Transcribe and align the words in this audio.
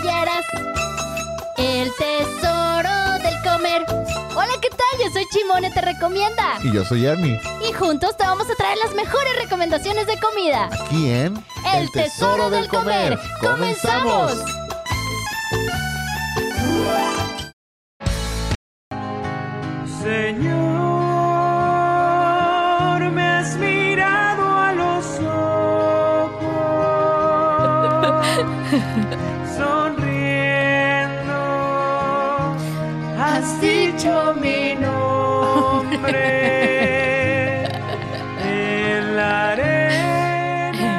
playeras. 0.00 0.44
El 1.56 1.90
tesoro 1.96 3.18
del 3.22 3.40
comer. 3.42 3.84
Hola, 4.34 4.52
¿qué 4.60 4.68
tal? 4.70 4.98
Yo 5.04 5.10
soy 5.12 5.24
Chimone, 5.30 5.70
te 5.70 5.80
recomienda. 5.80 6.58
Y 6.62 6.72
yo 6.72 6.84
soy 6.84 7.06
Ernie. 7.06 7.40
Y 7.68 7.72
juntos 7.72 8.16
te 8.16 8.24
vamos 8.24 8.48
a 8.50 8.54
traer 8.54 8.78
las 8.78 8.94
mejores 8.94 9.36
recomendaciones 9.42 10.06
de 10.06 10.18
comida. 10.20 10.68
Aquí 10.72 11.10
en 11.10 11.42
El, 11.74 11.90
tesoro, 11.90 12.48
del 12.50 12.68
comer. 12.68 13.18
¡Comenzamos! 13.40 14.32
Señor, 20.00 20.70
me 23.10 23.22
has 23.22 23.56
mirado 23.56 24.48
a 24.48 24.72
los 24.72 25.04
ojos, 25.20 25.28
dicho 33.98 34.34
mi 34.40 34.76
nombre 34.76 36.14
en 38.44 39.16
la 39.16 39.50
arena. 39.50 40.94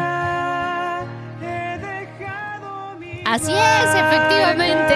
He 1.42 1.78
dejado 1.78 2.98
mi 3.00 3.22
Así 3.26 3.54
es, 3.54 3.96
efectivamente. 3.96 4.96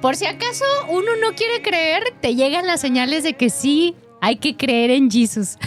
Por 0.00 0.16
si 0.16 0.24
acaso 0.24 0.64
uno 0.88 1.14
no 1.20 1.34
quiere 1.36 1.60
creer, 1.60 2.14
te 2.20 2.34
llegan 2.34 2.66
las 2.66 2.80
señales 2.80 3.22
de 3.24 3.34
que 3.34 3.50
sí, 3.50 3.96
hay 4.22 4.36
que 4.36 4.56
creer 4.56 4.90
en 4.92 5.10
Jesús. 5.10 5.58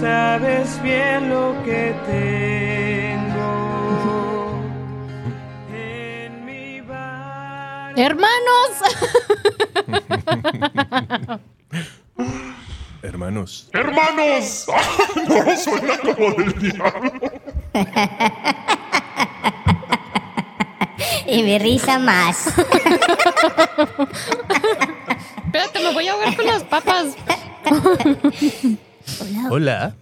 Sabes 0.00 0.82
bien 0.82 1.30
lo 1.30 1.54
que 1.64 1.94
tengo 2.06 3.40
en 5.72 6.44
mi 6.44 6.80
bar. 6.80 7.94
Hermanos, 7.96 8.82
Hermanos. 13.02 13.68
¡Hermanos! 13.72 14.66
No, 15.28 15.56
suena 15.56 15.98
como 15.98 16.32
del 16.32 16.52
diablo. 16.58 17.12
Y 21.26 21.42
mi 21.42 21.58
risa 21.58 21.98
más. 21.98 22.48
espérate, 25.46 25.80
me 25.82 25.92
voy 25.92 26.08
a 26.08 26.12
ahogar 26.12 26.36
con 26.36 26.46
las 26.46 26.62
papas. 26.64 27.16
Hola. 29.20 29.94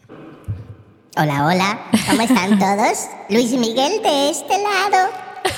Hola, 1.17 1.47
hola. 1.47 1.81
¿Cómo 2.09 2.23
están 2.23 2.59
todos? 2.59 2.99
Luis 3.29 3.53
Miguel 3.53 4.03
de 4.03 4.31
este 4.31 4.59
lado. 4.63 5.11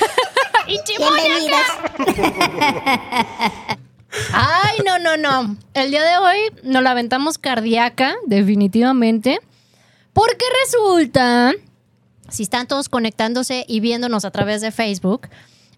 Y 0.69 0.81
Bienvenidos. 0.99 1.61
Ay, 4.33 4.79
no, 4.85 4.99
no, 4.99 5.17
no. 5.17 5.57
El 5.75 5.93
día 5.93 6.03
de 6.03 6.19
hoy 6.19 6.39
nos 6.65 6.83
la 6.83 6.91
aventamos 6.91 7.39
cardíaca, 7.39 8.17
definitivamente. 8.27 9.39
Porque 10.13 10.45
resulta, 10.65 11.53
si 12.29 12.43
están 12.43 12.67
todos 12.67 12.89
conectándose 12.89 13.65
y 13.69 13.79
viéndonos 13.79 14.25
a 14.25 14.33
través 14.33 14.61
de 14.61 14.73
Facebook, 14.73 15.29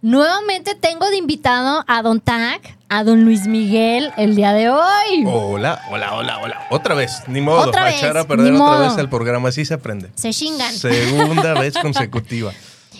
nuevamente 0.02 0.74
tengo 0.74 1.08
de 1.10 1.16
invitado 1.16 1.84
a 1.86 2.02
Don 2.02 2.20
Tag, 2.20 2.60
a 2.88 3.04
Don 3.04 3.24
Luis 3.24 3.46
Miguel, 3.46 4.12
el 4.16 4.36
día 4.36 4.52
de 4.52 4.70
hoy. 4.70 5.24
Hola, 5.26 5.82
hola, 5.90 6.14
hola, 6.14 6.38
hola. 6.42 6.66
Otra 6.70 6.94
vez, 6.94 7.22
ni 7.26 7.40
modo. 7.40 7.68
Otra 7.68 7.84
vez, 7.84 7.96
echar 7.96 8.16
a 8.16 8.26
perder 8.26 8.52
ni 8.52 8.58
otra 8.60 8.66
modo. 8.78 8.88
vez 8.88 8.96
el 8.98 9.08
programa, 9.08 9.48
así 9.50 9.64
se 9.64 9.74
aprende. 9.74 10.10
Se 10.14 10.30
chingan. 10.32 10.72
Segunda 10.72 11.54
vez 11.54 11.74
consecutiva. 11.82 12.52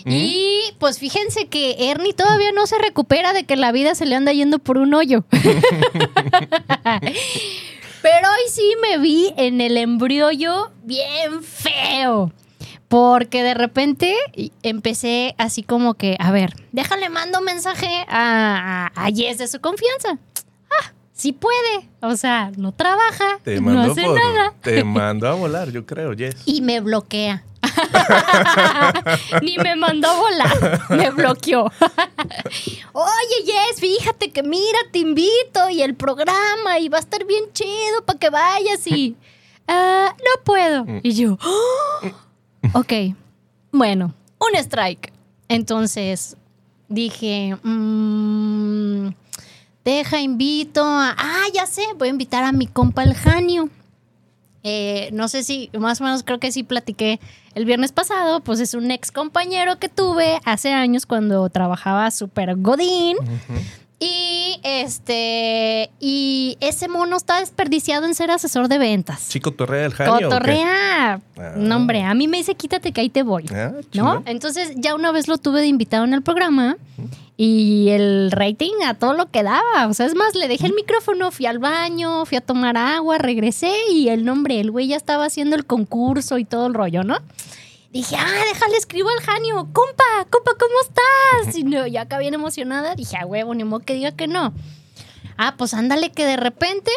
¿Mm? 0.05 0.11
Y 0.11 0.61
pues 0.79 0.97
fíjense 0.99 1.47
que 1.47 1.89
Ernie 1.89 2.13
todavía 2.13 2.51
no 2.53 2.67
se 2.67 2.77
recupera 2.77 3.33
de 3.33 3.43
que 3.45 3.55
la 3.55 3.71
vida 3.71 3.95
se 3.95 4.05
le 4.05 4.15
anda 4.15 4.31
yendo 4.31 4.59
por 4.59 4.77
un 4.77 4.93
hoyo. 4.93 5.25
Pero 8.01 8.29
hoy 8.29 8.49
sí 8.49 8.75
me 8.81 8.97
vi 8.97 9.33
en 9.35 9.59
el 9.59 9.75
embriollo 9.75 10.71
bien 10.83 11.43
feo. 11.43 12.31
Porque 12.89 13.43
de 13.43 13.53
repente 13.53 14.15
empecé 14.63 15.35
así 15.37 15.61
como 15.63 15.93
que, 15.93 16.17
a 16.19 16.31
ver, 16.31 16.55
déjale 16.71 17.09
mando 17.09 17.39
mensaje 17.39 17.87
a, 18.09 18.89
a, 18.95 19.05
a 19.05 19.11
Jess 19.11 19.37
de 19.37 19.47
su 19.47 19.61
confianza. 19.61 20.17
Ah, 20.71 20.91
sí 21.13 21.31
puede. 21.31 21.87
O 22.01 22.15
sea, 22.17 22.51
no 22.57 22.71
trabaja, 22.71 23.39
Te 23.43 23.61
no 23.61 23.79
hace 23.79 24.01
por- 24.01 24.15
nada. 24.19 24.53
Te 24.63 24.83
mandó 24.83 25.27
a 25.27 25.33
volar, 25.35 25.69
yo 25.71 25.85
creo, 25.85 26.13
Yes. 26.13 26.35
Y 26.45 26.61
me 26.61 26.79
bloquea. 26.81 27.43
Ni 29.41 29.57
me 29.57 29.75
mandó 29.75 30.09
a 30.09 30.15
volar, 30.17 30.81
me 30.89 31.11
bloqueó. 31.11 31.65
Oye, 32.93 33.45
Jess, 33.45 33.79
fíjate 33.79 34.31
que 34.31 34.41
mira, 34.43 34.79
te 34.91 34.99
invito 34.99 35.69
y 35.69 35.81
el 35.83 35.93
programa 35.95 36.79
y 36.79 36.89
va 36.89 36.97
a 36.97 37.01
estar 37.01 37.23
bien 37.25 37.43
chido 37.53 38.03
para 38.05 38.17
que 38.17 38.29
vayas 38.31 38.85
y... 38.87 39.15
"Ah, 39.67 40.15
no 40.17 40.43
puedo. 40.43 40.85
Y 41.03 41.13
yo... 41.13 41.37
"Oh". 41.43 42.09
Ok, 42.73 42.93
bueno, 43.71 44.13
un 44.39 44.55
strike. 44.55 45.11
Entonces 45.47 46.37
dije... 46.87 47.57
mm, 47.63 49.09
deja, 49.85 50.21
invito 50.21 50.83
a... 50.83 51.15
Ah, 51.17 51.45
ya 51.53 51.65
sé, 51.65 51.83
voy 51.97 52.09
a 52.09 52.11
invitar 52.11 52.43
a 52.43 52.51
mi 52.51 52.67
compa 52.67 53.03
el 53.03 53.15
Janio. 53.15 53.69
Eh, 54.63 55.09
no 55.13 55.27
sé 55.29 55.43
si, 55.43 55.69
más 55.79 56.01
o 56.01 56.03
menos 56.03 56.23
creo 56.23 56.39
que 56.39 56.51
sí 56.51 56.63
platiqué 56.63 57.19
el 57.55 57.65
viernes 57.65 57.91
pasado, 57.91 58.41
pues 58.41 58.59
es 58.59 58.73
un 58.73 58.91
ex 58.91 59.11
compañero 59.11 59.79
que 59.79 59.87
tuve 59.87 60.39
hace 60.43 60.73
años 60.73 61.05
cuando 61.05 61.49
trabajaba 61.49 62.11
súper 62.11 62.55
godín. 62.57 63.17
Y 63.99 64.59
este, 64.63 65.89
y 65.99 66.57
ese 66.61 66.87
mono 66.87 67.17
está 67.17 67.39
desperdiciado 67.39 68.05
en 68.05 68.15
ser 68.15 68.31
asesor 68.31 68.69
de 68.69 68.77
ventas. 68.77 69.27
Chico 69.29 69.51
Torrea 69.51 69.83
del 69.83 69.93
Janio. 69.93 70.13
¿o 70.13 70.17
qué? 70.19 70.23
Cotorrea. 70.25 71.21
Ah. 71.37 71.53
No, 71.57 71.75
hombre, 71.75 72.03
a 72.03 72.13
mí 72.13 72.27
me 72.27 72.37
dice 72.37 72.55
quítate 72.55 72.91
que 72.91 73.01
ahí 73.01 73.09
te 73.09 73.23
voy. 73.23 73.45
Ah, 73.53 73.71
¿No? 73.93 74.23
Entonces 74.25 74.73
ya 74.75 74.95
una 74.95 75.11
vez 75.11 75.27
lo 75.27 75.37
tuve 75.37 75.61
de 75.61 75.67
invitado 75.67 76.05
en 76.05 76.13
el 76.13 76.21
programa 76.21 76.77
y 77.35 77.89
el 77.89 78.31
rating 78.31 78.83
a 78.85 78.93
todo 78.93 79.13
lo 79.13 79.31
que 79.31 79.43
daba. 79.43 79.87
O 79.87 79.93
sea, 79.93 80.05
es 80.05 80.15
más, 80.15 80.35
le 80.35 80.47
dejé 80.47 80.67
el 80.67 80.73
micrófono, 80.73 81.31
fui 81.31 81.45
al 81.45 81.59
baño, 81.59 82.25
fui 82.25 82.37
a 82.37 82.41
tomar 82.41 82.77
agua, 82.77 83.17
regresé 83.17 83.73
y 83.91 84.09
el 84.09 84.25
nombre, 84.25 84.59
el 84.59 84.71
güey 84.71 84.87
ya 84.87 84.97
estaba 84.97 85.25
haciendo 85.25 85.55
el 85.55 85.65
concurso 85.65 86.37
y 86.37 86.45
todo 86.45 86.67
el 86.67 86.73
rollo, 86.73 87.03
¿no? 87.03 87.17
Dije, 87.91 88.15
ah, 88.17 88.43
déjale, 88.53 88.77
escribo 88.77 89.09
al 89.09 89.19
Janio, 89.23 89.55
compa, 89.73 90.03
compa, 90.29 90.51
¿cómo 90.59 90.75
estás? 90.83 91.57
Y 91.57 91.63
no, 91.63 91.87
yo 91.87 92.01
acá 92.01 92.19
bien 92.19 92.35
emocionada, 92.35 92.93
dije, 92.93 93.17
a 93.17 93.25
huevo, 93.25 93.55
ni 93.55 93.63
modo 93.63 93.83
que 93.83 93.95
diga 93.95 94.11
que 94.11 94.27
no. 94.27 94.53
Ah, 95.37 95.55
pues 95.57 95.73
ándale 95.73 96.11
que 96.11 96.25
de 96.25 96.37
repente 96.37 96.91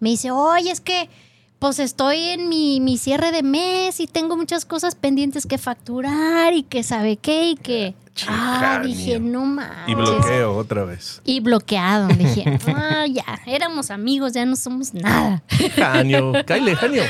me 0.00 0.10
dice, 0.10 0.30
oye, 0.30 0.70
es 0.70 0.80
que 0.80 1.10
pues 1.58 1.78
estoy 1.80 2.20
en 2.20 2.48
mi, 2.48 2.80
mi 2.80 2.98
cierre 2.98 3.32
de 3.32 3.42
mes 3.42 3.98
y 4.00 4.06
tengo 4.06 4.36
muchas 4.36 4.64
cosas 4.64 4.94
pendientes 4.94 5.46
que 5.46 5.58
facturar 5.58 6.52
y 6.52 6.62
que 6.62 6.82
sabe 6.82 7.16
qué 7.16 7.50
y 7.50 7.56
que... 7.56 7.94
Ah, 8.26 8.80
Chijanio. 8.82 8.88
dije, 8.88 9.20
no 9.20 9.44
mames. 9.44 9.88
Y 9.88 9.94
bloqueo 9.94 10.56
otra 10.56 10.84
vez. 10.84 11.22
Y 11.24 11.38
bloqueado. 11.38 12.08
Dije, 12.08 12.58
ah, 12.66 13.06
ya, 13.06 13.24
éramos 13.46 13.92
amigos, 13.92 14.32
ya 14.32 14.44
no 14.44 14.56
somos 14.56 14.92
nada. 14.92 15.44
Janio. 15.76 16.32
Kyle, 16.44 16.74
Janio. 16.74 17.04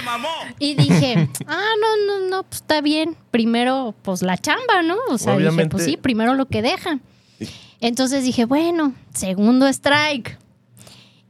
Y 0.59 0.75
dije, 0.75 1.31
ah, 1.47 1.71
no, 1.81 2.07
no, 2.07 2.29
no, 2.29 2.43
pues 2.43 2.61
está 2.61 2.83
bien. 2.83 3.17
Primero, 3.31 3.95
pues 4.03 4.21
la 4.21 4.37
chamba, 4.37 4.83
¿no? 4.83 4.97
O 5.09 5.17
sea, 5.17 5.33
dije, 5.33 5.49
Obviamente. 5.49 5.71
pues 5.71 5.85
sí, 5.85 5.97
primero 5.97 6.35
lo 6.35 6.47
que 6.47 6.61
deja. 6.61 6.99
Entonces 7.81 8.23
dije, 8.23 8.45
bueno, 8.45 8.93
segundo 9.15 9.67
strike. 9.67 10.37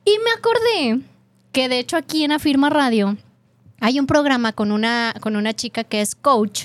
Y 0.04 0.18
me 0.24 0.30
acordé 0.36 1.04
que 1.52 1.68
de 1.68 1.78
hecho 1.78 1.96
aquí 1.96 2.24
en 2.24 2.32
Afirma 2.32 2.70
Radio 2.70 3.16
hay 3.80 3.98
un 4.00 4.06
programa 4.06 4.52
con 4.52 4.72
una, 4.72 5.14
con 5.20 5.36
una 5.36 5.54
chica 5.54 5.84
que 5.84 6.00
es 6.00 6.14
coach 6.14 6.64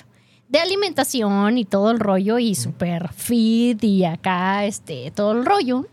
de 0.50 0.60
alimentación 0.60 1.58
y 1.58 1.66
todo 1.66 1.92
el 1.92 2.00
rollo 2.00 2.38
y 2.40 2.56
super 2.56 3.12
fit 3.14 3.84
y 3.84 4.06
acá 4.06 4.66
este 4.66 5.12
todo 5.16 5.32
el 5.34 5.46
rollo. 5.46 5.88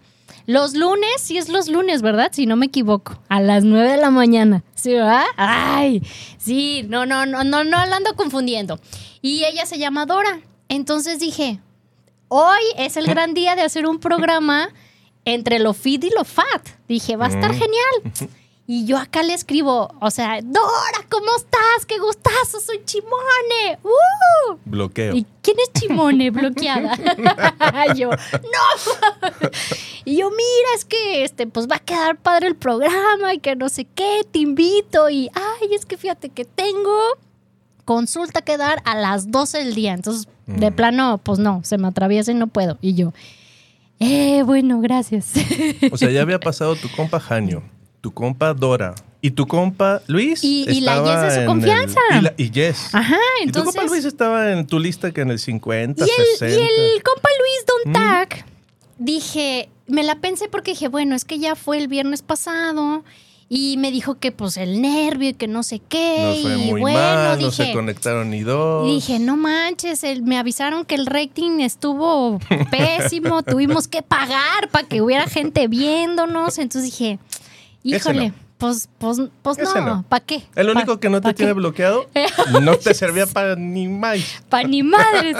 Los 0.47 0.75
lunes, 0.75 1.11
sí 1.19 1.39
es 1.39 1.49
los 1.49 1.69
lunes, 1.69 2.03
¿verdad? 2.03 2.31
Si 2.33 2.45
no 2.47 2.57
me 2.57 2.67
equivoco, 2.67 3.21
a 3.29 3.41
las 3.41 3.63
9 3.63 3.93
de 3.93 3.97
la 3.99 4.11
mañana. 4.11 4.65
¿Sí, 4.75 4.93
verdad? 4.95 5.25
Ay, 5.37 6.03
sí, 6.39 6.85
no, 6.89 7.07
no, 7.07 7.25
no, 7.27 7.45
no, 7.45 7.63
no 7.63 7.87
la 7.87 7.97
ando 7.97 8.17
confundiendo. 8.17 8.81
Y 9.23 9.45
ella 9.45 9.65
se 9.67 9.79
llama 9.79 10.07
Dora. 10.07 10.41
Entonces 10.69 11.21
dije, 11.21 11.61
hoy 12.29 12.61
es 12.79 12.97
el 12.97 13.07
gran 13.07 13.33
día 13.35 13.55
de 13.55 13.63
hacer 13.63 13.87
un 13.87 14.01
programa 14.01 14.71
entre 15.25 15.59
lo 15.59 15.73
fit 15.75 16.03
y 16.05 16.11
lo 16.11 16.25
fat. 16.25 16.69
Dije, 16.89 17.17
va 17.17 17.27
a 17.27 17.31
estar 17.31 17.53
Mm. 17.53 17.59
genial. 17.59 18.31
Y 18.73 18.85
yo 18.85 18.99
acá 18.99 19.25
le 19.25 19.35
escribo, 19.35 19.93
o 20.01 20.11
sea, 20.13 20.41
Dora, 20.43 21.05
¿cómo 21.09 21.27
estás? 21.37 21.87
¡Qué 21.89 21.99
gustazo! 21.99 22.61
¡Soy 22.65 22.81
Chimone! 22.85 23.81
¡Uh! 23.83 24.59
Bloqueo. 24.65 25.13
¿Y 25.17 25.27
quién 25.43 25.57
es 25.59 25.73
Chimone 25.73 26.31
bloqueada? 26.31 26.97
yo, 27.97 28.11
¡no! 28.11 29.29
y 30.05 30.19
yo, 30.19 30.31
mira, 30.31 30.69
es 30.77 30.85
que 30.85 31.25
este, 31.25 31.49
pues 31.49 31.67
va 31.67 31.77
a 31.77 31.79
quedar 31.81 32.17
padre 32.19 32.47
el 32.47 32.55
programa 32.55 33.35
y 33.35 33.41
que 33.41 33.57
no 33.57 33.69
sé 33.69 33.87
qué, 33.87 34.25
te 34.31 34.39
invito. 34.39 35.11
Y, 35.11 35.29
ay, 35.35 35.75
es 35.75 35.85
que 35.85 35.97
fíjate 35.97 36.29
que 36.29 36.45
tengo 36.45 36.97
consulta 37.85 38.41
que 38.43 38.57
dar 38.57 38.83
a 38.85 38.95
las 38.95 39.33
12 39.33 39.59
del 39.59 39.75
día. 39.75 39.95
Entonces, 39.95 40.29
de 40.47 40.71
Mm. 40.71 40.75
plano, 40.77 41.19
pues 41.19 41.41
no, 41.41 41.61
se 41.65 41.77
me 41.77 41.89
atraviesa 41.89 42.31
y 42.31 42.35
no 42.37 42.47
puedo. 42.47 42.79
Y 42.81 42.95
yo, 42.95 43.13
eh, 43.99 44.45
bueno, 44.45 44.81
gracias. 44.81 45.33
O 45.91 45.97
sea, 45.97 46.09
ya 46.13 46.23
había 46.23 46.39
pasado 46.39 46.77
tu 46.77 46.89
compa 46.93 47.19
Janio, 47.19 47.65
tu 48.01 48.13
compa 48.13 48.55
Dora 48.55 48.95
y 49.21 49.31
tu 49.33 49.47
compa 49.47 50.01
Luis. 50.07 50.43
Y- 50.43 50.65
y 50.71 50.81
la 50.81 51.03
Jess 51.05 51.35
de 51.35 51.41
su 51.43 51.47
confianza. 51.47 52.01
el- 52.13 52.19
y, 52.19 52.23
la- 52.23 52.35
y 52.37 52.51
Jess. 52.53 52.95
Ajá, 52.95 53.17
Y 53.43 53.47
tu 53.53 53.63
compa 53.65 53.71
entonces. 53.83 53.91
Luis 53.91 54.05
estaba 54.05 54.53
en 54.53 54.67
tu 54.67 54.79
lista 54.79 55.11
que 55.13 55.21
en 55.21 55.31
el 55.31 55.39
50, 55.39 56.05
Y 56.05 56.09
el, 56.09 56.27
60. 56.39 56.49
y 56.49 56.67
el 56.95 57.03
compa 57.03 57.29
Luis 57.39 57.67
Don 57.67 57.91
Mm. 57.91 57.95
Tac, 57.95 58.45
dije, 58.99 59.69
me 59.87 60.03
la 60.03 60.17
pensé 60.17 60.49
porque 60.49 60.73
dije, 60.73 60.89
bueno, 60.89 61.15
es 61.15 61.25
que 61.25 61.39
ya 61.39 61.55
fue 61.57 61.79
el 61.79 61.89
viernes 61.89 62.23
pasado 62.23 63.05
y 63.53 63.77
me 63.79 63.91
dijo 63.91 64.15
que 64.19 64.31
pues 64.31 64.57
el 64.57 64.81
nervio 64.81 65.31
y 65.31 65.35
que 65.35 65.49
no 65.49 65.63
sé 65.65 65.81
qué. 65.89 66.19
Nos 66.23 66.43
fue 66.43 66.55
y 66.59 66.71
muy 66.71 66.81
bueno, 66.83 66.99
mal, 66.99 67.43
no 67.43 67.51
se 67.51 67.73
conectaron 67.73 68.31
ni 68.31 68.41
dos. 68.43 68.87
dije, 68.87 69.19
no 69.19 69.37
manches, 69.37 70.05
el- 70.05 70.23
me 70.23 70.39
avisaron 70.39 70.85
que 70.85 70.95
el 70.95 71.07
rating 71.07 71.61
estuvo 71.61 72.39
pésimo, 72.71 73.43
tuvimos 73.43 73.89
que 73.89 74.03
pagar 74.03 74.69
para 74.71 74.87
que 74.87 75.03
hubiera 75.03 75.27
gente 75.27 75.67
viéndonos. 75.69 76.59
Entonces 76.59 76.85
dije, 76.93 77.19
híjole, 77.83 78.33
pues, 78.59 78.89
pues, 78.99 79.19
pues 79.43 79.59
no, 79.59 79.81
no. 79.81 80.05
¿para 80.09 80.25
qué? 80.25 80.43
El 80.55 80.69
único 80.69 81.01
que 81.01 81.09
no 81.09 81.21
te 81.21 81.33
tiene 81.33 81.55
bloqueado 81.55 82.07
no 82.63 82.77
te 82.77 82.93
servía 82.95 83.27
para 83.27 83.57
ni 83.57 83.89
más. 83.89 84.21
Pa' 84.49 84.65
ni 84.65 84.83
madres. 84.83 85.37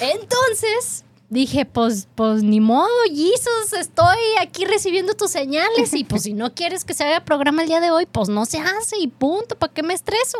Entonces 0.00 1.04
dije, 1.28 1.64
pues, 1.66 2.08
pues 2.14 2.42
ni 2.42 2.60
modo, 2.60 2.88
Jesus, 3.08 3.72
estoy 3.78 4.16
aquí 4.40 4.64
recibiendo 4.64 5.14
tus 5.14 5.30
señales 5.30 5.92
y 5.94 6.04
pues 6.04 6.22
si 6.22 6.34
no 6.34 6.54
quieres 6.54 6.84
que 6.84 6.94
se 6.94 7.04
haga 7.04 7.24
programa 7.24 7.62
el 7.62 7.68
día 7.68 7.80
de 7.80 7.90
hoy, 7.90 8.06
pues 8.06 8.28
no 8.28 8.46
se 8.46 8.58
hace 8.58 8.98
y 8.98 9.08
punto, 9.08 9.56
¿para 9.56 9.72
qué 9.72 9.82
me 9.82 9.94
estreso? 9.94 10.38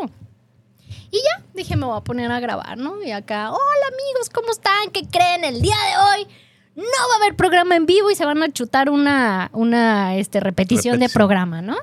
Y 1.11 1.17
ya, 1.17 1.43
dije, 1.53 1.75
me 1.75 1.85
voy 1.85 1.97
a 1.97 2.01
poner 2.01 2.31
a 2.31 2.39
grabar, 2.39 2.77
¿no? 2.77 3.01
Y 3.01 3.11
acá, 3.11 3.49
hola 3.51 3.87
amigos, 3.87 4.29
¿cómo 4.29 4.51
están? 4.51 4.91
¿Qué 4.91 5.07
creen? 5.07 5.43
El 5.43 5.61
día 5.61 5.75
de 5.75 6.21
hoy 6.21 6.27
no 6.77 6.83
va 6.83 7.13
a 7.15 7.17
haber 7.23 7.35
programa 7.35 7.75
en 7.75 7.87
vivo 7.87 8.11
y 8.11 8.15
se 8.15 8.23
van 8.23 8.43
a 8.43 8.51
chutar 8.51 8.89
una, 8.91 9.49
una 9.51 10.15
este, 10.15 10.39
repetición, 10.39 10.99
de 10.99 11.09
programa, 11.09 11.61
¿no? 11.61 11.75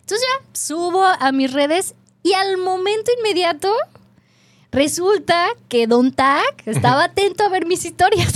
Entonces 0.00 0.26
ya 0.26 0.46
subo 0.52 1.04
a 1.04 1.30
mis 1.30 1.52
redes 1.52 1.94
y 2.22 2.32
al 2.32 2.56
momento 2.56 3.10
inmediato 3.18 3.70
resulta 4.72 5.48
que 5.68 5.86
Don 5.86 6.12
Tac 6.12 6.62
estaba 6.64 7.04
atento 7.04 7.44
a 7.44 7.50
ver 7.50 7.66
mis 7.66 7.84
historias. 7.84 8.32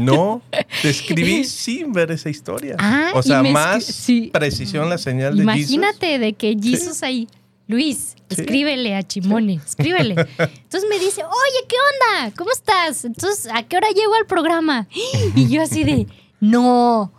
No, 0.00 0.40
te 0.82 0.88
escribí 0.88 1.44
sin 1.44 1.92
ver 1.92 2.10
esa 2.12 2.30
historia. 2.30 2.76
Ah, 2.78 3.12
o 3.14 3.22
sea, 3.22 3.42
más 3.42 3.84
sí. 3.84 4.30
precisión 4.32 4.88
la 4.88 4.96
señal 4.96 5.36
de 5.36 5.44
Jesus. 5.44 5.70
Imagínate 5.70 6.18
de 6.18 6.32
que 6.32 6.56
Jesus 6.58 7.02
ahí. 7.02 7.28
Luis, 7.68 8.14
Sí. 8.28 8.40
escríbele 8.42 8.94
a 8.96 9.02
Chimone, 9.02 9.54
escríbele. 9.66 10.14
Entonces 10.38 10.84
me 10.88 10.98
dice, 10.98 11.22
oye, 11.24 11.66
¿qué 11.68 11.76
onda? 11.76 12.32
¿Cómo 12.36 12.50
estás? 12.52 13.04
Entonces, 13.04 13.48
¿a 13.52 13.62
qué 13.64 13.76
hora 13.76 13.88
llego 13.94 14.14
al 14.14 14.26
programa? 14.26 14.86
Y 15.34 15.48
yo 15.48 15.62
así 15.62 15.84
de, 15.84 16.06
no. 16.40 17.12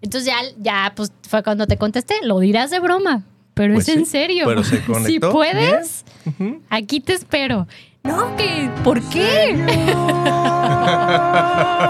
Entonces 0.00 0.26
ya, 0.32 0.36
ya, 0.58 0.92
pues 0.96 1.12
fue 1.28 1.42
cuando 1.42 1.66
te 1.66 1.76
contesté, 1.76 2.16
lo 2.24 2.38
dirás 2.40 2.70
de 2.70 2.80
broma, 2.80 3.22
pero 3.54 3.74
Pues 3.74 3.88
es 3.88 3.96
en 3.96 4.04
sí, 4.04 4.10
serio. 4.12 4.44
pero 4.46 4.64
se 4.64 4.76
si 4.80 4.82
conectó 4.82 5.30
puedes, 5.32 6.04
Ujú. 6.26 6.60
aquí 6.70 7.00
te 7.00 7.12
espero. 7.14 7.66
No, 8.04 8.34
que, 8.36 8.68
¿por 8.82 9.00
qué? 9.10 9.54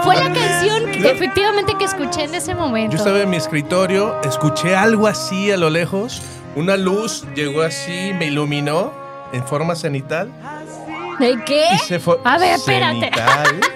Fue 0.03 0.15
la 0.15 0.31
canción 0.33 0.91
que, 0.91 1.09
efectivamente 1.11 1.73
que 1.77 1.85
escuché 1.85 2.25
en 2.25 2.35
ese 2.35 2.53
momento. 2.53 2.91
Yo 2.95 2.97
estaba 2.97 3.19
en 3.21 3.29
mi 3.31 3.37
escritorio, 3.37 4.21
escuché 4.23 4.75
algo 4.75 5.07
así 5.07 5.49
a 5.51 5.57
lo 5.57 5.69
lejos, 5.71 6.21
una 6.55 6.77
luz 6.77 7.25
llegó 7.35 7.61
así, 7.63 8.11
me 8.17 8.27
iluminó 8.27 8.91
en 9.31 9.43
forma 9.45 9.75
cenital 9.75 10.31
¿De 11.19 11.39
qué? 11.45 11.65
y 11.73 11.77
se 11.79 11.99
fue. 11.99 12.17
A 12.23 12.37
ver, 12.37 12.55
espérate. 12.55 12.99
Cenital. 12.99 13.59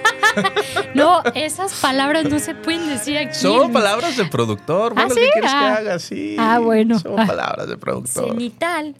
No, 0.93 1.23
esas 1.33 1.73
palabras 1.73 2.25
no 2.25 2.37
se 2.37 2.53
pueden 2.53 2.87
decir 2.89 3.17
aquí. 3.17 3.33
Son 3.33 3.71
palabras 3.73 4.17
de 4.17 4.25
productor. 4.25 4.93
Bueno, 4.93 5.09
¿Ah, 5.11 5.15
¿qué 5.15 5.29
quieres 5.33 5.51
Ah. 5.51 5.59
que 5.59 5.65
haga? 5.89 5.97
Sí. 5.99 6.35
Ah, 6.39 6.59
bueno. 6.59 6.99
Son 6.99 7.19
Ah. 7.19 7.25
palabras 7.25 7.67
de 7.67 7.75
productor. 7.77 8.29
Cenital. 8.29 8.95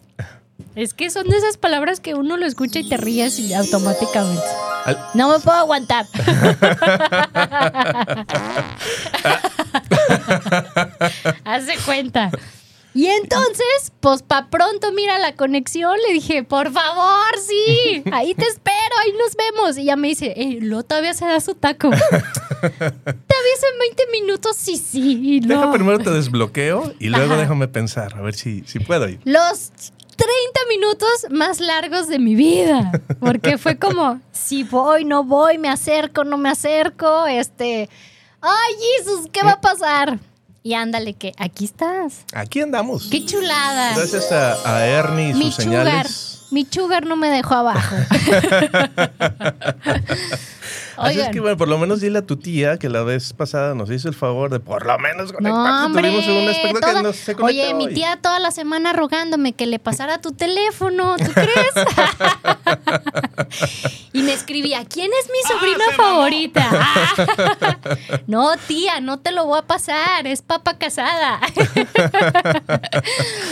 Es 0.74 0.94
que 0.94 1.10
son 1.10 1.28
de 1.28 1.36
esas 1.36 1.56
palabras 1.56 2.00
que 2.00 2.14
uno 2.14 2.36
lo 2.36 2.44
escucha 2.46 2.80
y 2.80 2.88
te 2.88 2.96
ríes 2.96 3.38
y 3.38 3.54
automáticamente. 3.54 4.42
Al- 4.84 4.98
No 5.14 5.28
me 5.30 5.38
puedo 5.38 5.56
aguantar. 5.58 6.06
Hace 11.44 11.76
cuenta. 11.84 12.30
Y 12.98 13.06
entonces, 13.06 13.92
pues 14.00 14.22
pa' 14.22 14.48
pronto, 14.50 14.90
mira 14.92 15.20
la 15.20 15.36
conexión, 15.36 15.96
le 16.08 16.14
dije, 16.14 16.42
por 16.42 16.72
favor, 16.72 17.28
sí, 17.40 18.02
ahí 18.10 18.34
te 18.34 18.44
espero, 18.44 18.74
ahí 19.04 19.12
nos 19.12 19.36
vemos. 19.36 19.78
Y 19.78 19.84
ya 19.84 19.94
me 19.94 20.08
dice, 20.08 20.34
eh, 20.36 20.58
lo 20.60 20.82
todavía 20.82 21.14
se 21.14 21.24
da 21.24 21.38
su 21.38 21.54
taco. 21.54 21.90
te 21.90 22.66
aviso 22.66 23.66
en 23.72 23.78
20 23.78 24.02
minutos, 24.10 24.56
sí, 24.56 24.76
sí. 24.76 25.20
Y 25.22 25.38
Deja 25.38 25.66
no. 25.66 25.72
primero 25.72 26.00
te 26.00 26.10
desbloqueo 26.10 26.92
y 26.98 27.10
luego 27.10 27.34
Ajá. 27.34 27.42
déjame 27.42 27.68
pensar, 27.68 28.16
a 28.16 28.20
ver 28.20 28.34
si, 28.34 28.64
si 28.66 28.80
puedo 28.80 29.08
ir. 29.08 29.20
los 29.24 29.70
30 30.16 30.60
minutos 30.68 31.26
más 31.30 31.60
largos 31.60 32.08
de 32.08 32.18
mi 32.18 32.34
vida. 32.34 32.90
Porque 33.20 33.58
fue 33.58 33.78
como, 33.78 34.20
si 34.32 34.64
voy, 34.64 35.04
no 35.04 35.22
voy, 35.22 35.56
me 35.58 35.68
acerco, 35.68 36.24
no 36.24 36.36
me 36.36 36.48
acerco, 36.48 37.28
este, 37.28 37.88
ay, 38.40 38.74
Jesús, 38.98 39.28
¿qué 39.32 39.44
va 39.44 39.52
a 39.52 39.60
pasar? 39.60 40.18
Y 40.62 40.74
ándale, 40.74 41.14
que 41.14 41.32
aquí 41.38 41.64
estás. 41.64 42.24
Aquí 42.34 42.60
andamos. 42.60 43.08
Qué 43.10 43.24
chulada. 43.24 43.94
Gracias 43.96 44.30
a, 44.32 44.76
a 44.76 44.86
Ernie 44.86 45.30
y 45.30 45.34
mi 45.34 45.44
sus 45.52 45.64
sugar, 45.64 46.06
señales. 46.06 46.42
mi 46.50 46.66
sugar 46.70 47.06
no 47.06 47.16
me 47.16 47.28
dejó 47.30 47.54
abajo. 47.54 47.96
Así 50.98 51.20
es 51.20 51.28
que, 51.28 51.40
bueno, 51.40 51.56
por 51.56 51.68
lo 51.68 51.78
menos 51.78 52.00
dile 52.00 52.18
a 52.18 52.22
tu 52.22 52.36
tía 52.36 52.78
que 52.78 52.88
la 52.88 53.02
vez 53.02 53.32
pasada 53.32 53.74
nos 53.74 53.90
hizo 53.90 54.08
el 54.08 54.14
favor 54.14 54.50
de 54.50 54.60
por 54.60 54.86
lo 54.86 54.98
menos 54.98 55.32
conectarse. 55.32 55.88
No, 55.88 55.92
Tuvimos 55.92 56.26
un 56.26 56.48
espectáculo 56.48 56.80
toda- 56.80 56.94
que 56.94 57.02
no 57.02 57.12
se 57.12 57.34
conectó 57.34 57.44
Oye, 57.46 57.74
mi 57.74 57.92
tía 57.94 58.18
toda 58.20 58.38
la 58.38 58.50
semana 58.50 58.92
rogándome 58.92 59.52
que 59.52 59.66
le 59.66 59.78
pasara 59.78 60.20
tu 60.20 60.32
teléfono, 60.32 61.16
¿tú 61.16 61.30
crees? 61.32 61.72
y 64.12 64.22
me 64.22 64.32
escribía, 64.32 64.84
¿quién 64.84 65.10
es 65.20 65.28
mi 65.30 65.58
sobrina 65.58 65.84
favorita? 65.96 66.68
Ah. 66.72 67.76
no, 68.26 68.56
tía, 68.66 69.00
no 69.00 69.18
te 69.18 69.32
lo 69.32 69.46
voy 69.46 69.58
a 69.58 69.62
pasar, 69.62 70.26
es 70.26 70.42
papa 70.42 70.78
casada. 70.78 71.40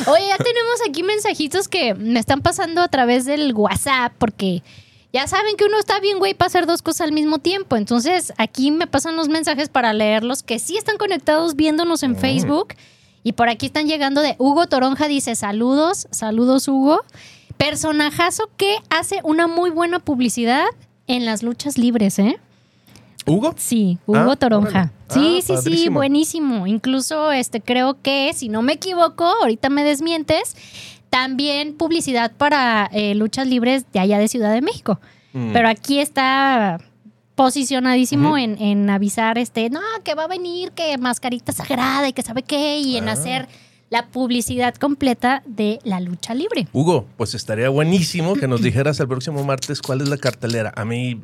Oye, 0.07 0.29
ya 0.29 0.37
tenemos 0.39 0.81
aquí 0.89 1.03
mensajitos 1.03 1.69
que 1.69 1.95
me 1.95 2.19
están 2.21 2.43
pasando 2.43 2.83
a 2.83 2.89
través 2.89 3.25
del 3.25 3.53
WhatsApp 3.55 4.13
porque... 4.19 4.63
Ya 5.17 5.27
saben 5.27 5.57
que 5.57 5.65
uno 5.65 5.79
está 5.79 5.99
bien, 5.99 6.19
güey, 6.19 6.35
para 6.35 6.49
hacer 6.49 6.67
dos 6.67 6.83
cosas 6.83 7.01
al 7.07 7.13
mismo 7.13 7.39
tiempo. 7.39 7.77
Entonces, 7.77 8.35
aquí 8.37 8.71
me 8.71 8.87
pasan 8.87 9.17
los 9.17 9.29
mensajes 9.31 9.71
para 9.71 9.95
leerlos 9.95 10.43
que 10.43 10.59
sí 10.59 10.77
están 10.77 10.99
conectados 10.99 11.57
viéndonos 11.57 12.03
en 12.03 12.17
Facebook. 12.17 12.75
Y 13.25 13.33
por 13.33 13.49
aquí 13.49 13.65
están 13.65 13.87
llegando 13.89 14.21
de 14.21 14.37
Hugo 14.39 14.67
Toronja, 14.67 15.09
dice 15.09 15.35
saludos, 15.35 16.07
saludos 16.11 16.69
Hugo. 16.69 17.01
Personajazo 17.57 18.51
que 18.59 18.77
hace 18.91 19.21
una 19.25 19.47
muy 19.47 19.71
buena 19.71 20.01
publicidad 20.01 20.67
en 21.07 21.25
las 21.25 21.43
luchas 21.43 21.79
libres, 21.79 22.19
¿eh? 22.19 22.39
¿Hugo? 23.27 23.55
Sí, 23.57 23.99
Hugo 24.07 24.33
Ah, 24.33 24.37
Toronja. 24.37 24.69
órale. 24.69 24.91
Sí, 25.09 25.39
Ah, 25.39 25.41
sí, 25.41 25.47
sí, 25.47 25.53
padrísimo. 25.55 25.95
buenísimo. 25.99 26.67
Incluso 26.67 27.33
este 27.33 27.63
creo 27.63 27.97
que, 28.03 28.33
si 28.35 28.51
no 28.51 28.61
me 28.61 28.75
equivoco, 28.75 29.25
ahorita 29.25 29.71
me 29.71 29.83
desmientes, 29.83 30.55
también 31.11 31.77
publicidad 31.77 32.33
para 32.37 32.89
eh, 32.93 33.15
luchas 33.15 33.47
libres 33.47 33.85
de 33.93 34.01
allá 34.01 34.19
de 34.19 34.29
Ciudad 34.29 34.53
de 34.53 34.61
México. 34.63 35.01
Mm. 35.33 35.53
Pero 35.53 35.69
aquí 35.69 36.01
está 36.01 36.79
posicionadísimo 37.35 38.39
en, 38.39 38.61
en 38.61 38.89
avisar, 38.91 39.39
este, 39.39 39.69
no, 39.71 39.81
que 40.05 40.15
va 40.15 40.25
a 40.25 40.29
venir, 40.29 40.73
que 40.73 40.97
mascarita 40.99 41.53
sagrada 41.53 42.09
y 42.09 42.13
que 42.13 42.23
sabe 42.23 42.43
qué, 42.43 42.79
y 42.79 42.97
en 42.97 43.09
Ah. 43.09 43.13
hacer 43.13 43.49
la 43.91 44.07
publicidad 44.09 44.75
completa 44.75 45.43
de 45.47 45.79
la 45.85 46.01
lucha 46.01 46.35
libre. 46.35 46.67
Hugo, 46.73 47.07
pues 47.17 47.35
estaría 47.35 47.69
buenísimo 47.69 48.35
que 48.35 48.49
nos 48.49 48.63
dijeras 48.63 48.99
el 49.01 49.07
próximo 49.07 49.45
martes 49.45 49.81
cuál 49.83 50.01
es 50.01 50.09
la 50.09 50.17
cartelera. 50.17 50.73
A 50.75 50.85
mí. 50.85 51.21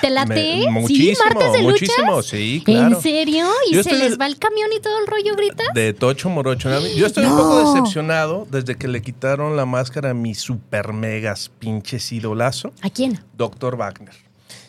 ¿Te 0.00 0.10
late? 0.10 0.34
me- 0.34 0.62
¿Sí? 0.62 0.68
muchísimo, 0.68 1.18
¿Martes 1.34 1.52
de 1.52 1.62
muchísimo. 1.62 2.10
luchas? 2.16 2.26
Sí, 2.26 2.62
claro. 2.64 2.96
¿En 2.96 3.02
serio? 3.02 3.46
¿Y 3.70 3.74
Yo 3.74 3.82
se 3.82 3.92
les 3.94 4.18
va 4.18 4.26
el 4.26 4.38
camión 4.38 4.68
y 4.76 4.80
todo 4.80 4.98
el 5.00 5.06
rollo 5.06 5.34
grita? 5.36 5.64
De 5.74 5.92
Tocho 5.92 6.28
Morocho. 6.28 6.68
Yo 6.96 7.06
estoy 7.06 7.24
un 7.24 7.36
poco 7.36 7.72
decepcionado 7.72 8.46
desde 8.50 8.76
que 8.76 8.88
le 8.88 9.02
quitaron 9.02 9.56
la 9.56 9.66
máscara 9.66 10.10
a 10.10 10.14
mi 10.14 10.34
super 10.34 10.92
megas 10.92 11.50
pinches 11.58 12.12
idolazo, 12.12 12.72
¿A 12.82 12.90
quién? 12.90 13.20
Dr. 13.36 13.76
Wagner. 13.76 14.14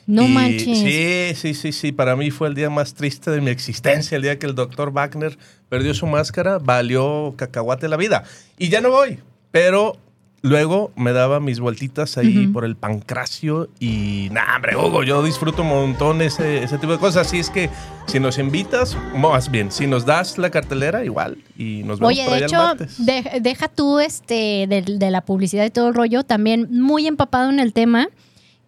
No 0.06 0.24
Y 0.24 0.28
manches. 0.30 0.78
Sí, 0.80 1.32
sí, 1.36 1.54
sí, 1.54 1.72
sí. 1.74 1.92
Para 1.92 2.16
mí 2.16 2.32
fue 2.32 2.48
el 2.48 2.54
día 2.56 2.70
más 2.70 2.94
triste 2.94 3.30
de 3.30 3.42
mi 3.42 3.50
existencia, 3.52 4.16
el 4.16 4.22
día 4.22 4.40
que 4.40 4.46
el 4.46 4.56
doctor 4.56 4.92
Wagner 4.92 5.38
perdió 5.68 5.94
su 5.94 6.08
máscara, 6.08 6.60
valió 6.60 7.34
cacahuate 7.36 7.90
la 7.90 7.98
vida. 7.98 8.24
Y 8.58 8.70
ya 8.70 8.80
no 8.80 8.90
voy, 8.90 9.20
pero 9.52 9.98
luego 10.42 10.92
me 10.96 11.14
daba 11.14 11.40
mis 11.40 11.60
vueltitas 11.60 12.18
ahí 12.18 12.48
por 12.48 12.64
el 12.64 12.76
pancracio 12.76 13.70
y, 13.80 14.30
nah, 14.32 14.56
hombre, 14.56 14.76
Hugo, 14.76 15.04
yo 15.04 15.22
disfruto 15.24 15.64
un 15.64 15.70
montón 15.70 16.22
ese, 16.22 16.64
ese 16.64 16.78
tipo 16.78 16.94
de 16.94 17.00
cosas. 17.00 17.28
Así 17.28 17.40
es 17.40 17.50
que 17.50 17.70
si 18.06 18.20
nos 18.20 18.38
invitas, 18.38 18.96
más 19.16 19.50
bien, 19.52 19.72
si 19.72 19.88
nos 19.88 20.06
das 20.06 20.38
la 20.38 20.50
cartelera, 20.50 21.04
igual, 21.04 21.38
y 21.58 21.84
nos 21.84 22.00
vemos 22.00 22.14
Oye, 22.14 22.24
por 22.26 22.32
de 22.32 22.36
allá 22.36 22.46
el 22.46 22.52
hecho, 22.52 22.58
martes. 22.58 23.06
de- 23.06 23.40
deja 23.42 23.68
tú 23.68 24.00
este 24.00 24.66
de, 24.68 24.84
de 24.98 25.12
la 25.12 25.22
publicidad 25.22 25.66
y 25.66 25.70
todo 25.72 25.90
el 25.90 25.94
rollo, 25.96 26.24
también 26.24 26.68
muy 26.72 27.08
empapado 27.08 27.50
en 27.50 27.60
el 27.60 27.74
tema, 27.74 28.08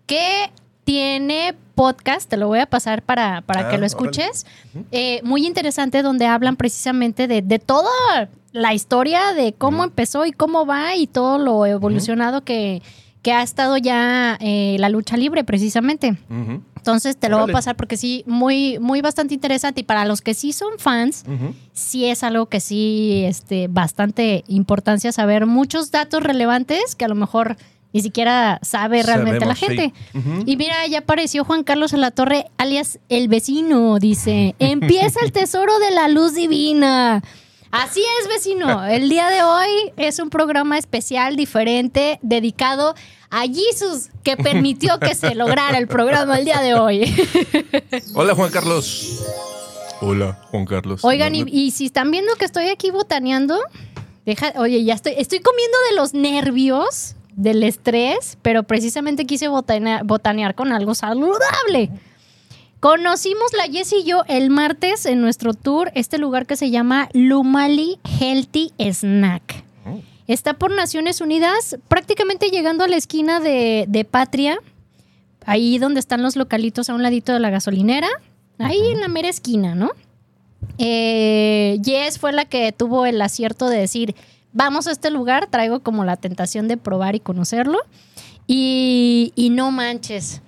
que 0.06 0.50
tiene 0.90 1.54
podcast, 1.76 2.28
te 2.28 2.36
lo 2.36 2.48
voy 2.48 2.58
a 2.58 2.66
pasar 2.66 3.04
para, 3.04 3.42
para 3.42 3.60
Ah, 3.60 3.64
que 3.66 3.78
lo 3.78 3.86
órale. 3.86 3.86
escuches, 3.86 4.48
eh, 4.92 5.22
muy 5.24 5.46
interesante 5.46 6.02
donde 6.02 6.26
hablan 6.26 6.56
precisamente 6.56 7.28
de, 7.28 7.44
de 7.44 7.60
toda 7.60 7.92
la 8.54 8.74
historia 8.74 9.34
de 9.34 9.54
cómo 9.54 9.84
empezó 9.84 10.26
y 10.26 10.32
cómo 10.32 10.66
va 10.66 10.96
y 10.96 11.06
todo 11.06 11.38
lo 11.38 11.68
evolucionado 11.68 12.44
que, 12.44 12.82
que 13.22 13.34
ha 13.34 13.44
estado 13.44 13.78
ya 13.78 14.36
eh, 14.42 14.78
la 14.80 14.90
lucha 14.90 15.16
libre 15.16 15.44
precisamente. 15.44 16.18
Entonces 16.76 17.18
te 17.18 17.30
lo 17.30 17.38
voy 17.42 17.52
a 17.52 17.54
pasar 17.54 17.76
porque 17.76 17.96
sí, 17.96 18.24
muy, 18.26 18.80
muy 18.80 19.02
bastante 19.02 19.36
interesante 19.36 19.82
y 19.82 19.84
para 19.84 20.06
los 20.06 20.22
que 20.22 20.34
sí 20.34 20.54
son 20.54 20.80
fans, 20.80 21.24
sí 21.72 22.06
es 22.06 22.24
algo 22.24 22.48
que 22.48 22.62
sí, 22.62 23.26
este, 23.28 23.68
bastante 23.68 24.44
importancia 24.48 25.12
saber 25.12 25.46
muchos 25.46 25.92
datos 25.92 26.24
relevantes 26.24 26.96
que 26.96 27.06
a 27.06 27.10
lo 27.10 27.16
mejor 27.16 27.58
ni 27.92 28.02
siquiera 28.02 28.60
sabe 28.62 29.04
realmente 29.04 29.46
la 29.46 29.56
gente. 29.56 29.94
sí. 30.14 30.20
Y 30.46 30.58
mira, 30.58 30.86
ya 30.88 31.00
apareció 31.00 31.44
Juan 31.44 31.64
Carlos 31.64 31.94
en 31.94 32.02
la 32.02 32.12
torre, 32.12 32.46
alias 32.58 33.00
el 33.10 33.28
vecino, 33.28 33.98
dice, 34.00 34.56
empieza 34.60 35.20
el 35.24 35.32
tesoro 35.32 35.80
de 35.80 35.92
la 35.92 36.08
luz 36.08 36.34
divina. 36.36 37.24
Así 37.72 38.02
es, 38.20 38.28
vecino. 38.28 38.84
El 38.88 39.10
día 39.10 39.30
de 39.30 39.44
hoy 39.44 39.70
es 39.98 40.18
un 40.18 40.32
programa 40.32 40.80
especial, 40.80 41.36
diferente, 41.36 42.18
dedicado 42.24 42.96
a 43.30 43.42
Jesus, 43.42 44.10
que 44.24 44.38
permitió 44.38 45.00
que 45.00 45.14
se 45.14 45.36
lograra 45.36 45.78
el 45.78 45.88
programa 45.88 46.40
el 46.40 46.46
día 46.46 46.62
de 46.62 46.74
hoy. 46.74 47.14
Hola, 48.16 48.34
Juan 48.34 48.50
Carlos. 48.52 49.24
Hola, 50.02 50.40
Juan 50.50 50.66
Carlos. 50.66 51.02
Oigan, 51.04 51.36
y, 51.36 51.44
y 51.48 51.70
si 51.70 51.86
están 51.86 52.10
viendo 52.10 52.34
que 52.38 52.46
estoy 52.46 52.70
aquí 52.70 52.90
botaneando, 52.90 53.60
deja, 54.26 54.54
oye, 54.56 54.84
ya 54.84 54.96
estoy, 54.96 55.14
estoy 55.18 55.40
comiendo 55.40 55.78
de 55.92 55.96
los 55.96 56.16
nervios, 56.16 57.16
del 57.36 57.64
estrés, 57.64 58.38
pero 58.42 58.64
precisamente 58.64 59.26
quise 59.26 59.48
botanear, 59.48 60.04
botanear 60.04 60.56
con 60.56 60.72
algo 60.72 60.96
saludable. 60.96 61.90
Conocimos 62.80 63.52
la 63.58 63.64
Jess 63.72 63.94
y 63.94 64.04
yo 64.04 64.24
el 64.28 64.50
martes 64.50 65.06
en 65.06 65.20
nuestro 65.22 65.54
tour, 65.54 65.92
este 65.96 66.18
lugar 66.18 66.46
que 66.46 66.56
se 66.56 66.70
llama 66.70 67.10
Lumali 67.14 68.00
Healthy 68.20 68.72
Snack. 68.80 69.66
Está 70.28 70.54
por 70.54 70.72
Naciones 70.72 71.22
Unidas, 71.22 71.78
prácticamente 71.88 72.50
llegando 72.50 72.84
a 72.84 72.88
la 72.88 72.96
esquina 72.96 73.40
de, 73.40 73.86
de 73.88 74.06
Patria, 74.06 74.60
ahí 75.46 75.80
donde 75.80 76.00
están 76.00 76.22
los 76.22 76.36
localitos 76.36 76.90
a 76.90 76.94
un 76.94 77.04
ladito 77.04 77.34
de 77.34 77.40
la 77.40 77.50
gasolinera, 77.50 78.08
ahí 78.60 78.80
en 78.92 79.02
la 79.02 79.08
mera 79.08 79.28
esquina, 79.28 79.76
¿no? 79.76 79.92
Eh, 80.78 81.80
Jess 81.84 82.20
fue 82.20 82.32
la 82.32 82.46
que 82.46 82.72
tuvo 82.72 83.06
el 83.06 83.22
acierto 83.22 83.68
de 83.70 83.80
decir, 83.80 84.16
vamos 84.60 84.88
a 84.88 84.92
este 84.92 85.10
lugar, 85.10 85.48
traigo 85.50 85.80
como 85.80 86.04
la 86.04 86.18
tentación 86.18 86.68
de 86.68 86.76
probar 86.76 87.16
y 87.16 87.20
conocerlo. 87.22 87.80
Y, 88.46 89.32
y 89.36 89.50
no 89.52 89.72
manches. 89.72 90.42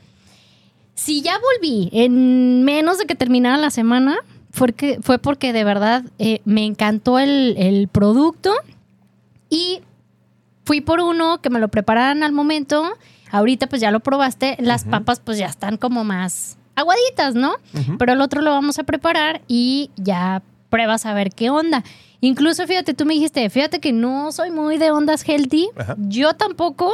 Si 0.96 1.22
ya 1.22 1.34
volví 1.40 1.90
en 1.94 2.64
menos 2.64 2.98
de 2.98 3.06
que 3.06 3.16
terminara 3.16 3.58
la 3.58 3.70
semana, 3.72 4.18
fue, 4.52 4.74
que- 4.74 5.00
fue 5.02 5.18
porque 5.18 5.54
de 5.54 5.64
verdad 5.64 6.04
eh, 6.20 6.42
me 6.46 6.66
encantó 6.66 7.20
el, 7.20 7.56
el 7.58 7.88
producto 7.88 8.54
y 9.50 9.82
fui 10.66 10.82
por 10.82 11.00
uno 11.00 11.42
que 11.42 11.50
me 11.50 11.60
lo 11.60 11.70
prepararan 11.70 12.24
al 12.24 12.32
momento. 12.34 12.84
Ahorita 13.32 13.68
pues 13.68 13.82
ya 13.82 13.92
lo 13.92 14.02
probaste. 14.02 14.58
Las 14.60 14.84
papas 14.84 15.22
pues 15.24 15.38
ya 15.38 15.46
están 15.48 15.78
como 15.78 16.04
más 16.04 16.58
aguaditas, 16.76 17.34
¿no? 17.36 17.54
Pero 17.98 18.14
el 18.14 18.22
otro 18.22 18.42
lo 18.42 18.52
vamos 18.52 18.78
a 18.80 18.84
preparar 18.84 19.42
y 19.48 19.90
ya 19.96 20.42
pruebas 20.72 21.06
a 21.06 21.14
ver 21.14 21.32
qué 21.32 21.52
onda. 21.52 21.84
Incluso 22.22 22.66
fíjate, 22.66 22.96
tú 22.96 23.06
me 23.06 23.14
dijiste, 23.14 23.48
fíjate 23.52 23.80
que 23.80 23.94
no 23.94 24.32
soy 24.32 24.50
muy 24.50 24.80
de 24.80 24.90
ondas 24.90 25.24
healthy. 25.28 25.70
Ajá. 25.76 25.96
Yo 26.00 26.34
tampoco. 26.34 26.92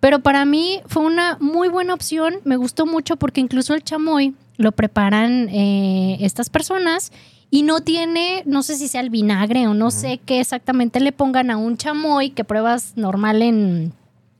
Pero 0.00 0.18
para 0.18 0.44
mí 0.44 0.82
fue 0.86 1.02
una 1.02 1.38
muy 1.40 1.68
buena 1.68 1.94
opción. 1.94 2.34
Me 2.44 2.56
gustó 2.56 2.84
mucho 2.84 3.16
porque 3.16 3.40
incluso 3.40 3.72
el 3.72 3.82
chamoy 3.82 4.34
lo 4.58 4.72
preparan 4.72 5.48
eh, 5.48 6.18
estas 6.20 6.50
personas 6.50 7.10
y 7.50 7.62
no 7.62 7.80
tiene, 7.80 8.42
no 8.46 8.62
sé 8.62 8.76
si 8.76 8.88
sea 8.88 9.00
el 9.00 9.10
vinagre 9.10 9.66
o 9.66 9.74
no 9.74 9.90
sé 9.90 10.18
qué 10.18 10.40
exactamente 10.40 11.00
le 11.00 11.12
pongan 11.12 11.50
a 11.50 11.56
un 11.56 11.76
chamoy 11.76 12.30
que 12.30 12.44
pruebas 12.44 12.96
normal 12.96 13.42
en, 13.42 13.92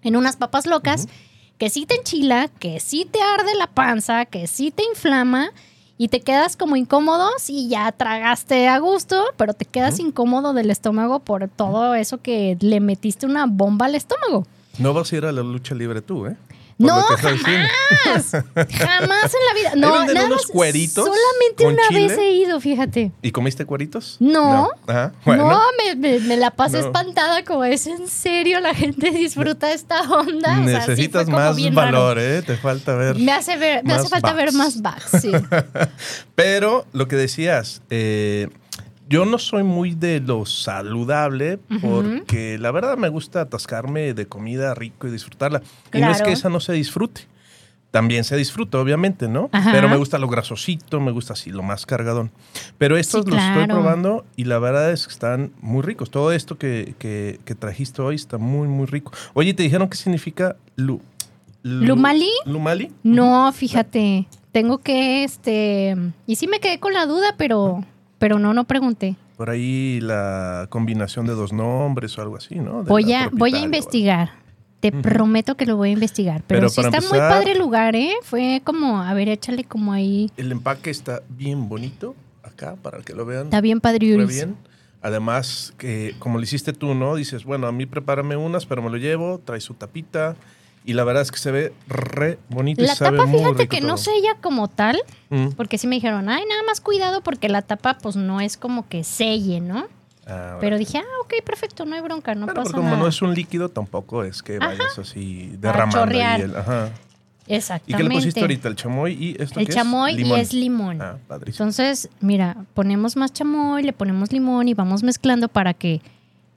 en 0.03 0.17
unas 0.17 0.37
papas 0.37 0.67
locas, 0.67 1.09
que 1.57 1.71
sí 1.71 1.87
te 1.87 1.95
enchila, 1.95 2.49
que 2.59 2.81
sí 2.81 3.07
te 3.11 3.21
arde 3.21 3.55
la 3.57 3.69
panza, 3.69 4.27
que 4.27 4.47
sí 4.47 4.71
te 4.71 4.85
inflama 4.85 5.51
y 5.97 6.09
te 6.09 6.21
quedas 6.21 6.57
como 6.57 6.77
incómodo 6.77 7.29
si 7.39 7.69
ya 7.69 7.91
tragaste 7.93 8.69
a 8.69 8.79
gusto, 8.79 9.23
pero 9.37 9.55
te 9.55 9.65
quedas 9.65 10.01
incómodo 10.01 10.53
del 10.53 10.71
estómago 10.71 11.21
por 11.21 11.49
todo 11.49 11.95
eso 11.95 12.19
que 12.21 12.57
le 12.61 12.81
metiste 12.81 13.27
una 13.27 13.47
bomba 13.47 13.87
al 13.87 13.95
estómago. 13.95 14.47
No 14.79 14.93
vas 14.93 15.13
a 15.13 15.17
ir 15.17 15.25
a 15.25 15.33
la 15.33 15.43
lucha 15.43 15.75
libre 15.75 16.03
tú, 16.03 16.27
¿eh? 16.27 16.37
No, 16.77 17.03
jamás. 17.03 18.33
Jamás 18.33 19.35
en 19.35 19.47
la 19.47 19.55
vida. 19.55 19.71
No, 19.77 20.05
nada 20.07 20.27
unos 20.27 20.43
más- 20.43 20.47
cueritos 20.47 21.05
Solamente 21.05 21.67
una 21.67 21.83
chile? 21.89 22.09
vez 22.09 22.19
he 22.19 22.31
ido, 22.33 22.61
fíjate. 22.61 23.13
¿Y 23.23 23.31
comiste 23.33 23.65
cueritos? 23.65 24.17
No. 24.21 24.71
Ajá. 24.87 25.13
Bueno. 25.25 25.49
No, 25.51 25.61
me, 25.79 25.95
me- 25.97 26.19
me 26.21 26.37
la 26.37 26.51
pasé 26.51 26.81
No. 26.81 26.87
espantada 26.87 27.45
como 27.45 27.65
es 27.65 27.87
en 27.87 28.09
serio, 28.09 28.61
la 28.61 28.75
gente 28.75 29.11
disfruta 29.11 29.73
esta 29.73 30.01
onda. 30.03 30.61
O 30.61 30.65
sea, 30.69 30.81
sí 30.83 30.89
Necesitas 30.91 31.29
más 31.29 31.57
raro. 31.61 31.75
valor, 31.75 32.19
¿eh? 32.19 32.43
Te 32.43 32.57
falta 32.57 32.95
ver. 32.95 33.17
Me 33.17 33.33
hace 33.33 33.57
ver, 33.57 33.85
me 33.85 33.95
hace 33.95 34.09
falta 34.09 34.33
ver 34.33 34.53
más 34.53 34.81
backs, 34.83 35.21
sí. 35.23 35.33
Pero 36.35 36.87
lo 36.93 37.09
que 37.09 37.17
decías, 37.17 37.83
eh, 37.91 38.49
yo 39.09 39.25
no 39.25 39.39
soy 39.39 39.63
muy 39.63 39.95
de 39.95 40.21
lo 40.21 40.47
saludable 40.47 41.59
porque 41.83 42.59
la 42.59 42.71
verdad 42.71 42.97
me 42.97 43.09
gusta 43.09 43.43
atascarme 43.43 44.15
de 44.15 44.27
comida 44.27 44.75
rico 44.75 45.07
y 45.07 45.11
disfrutarla. 45.11 45.63
Y 45.93 46.01
no 46.01 46.11
es 46.11 46.23
que 46.23 46.33
esa 46.33 46.49
no 46.49 46.61
se 46.61 46.73
disfrute. 46.73 47.23
También 47.91 48.25
se 48.25 48.37
disfruta, 48.37 48.79
obviamente, 48.81 49.29
¿no? 49.29 49.51
Ajá. 49.53 49.71
Pero 49.73 49.89
me 49.89 49.97
gusta 49.97 50.19
lo 50.19 50.27
grasosito, 50.27 50.99
me 51.01 51.13
gusta 51.13 51.35
así, 51.35 51.51
lo 51.53 51.63
más 51.63 51.87
cargadón. 51.87 52.33
Pero 52.77 52.97
estos 52.97 53.25
Sí, 53.25 53.31
los 53.31 53.41
estoy 53.41 53.67
probando 53.69 54.25
y 54.35 54.45
la 54.47 54.59
verdad 54.59 54.91
es 54.91 55.07
que 55.07 55.13
están 55.13 55.53
muy 55.61 55.83
ricos. 55.83 56.11
Todo 56.11 56.33
esto 56.33 56.59
que, 56.59 56.97
que- 56.99 57.39
que 57.45 57.55
trajiste 57.55 58.03
hoy 58.03 58.17
está 58.17 58.37
muy, 58.37 58.67
muy 58.67 58.87
rico. 58.87 59.13
Oye, 59.35 59.55
¿te 59.55 59.63
dijeron 59.63 59.89
qué 59.89 59.97
significa 59.97 60.57
lu, 60.75 61.01
lu- 61.63 61.85
¿Lumali? 61.87 62.31
¿Lumali? 62.47 62.91
No, 63.05 63.53
fíjate. 63.53 64.27
Tengo 64.51 64.79
que, 64.79 65.23
este. 65.23 65.97
Y 66.27 66.35
sí 66.35 66.49
me 66.49 66.59
quedé 66.59 66.81
con 66.81 66.93
la 66.95 67.07
duda, 67.07 67.35
pero. 67.39 67.85
Pero 68.19 68.39
no, 68.39 68.55
no 68.55 68.65
pregunté. 68.65 69.17
Por 69.37 69.51
ahí 69.51 70.01
la 70.01 70.67
combinación 70.71 71.27
de 71.27 71.33
dos 71.33 71.53
nombres 71.53 72.17
o 72.19 72.23
algo 72.23 72.37
así, 72.37 72.57
¿no? 72.57 72.85
De 72.85 72.89
Voy 72.89 73.13
a, 73.13 73.29
voy 73.33 73.55
a 73.55 73.61
investigar. 73.61 74.31
Te 74.81 74.93
prometo 74.93 75.57
que 75.57 75.65
lo 75.65 75.77
voy 75.77 75.91
a 75.91 75.93
investigar. 75.93 76.43
Pero, 76.47 76.61
Pero 76.61 76.69
sí 76.69 76.81
está 76.83 77.01
muy 77.01 77.19
padre 77.19 77.53
el 77.53 77.59
lugar, 77.59 77.97
¿eh? 77.97 78.13
Fue 78.23 78.61
como, 78.65 79.01
a 79.01 79.15
ver, 79.15 79.29
échale 79.29 79.65
como 79.65 79.93
ahí. 79.93 80.31
El 80.37 80.53
empaque 80.53 80.91
está 80.91 81.23
bien 81.29 81.69
bonito 81.69 82.15
acá 82.43 82.77
para 82.83 82.99
que 82.99 83.15
lo 83.15 83.25
vean. 83.25 83.45
Está 83.45 83.61
bien 83.61 83.81
padre, 83.81 84.17
Muy 84.17 84.27
bien. 84.27 84.57
Además, 85.01 85.75
que 85.77 86.15
como 86.19 86.39
lo 86.39 86.45
hiciste 86.45 86.73
tú, 86.73 86.95
¿no? 86.95 87.15
Dices, 87.15 87.45
bueno, 87.45 87.67
a 87.67 87.73
mí 87.73 87.85
prepárame 87.85 88.37
unas, 88.37 88.65
pero 88.65 88.83
me 88.83 88.89
lo 88.89 88.97
llevo, 88.97 89.41
trae 89.45 89.61
su 89.61 89.75
tapita. 89.75 90.37
Y 90.87 90.93
la 90.93 91.05
verdad 91.05 91.23
es 91.23 91.33
que 91.33 91.39
se 91.39 91.51
ve 91.51 91.73
re 91.89 92.39
bonito 92.51 92.83
y 92.83 92.87
La 92.87 92.95
sabe 92.95 93.17
tapa, 93.17 93.27
muy 93.29 93.39
fíjate 93.41 93.63
rico 93.63 93.71
que 93.77 93.81
no 93.81 93.97
sella 93.97 94.37
como 94.43 94.69
tal, 94.69 95.01
Mm. 95.31 95.49
porque 95.57 95.79
sí 95.79 95.87
me 95.87 95.95
dijeron, 95.97 96.29
ay, 96.29 96.43
nada 96.49 96.63
más 96.67 96.81
cuidado 96.83 97.23
porque 97.23 97.49
la 97.49 97.63
tapa 97.63 97.97
pues 97.99 98.17
no 98.17 98.41
es 98.41 98.57
como 98.59 98.87
que 98.89 99.03
selle, 99.03 99.61
¿no? 99.61 99.87
Ah, 100.27 100.59
Pero 100.61 100.77
dije, 100.79 100.99
ah, 100.99 101.21
ok, 101.23 101.35
perfecto, 101.45 101.85
no 101.87 101.95
hay 101.95 102.01
bronca, 102.03 102.35
no 102.35 102.47
Bueno, 102.47 102.63
pasa 102.63 102.73
como 102.75 102.89
nada. 102.91 102.99
no 102.99 103.07
es 103.09 103.21
un 103.23 103.35
líquido, 103.35 103.69
tampoco 103.71 104.25
es 104.25 104.43
que 104.43 104.59
vayas 104.59 104.99
así 104.99 105.55
derramando 105.59 106.05
el- 106.15 106.57
ajá. 106.57 106.91
¿Y 107.47 107.55
Exactamente. 107.57 107.97
qué 108.03 108.09
le 108.09 108.15
pusiste 108.15 108.41
ahorita? 108.41 108.69
¿El 108.69 108.77
chamoy 108.77 109.13
y 109.13 109.43
esto 109.43 109.61
El 109.61 109.67
qué 109.67 109.73
es? 109.73 109.77
chamoy 109.77 110.15
Limón. 110.17 110.39
y 110.39 110.41
es 110.41 110.53
limón. 110.55 111.03
Ah, 111.03 111.17
padrísimo. 111.29 111.65
Entonces, 111.65 112.09
mira, 112.21 112.57
ponemos 112.73 113.17
más 113.17 113.35
chamoy, 113.35 113.83
le 113.83 113.93
ponemos 113.93 114.33
limón 114.33 114.67
y 114.69 114.73
vamos 114.75 115.03
mezclando 115.03 115.49
para 115.49 115.75
que 115.75 116.01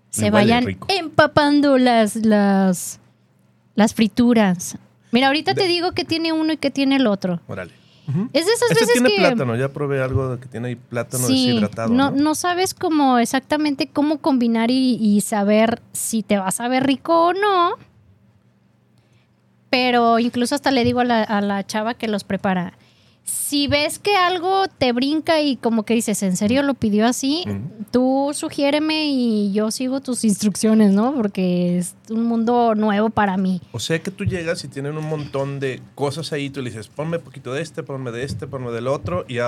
se 0.09 0.31
vayan 0.31 0.63
rico. 0.65 0.87
empapando 0.89 1.77
las, 1.77 2.15
las, 2.15 3.01
las 3.77 3.93
frituras. 3.93 4.77
Mira, 5.13 5.27
ahorita 5.27 5.53
De- 5.53 5.61
te 5.61 5.67
digo 5.69 5.93
que 5.93 6.03
tiene 6.03 6.33
uno 6.33 6.51
y 6.51 6.57
que 6.57 6.69
tiene 6.71 6.97
el 6.97 7.07
otro. 7.07 7.39
Órale. 7.47 7.71
Es 8.33 8.45
de 8.45 8.53
esas 8.53 8.71
Este 8.71 8.85
veces 8.85 8.93
tiene 8.93 9.09
que... 9.11 9.17
plátano, 9.17 9.55
ya 9.57 9.67
probé 9.69 10.01
algo 10.01 10.39
que 10.39 10.47
tiene 10.47 10.69
ahí 10.69 10.75
plátano 10.75 11.27
Sí, 11.27 11.47
deshidratado. 11.47 11.93
no, 11.93 12.09
¿no? 12.11 12.15
no 12.17 12.35
sabes 12.35 12.73
cómo 12.73 13.19
exactamente 13.19 13.87
cómo 13.89 14.19
combinar 14.19 14.71
y, 14.71 14.95
y 14.99 15.19
saber 15.21 15.81
si 15.91 16.23
te 16.23 16.37
va 16.37 16.47
a 16.47 16.51
saber 16.51 16.85
rico 16.85 17.27
o 17.27 17.33
no. 17.33 17.71
pero 19.69 20.19
incluso 20.19 20.55
hasta 20.55 20.71
le 20.71 20.83
digo 20.83 21.01
a 21.01 21.03
la, 21.03 21.21
a 21.23 21.41
la 21.41 21.65
chava 21.65 21.93
que 21.95 22.07
los 22.07 22.23
prepara. 22.23 22.73
Si 23.27 23.67
ves 23.67 23.99
que 23.99 24.15
algo 24.15 24.69
te 24.77 24.93
brinca 24.93 25.41
y 25.41 25.57
como 25.57 25.83
que 25.83 25.93
dices, 25.93 26.23
¿en 26.23 26.37
serio 26.37 26.63
lo 26.63 26.75
pidió 26.75 27.05
así? 27.05 27.43
Tú 27.91 28.31
sugiéreme 28.33 29.07
y 29.07 29.51
yo 29.51 29.69
sigo 29.69 29.99
tus 29.99 30.23
instrucciones, 30.23 30.93
¿no? 30.93 31.13
Porque 31.13 31.77
es 31.77 31.95
un 32.09 32.23
mundo 32.23 32.73
nuevo 32.73 33.09
para 33.09 33.35
mí. 33.35 33.61
O 33.73 33.81
sea 33.81 33.99
que 33.99 34.11
tú 34.11 34.23
llegas 34.23 34.63
y 34.63 34.69
tienen 34.69 34.97
un 34.97 35.09
montón 35.09 35.59
de 35.59 35.81
cosas 35.93 36.31
ahí, 36.31 36.49
tú 36.49 36.61
le 36.61 36.69
dices, 36.69 36.87
ponme 36.87 37.19
poquito 37.19 37.53
de 37.53 37.61
este, 37.61 37.83
ponme 37.83 38.11
de 38.11 38.23
este, 38.23 38.47
ponme 38.47 38.71
del 38.71 38.87
otro 38.87 39.25
y, 39.27 39.39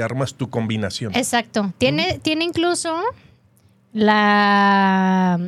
armas 0.00 0.34
tu 0.34 0.50
combinación. 0.50 1.14
Exacto. 1.14 1.72
Tiene, 1.78 2.18
tiene 2.20 2.44
incluso 2.44 3.00
la, 3.92 5.38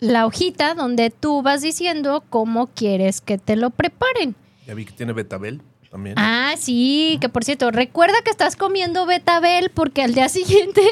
la 0.00 0.26
hojita 0.26 0.74
donde 0.74 1.10
tú 1.10 1.42
vas 1.42 1.62
diciendo 1.62 2.24
cómo 2.28 2.66
quieres 2.66 3.20
que 3.20 3.38
te 3.38 3.54
lo 3.54 3.70
preparen. 3.70 4.34
Ya 4.66 4.74
vi 4.74 4.84
que 4.84 4.92
tiene 4.92 5.12
betabel 5.12 5.62
también. 5.90 6.14
Ah, 6.18 6.54
sí, 6.58 7.18
que 7.20 7.28
por 7.28 7.44
cierto, 7.44 7.70
recuerda 7.70 8.14
que 8.24 8.30
estás 8.30 8.56
comiendo 8.56 9.06
betabel 9.06 9.70
porque 9.70 10.02
al 10.02 10.14
día 10.14 10.28
siguiente 10.30 10.82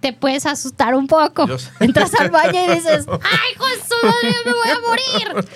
te 0.00 0.12
puedes 0.12 0.46
asustar 0.46 0.94
un 0.94 1.06
poco. 1.06 1.46
Yo. 1.46 1.56
Entras 1.80 2.14
al 2.14 2.30
baño 2.30 2.58
y 2.66 2.74
dices, 2.74 3.06
¡ay, 3.08 3.54
Jesús, 3.56 4.44
me 4.44 4.52
voy 4.52 4.68
a 4.70 4.80
morir! 5.34 5.46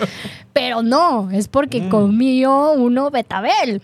Pero 0.52 0.82
no, 0.82 1.30
es 1.30 1.48
porque 1.48 1.80
Mm. 1.82 1.88
comió 1.88 2.72
uno 2.72 3.10
betabel. 3.10 3.82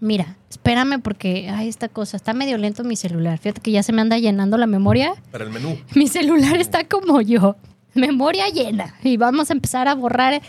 Mira, 0.00 0.36
espérame 0.48 1.00
porque, 1.02 1.50
ay, 1.50 1.68
esta 1.68 1.88
cosa, 1.88 2.16
está 2.16 2.32
medio 2.32 2.56
lento 2.58 2.84
mi 2.84 2.96
celular. 2.96 3.38
Fíjate 3.38 3.60
que 3.60 3.70
ya 3.70 3.82
se 3.82 3.92
me 3.92 4.00
anda 4.00 4.16
llenando 4.18 4.56
la 4.56 4.66
memoria. 4.66 5.12
Para 5.30 5.44
el 5.44 5.50
menú. 5.50 5.78
Mi 5.94 6.06
celular 6.08 6.56
está 6.56 6.84
como 6.88 7.20
yo, 7.20 7.56
memoria 7.94 8.48
llena. 8.48 8.94
Y 9.02 9.16
vamos 9.18 9.50
a 9.50 9.52
empezar 9.52 9.88
a 9.88 9.94
borrar 9.94 10.40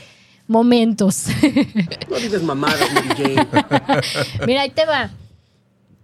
momentos. 0.52 1.26
No 2.10 2.18
digas 2.18 2.44
mamadas, 2.44 2.80
Mary 2.94 3.10
Jane. 3.18 3.48
Mira, 4.48 4.62
ahí 4.62 4.70
te 4.70 4.86
va. 4.86 5.10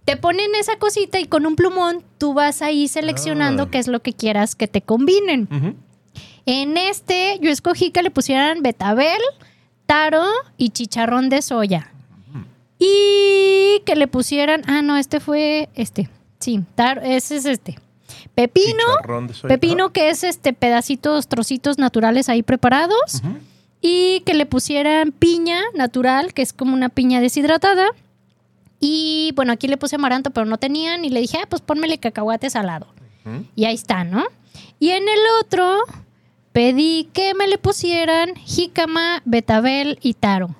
Te 0.04 0.16
ponen 0.16 0.54
esa 0.58 0.76
cosita 0.78 1.20
y 1.20 1.26
con 1.26 1.44
un 1.46 1.54
plumón 1.54 2.02
tú 2.16 2.32
vas 2.34 2.62
ahí 2.62 2.88
seleccionando 2.88 3.64
Ah. 3.64 3.68
qué 3.70 3.78
es 3.78 3.86
lo 3.88 4.00
que 4.00 4.14
quieras 4.14 4.54
que 4.56 4.66
te 4.66 4.80
combinen. 4.80 5.48
En 6.46 6.76
este 6.78 7.38
yo 7.42 7.50
escogí 7.50 7.90
que 7.90 8.02
le 8.02 8.10
pusieran 8.10 8.62
betabel, 8.62 9.20
taro 9.84 10.24
y 10.56 10.70
chicharrón 10.70 11.28
de 11.28 11.42
soya. 11.42 11.92
Y 12.78 13.82
que 13.84 13.96
le 13.96 14.06
pusieran, 14.08 14.62
ah, 14.66 14.82
no, 14.82 14.96
este 14.96 15.20
fue 15.20 15.68
este. 15.74 16.08
Sí, 16.38 16.60
taro, 16.74 17.02
ese 17.02 17.36
es 17.36 17.44
este. 17.44 17.78
Pepino, 18.34 18.84
Chicharrón 18.96 19.26
de 19.26 19.34
soya. 19.34 19.48
pepino 19.54 19.92
que 19.92 20.10
es 20.10 20.22
este 20.24 20.52
pedacitos, 20.52 21.26
trocitos 21.28 21.76
naturales 21.78 22.28
ahí 22.28 22.42
preparados. 22.42 23.16
Ujú. 23.16 23.38
Y 23.80 24.20
que 24.26 24.34
le 24.34 24.44
pusieran 24.46 25.12
piña 25.12 25.60
natural, 25.74 26.34
que 26.34 26.42
es 26.42 26.52
como 26.52 26.74
una 26.74 26.88
piña 26.88 27.20
deshidratada. 27.20 27.86
Y 28.80 29.32
bueno, 29.36 29.52
aquí 29.52 29.68
le 29.68 29.76
puse 29.76 29.96
amaranto, 29.96 30.30
pero 30.30 30.46
no 30.46 30.58
tenían. 30.58 31.04
Y 31.04 31.10
le 31.10 31.20
dije, 31.20 31.38
ah, 31.42 31.46
pues 31.48 31.62
pónmele 31.62 31.98
cacahuate 31.98 32.50
salado. 32.50 32.86
Ujú. 33.24 33.44
Y 33.54 33.64
ahí 33.66 33.74
está, 33.74 34.04
¿no? 34.04 34.24
Y 34.80 34.90
en 34.90 35.04
el 35.08 35.18
otro 35.42 35.78
pedí 36.52 37.08
que 37.12 37.34
me 37.34 37.46
le 37.46 37.58
pusieran 37.58 38.34
jícama, 38.36 39.22
betabel 39.24 39.98
y 40.02 40.14
taro. 40.14 40.54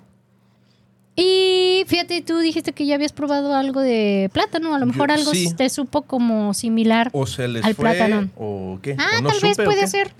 Y 1.16 1.84
fíjate, 1.88 2.22
tú 2.22 2.38
dijiste 2.38 2.72
que 2.72 2.86
ya 2.86 2.94
habías 2.94 3.12
probado 3.12 3.54
algo 3.56 3.80
de 3.80 4.30
plátano. 4.32 4.74
A 4.74 4.78
lo 4.78 4.86
mejor 4.86 5.08
Yo- 5.08 5.14
algo 5.14 5.32
sí. 5.32 5.52
te 5.56 5.68
supo 5.68 6.02
como 6.02 6.54
similar. 6.54 7.10
O 7.12 7.26
se 7.26 7.48
les 7.48 7.64
Al 7.64 7.74
fue, 7.74 7.82
plátano. 7.82 8.28
o 8.36 8.78
qué. 8.80 8.94
ah, 8.98 9.18
o 9.18 9.22
no 9.22 9.28
tal 9.30 9.40
vez 9.40 9.50
supe, 9.56 9.62
¿o 9.62 9.64
puede 9.64 9.86
ser. 9.88 10.12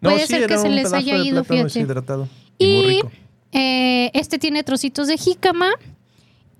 No, 0.00 0.10
puede 0.10 0.26
sí, 0.26 0.34
ser 0.34 0.46
que 0.46 0.58
se 0.58 0.68
les 0.68 0.92
haya 0.92 1.16
ido, 1.16 1.42
fíjate. 1.44 1.64
deshidratado. 1.64 2.28
Y, 2.58 2.66
muy 2.66 2.84
Y 2.84 2.88
rico. 2.96 3.10
eh, 3.52 4.10
este 4.14 4.38
tiene 4.38 4.62
trocitos 4.64 5.08
de 5.08 5.16
jícama, 5.18 5.70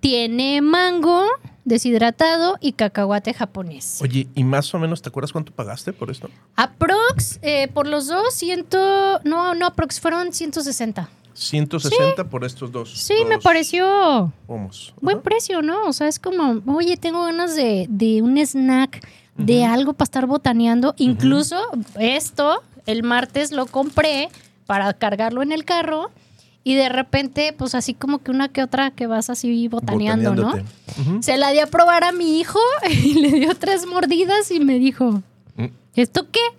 tiene 0.01 0.61
mango 0.61 1.25
deshidratado 1.65 2.59
y 2.61 2.73
cacahuate 2.73 3.35
japonés. 3.35 3.99
Oye, 4.01 4.29
¿y 4.35 4.45
más 4.45 4.73
o 4.75 4.79
menos 4.79 5.03
te 5.03 5.09
acuerdas 5.09 5.33
cuánto 5.33 5.53
pagaste 5.53 5.93
por 5.93 6.11
esto? 6.11 6.31
Aprox, 6.55 7.39
eh, 7.43 7.69
por 7.75 7.87
los 7.89 8.07
dos, 8.07 8.33
ciento... 8.35 9.21
No, 9.25 9.55
no, 9.55 9.67
aprox, 9.67 9.99
fueron 10.01 10.33
160. 10.33 11.09
160 11.35 12.25
por 12.31 12.45
estos 12.45 12.71
dos. 12.73 12.97
Sí, 12.97 13.15
me 13.29 13.39
pareció 13.39 14.33
pomos. 14.47 14.95
buen 15.01 15.17
Ajá. 15.19 15.25
precio, 15.25 15.61
¿no? 15.61 15.85
O 15.87 15.93
sea, 15.93 16.07
es 16.09 16.19
como, 16.19 16.63
oye, 16.73 16.97
tengo 16.97 17.25
ganas 17.25 17.57
de, 17.57 17.87
de 17.91 18.23
un 18.23 18.39
snack, 18.39 19.07
de 19.37 19.65
algo 19.65 19.93
para 19.93 20.05
estar 20.05 20.27
botaneando. 20.27 20.95
Incluso 20.97 21.57
esto, 21.99 22.63
el 22.87 23.03
martes 23.03 23.53
lo 23.53 23.67
compré 23.67 24.29
para 24.67 24.93
cargarlo 24.95 25.43
en 25.43 25.53
el 25.53 25.65
carro 25.65 26.11
y 26.65 26.75
de 26.75 26.89
repente, 26.89 27.53
pues 27.57 27.75
así 27.77 27.95
como 27.95 28.19
que 28.23 28.31
una 28.33 28.49
que 28.49 28.63
otra 28.63 28.91
que 28.91 29.07
vas 29.07 29.31
así 29.31 29.69
botaneando, 29.69 30.35
¿no? 30.35 30.55
Se 31.21 31.37
la 31.37 31.51
di 31.53 31.61
a 31.61 31.67
probar 31.69 32.03
a 32.03 32.11
mi 32.13 32.41
hijo 32.41 32.59
y 32.91 33.15
le 33.21 33.31
dio 33.33 33.55
tres 33.55 33.87
mordidas 33.87 34.51
y 34.51 34.61
me 34.61 34.79
dijo, 34.79 35.23
Mm. 35.59 35.69
¿esto 35.95 36.27
qué? 36.31 36.41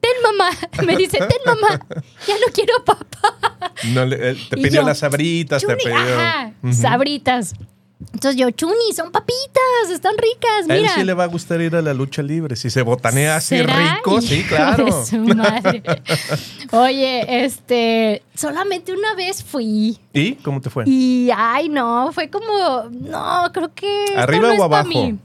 ten 0.00 0.12
mamá. 0.22 0.50
Me 0.84 0.96
dice, 0.96 1.18
ten 1.18 1.38
mamá. 1.46 1.80
Ya 2.26 2.34
no 2.34 2.52
quiero 2.52 2.84
papá. 2.84 3.72
No 3.92 4.02
él 4.02 4.38
te 4.48 4.56
pidió 4.56 4.82
yo, 4.82 4.86
las 4.86 4.98
sabritas, 4.98 5.64
te 5.64 5.76
pidió. 5.76 5.96
ajá, 5.96 6.52
sabritas. 6.72 7.54
Entonces 8.00 8.36
yo, 8.36 8.48
Chuni, 8.52 8.92
son 8.94 9.10
papitas, 9.10 9.90
están 9.92 10.14
ricas, 10.16 10.68
A 10.70 10.74
él 10.74 10.82
mira. 10.82 10.94
sí 10.94 11.02
le 11.04 11.14
va 11.14 11.24
a 11.24 11.26
gustar 11.26 11.60
ir 11.60 11.74
a 11.74 11.82
la 11.82 11.92
lucha 11.94 12.22
libre. 12.22 12.54
Si 12.54 12.70
se 12.70 12.82
botanea 12.82 13.36
así 13.36 13.56
¿Será? 13.56 13.96
rico, 13.96 14.20
sí, 14.20 14.36
Hijo 14.36 14.54
claro. 14.54 14.84
de 14.84 15.04
su 15.06 15.18
madre. 15.18 15.82
Oye, 16.70 17.44
este, 17.44 18.22
solamente 18.34 18.92
una 18.92 19.14
vez 19.14 19.42
fui. 19.42 19.98
¿Y 20.12 20.34
cómo 20.36 20.60
te 20.60 20.70
fue? 20.70 20.84
Y, 20.86 21.30
ay, 21.36 21.68
no, 21.68 22.12
fue 22.12 22.30
como, 22.30 22.84
no, 22.90 23.50
creo 23.52 23.74
que. 23.74 24.14
¿Arriba 24.16 24.48
no 24.48 24.54
es 24.54 24.60
o 24.60 24.64
abajo? 24.64 24.88
mí. 24.88 25.18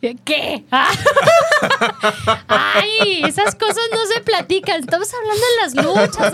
¿Qué? 0.00 0.64
Ah. 0.70 0.90
Ay, 2.46 3.22
esas 3.24 3.56
cosas 3.56 3.82
no 3.92 4.06
se 4.14 4.20
platican. 4.20 4.78
Estamos 4.78 5.08
hablando 5.12 5.42
de 5.44 5.56
las 5.60 5.74
luchas. 5.84 6.32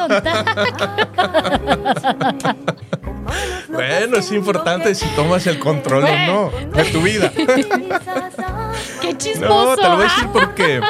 Bueno, 3.75 4.17
es 4.17 4.33
importante 4.33 4.95
si 4.95 5.07
tomas 5.15 5.47
el 5.47 5.59
control 5.59 6.05
o 6.05 6.27
no 6.27 6.51
de 6.71 6.85
tu 6.85 7.03
vida. 7.03 7.31
Qué 9.01 9.17
chismoso. 9.17 9.71
No, 9.71 9.77
te 9.77 9.83
lo 9.83 9.97
voy 9.97 10.07
a 10.07 10.09
decir 10.09 10.29
porque 10.33 10.81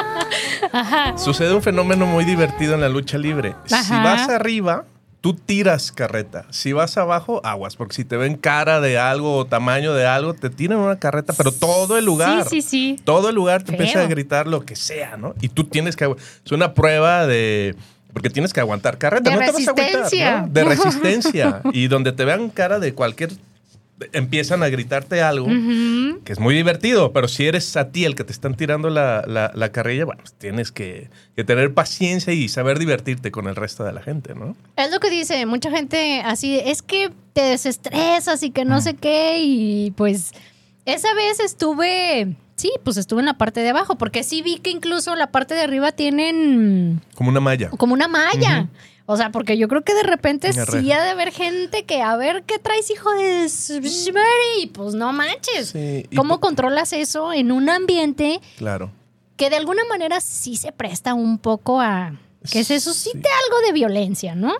sucede 1.17 1.53
un 1.53 1.61
fenómeno 1.61 2.05
muy 2.05 2.23
divertido 2.25 2.75
en 2.75 2.81
la 2.81 2.89
lucha 2.89 3.17
libre. 3.17 3.55
Si 3.65 3.91
vas 3.91 4.29
arriba, 4.29 4.85
tú 5.21 5.33
tiras 5.33 5.91
carreta. 5.91 6.45
Si 6.51 6.71
vas 6.71 6.97
abajo, 6.97 7.41
aguas, 7.43 7.75
porque 7.75 7.95
si 7.95 8.05
te 8.05 8.15
ven 8.17 8.35
cara 8.35 8.79
de 8.79 8.99
algo 8.99 9.37
o 9.37 9.45
tamaño 9.45 9.93
de 9.93 10.05
algo, 10.05 10.33
te 10.35 10.49
tiran 10.51 10.77
una 10.77 10.99
carreta, 10.99 11.33
pero 11.35 11.51
todo 11.51 11.97
el 11.97 12.05
lugar. 12.05 12.43
Sí, 12.47 12.61
sí, 12.61 12.69
sí. 12.95 13.01
Todo 13.03 13.29
el 13.29 13.35
lugar 13.35 13.63
te 13.63 13.71
Feo. 13.71 13.79
empieza 13.81 14.01
a 14.01 14.07
gritar 14.07 14.47
lo 14.47 14.65
que 14.65 14.75
sea, 14.75 15.17
¿no? 15.17 15.33
Y 15.41 15.49
tú 15.49 15.63
tienes 15.63 15.95
que. 15.95 16.05
Es 16.45 16.51
una 16.51 16.73
prueba 16.73 17.25
de. 17.25 17.75
Porque 18.15 18.29
tienes 18.31 18.53
que 18.53 18.61
aguantar 18.61 18.97
carreta. 18.97 19.29
De 19.29 19.35
no 19.35 19.41
te 19.41 19.51
vas 19.51 20.13
a. 20.13 20.41
¿no? 20.41 20.47
De 20.47 20.63
resistencia. 20.75 21.61
y 21.73 21.87
donde 21.89 22.13
te 22.13 22.25
vean 22.25 22.49
cara 22.49 22.79
de 22.79 22.93
cualquier. 22.95 23.29
Empiezan 24.11 24.61
a 24.61 24.67
gritarte 24.67 25.21
algo 25.21 25.47
que 26.25 26.33
es 26.33 26.37
muy 26.39 26.53
divertido, 26.53 27.13
pero 27.13 27.29
si 27.29 27.45
eres 27.47 27.77
a 27.77 27.91
ti 27.91 28.03
el 28.03 28.15
que 28.15 28.25
te 28.25 28.33
están 28.33 28.55
tirando 28.55 28.89
la, 28.89 29.23
la- 29.25 29.51
la 29.55 29.71
carrilla, 29.71 30.03
bueno, 30.03 30.19
pues 30.21 30.33
tienes 30.33 30.73
que, 30.73 31.09
que 31.35 31.45
tener 31.45 31.73
paciencia 31.73 32.33
y 32.33 32.49
saber 32.49 32.77
divertirte 32.77 33.31
con 33.31 33.47
el 33.47 33.55
resto 33.55 33.85
de 33.85 33.93
la 33.93 34.01
gente, 34.01 34.35
¿no? 34.35 34.57
Es 34.75 34.91
lo 34.91 34.99
que 34.99 35.09
dice 35.09 35.45
mucha 35.45 35.71
gente 35.71 36.21
así, 36.25 36.59
es 36.65 36.81
que 36.81 37.09
te 37.31 37.41
desestresas 37.41 38.43
y 38.43 38.51
que 38.51 38.65
no 38.65 38.81
sé 38.81 38.95
qué, 38.95 39.39
y 39.41 39.91
pues 39.91 40.31
esa 40.85 41.13
vez 41.13 41.39
estuve, 41.39 42.35
sí, 42.65 42.71
pues 42.83 42.97
estuve 42.97 43.19
en 43.21 43.25
la 43.27 43.37
parte 43.37 43.61
de 43.61 43.69
abajo, 43.69 43.95
porque 43.95 44.23
sí 44.23 44.41
vi 44.41 44.57
que 44.59 44.69
incluso 44.71 45.15
la 45.15 45.27
parte 45.31 45.53
de 45.53 45.61
arriba 45.61 45.91
tienen 45.91 47.01
Como 47.15 47.29
una 47.29 47.39
malla. 47.39 47.69
como 47.71 47.93
una 47.93 48.07
malla. 48.07 48.69
O 49.07 49.17
sea, 49.17 49.31
porque 49.31 49.55
yo 49.59 49.67
creo 49.67 49.83
que 49.83 49.93
de 49.93 50.01
repente 50.01 50.51
sí 50.51 50.91
ha 50.91 51.03
de 51.03 51.09
haber 51.11 51.31
gente 51.31 51.83
que, 51.85 52.01
a 52.01 52.15
ver, 52.17 52.41
¿qué 52.43 52.57
traes, 52.57 52.89
hijo 52.89 53.11
de... 53.11 53.47
su- 53.49 53.79
Y 54.59 54.65
pues 54.67 54.95
no 54.95 55.13
manches. 55.13 55.69
Sí, 55.69 56.07
¿Cómo 56.15 56.35
po- 56.35 56.47
controlas 56.47 56.91
eso 56.91 57.31
en 57.31 57.51
un 57.51 57.69
ambiente 57.69 58.41
Claro. 58.57 58.89
que 59.37 59.51
de 59.51 59.57
alguna 59.57 59.83
manera 59.87 60.19
sí 60.21 60.55
se 60.57 60.71
presta 60.71 61.13
un 61.13 61.37
poco 61.37 61.79
a 61.81 62.13
que 62.51 62.63
se 62.63 62.79
suscite 62.79 63.19
Sí. 63.19 63.35
algo 63.45 63.67
de 63.67 63.73
violencia, 63.73 64.33
¿no? 64.33 64.53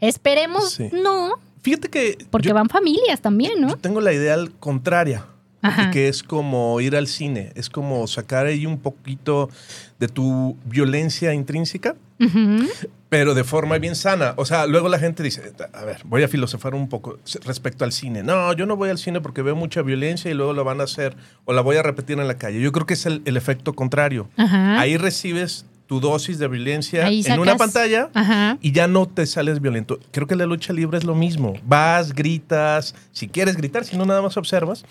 Esperemos 0.00 0.72
Sí. 0.72 0.88
no, 0.92 1.34
Fíjate 1.62 1.88
que 1.88 2.18
porque 2.30 2.48
yo, 2.48 2.54
van 2.54 2.68
familias 2.68 3.20
también, 3.20 3.60
¿no? 3.60 3.68
yo 3.68 3.76
tengo 3.76 4.00
la 4.00 4.12
idea 4.12 4.36
contraria. 4.60 5.24
Ajá. 5.64 5.84
y 5.84 5.90
que 5.90 6.08
es 6.08 6.22
como 6.22 6.80
ir 6.80 6.94
al 6.96 7.06
cine, 7.06 7.50
es 7.54 7.68
como 7.70 8.06
sacar 8.06 8.46
ahí 8.46 8.66
un 8.66 8.78
poquito 8.78 9.48
de 9.98 10.08
tu 10.08 10.56
violencia 10.64 11.32
intrínseca, 11.34 11.96
Ujú. 12.20 12.66
pero 13.08 13.34
de 13.34 13.44
forma 13.44 13.78
bien 13.78 13.94
sana. 13.96 14.34
O 14.36 14.44
sea, 14.44 14.66
luego 14.66 14.88
la 14.88 14.98
gente 14.98 15.22
dice, 15.22 15.52
a 15.72 15.84
ver, 15.84 16.02
voy 16.04 16.22
a 16.22 16.28
filosofar 16.28 16.74
un 16.74 16.88
poco 16.88 17.18
respecto 17.44 17.84
al 17.84 17.92
cine. 17.92 18.22
No, 18.22 18.52
yo 18.52 18.66
no 18.66 18.76
voy 18.76 18.90
al 18.90 18.98
cine 18.98 19.20
porque 19.20 19.42
veo 19.42 19.56
mucha 19.56 19.82
violencia 19.82 20.30
y 20.30 20.34
luego 20.34 20.52
lo 20.52 20.64
van 20.64 20.80
a 20.80 20.84
hacer 20.84 21.16
o 21.44 21.52
la 21.52 21.60
voy 21.62 21.76
a 21.76 21.82
repetir 21.82 22.18
en 22.18 22.26
la 22.28 22.36
calle. 22.38 22.60
Yo 22.60 22.72
creo 22.72 22.86
que 22.86 22.94
es 22.94 23.06
el, 23.06 23.22
el 23.24 23.36
efecto 23.36 23.72
contrario. 23.74 24.28
Ajá. 24.36 24.80
Ahí 24.80 24.96
recibes 24.96 25.66
tu 25.86 26.00
dosis 26.00 26.38
de 26.38 26.48
violencia 26.48 27.06
en 27.08 27.38
una 27.38 27.56
pantalla 27.58 28.08
Ajá. 28.14 28.56
y 28.62 28.72
ya 28.72 28.86
no 28.88 29.06
te 29.06 29.26
sales 29.26 29.60
violento. 29.60 29.98
Creo 30.12 30.26
que 30.26 30.34
la 30.34 30.46
lucha 30.46 30.72
libre 30.72 30.96
es 30.96 31.04
lo 31.04 31.14
mismo. 31.14 31.52
Vas, 31.66 32.14
gritas, 32.14 32.94
si 33.12 33.28
quieres 33.28 33.56
gritar, 33.56 33.84
si 33.84 33.96
no 33.98 34.06
nada 34.06 34.22
más 34.22 34.36
observas, 34.38 34.84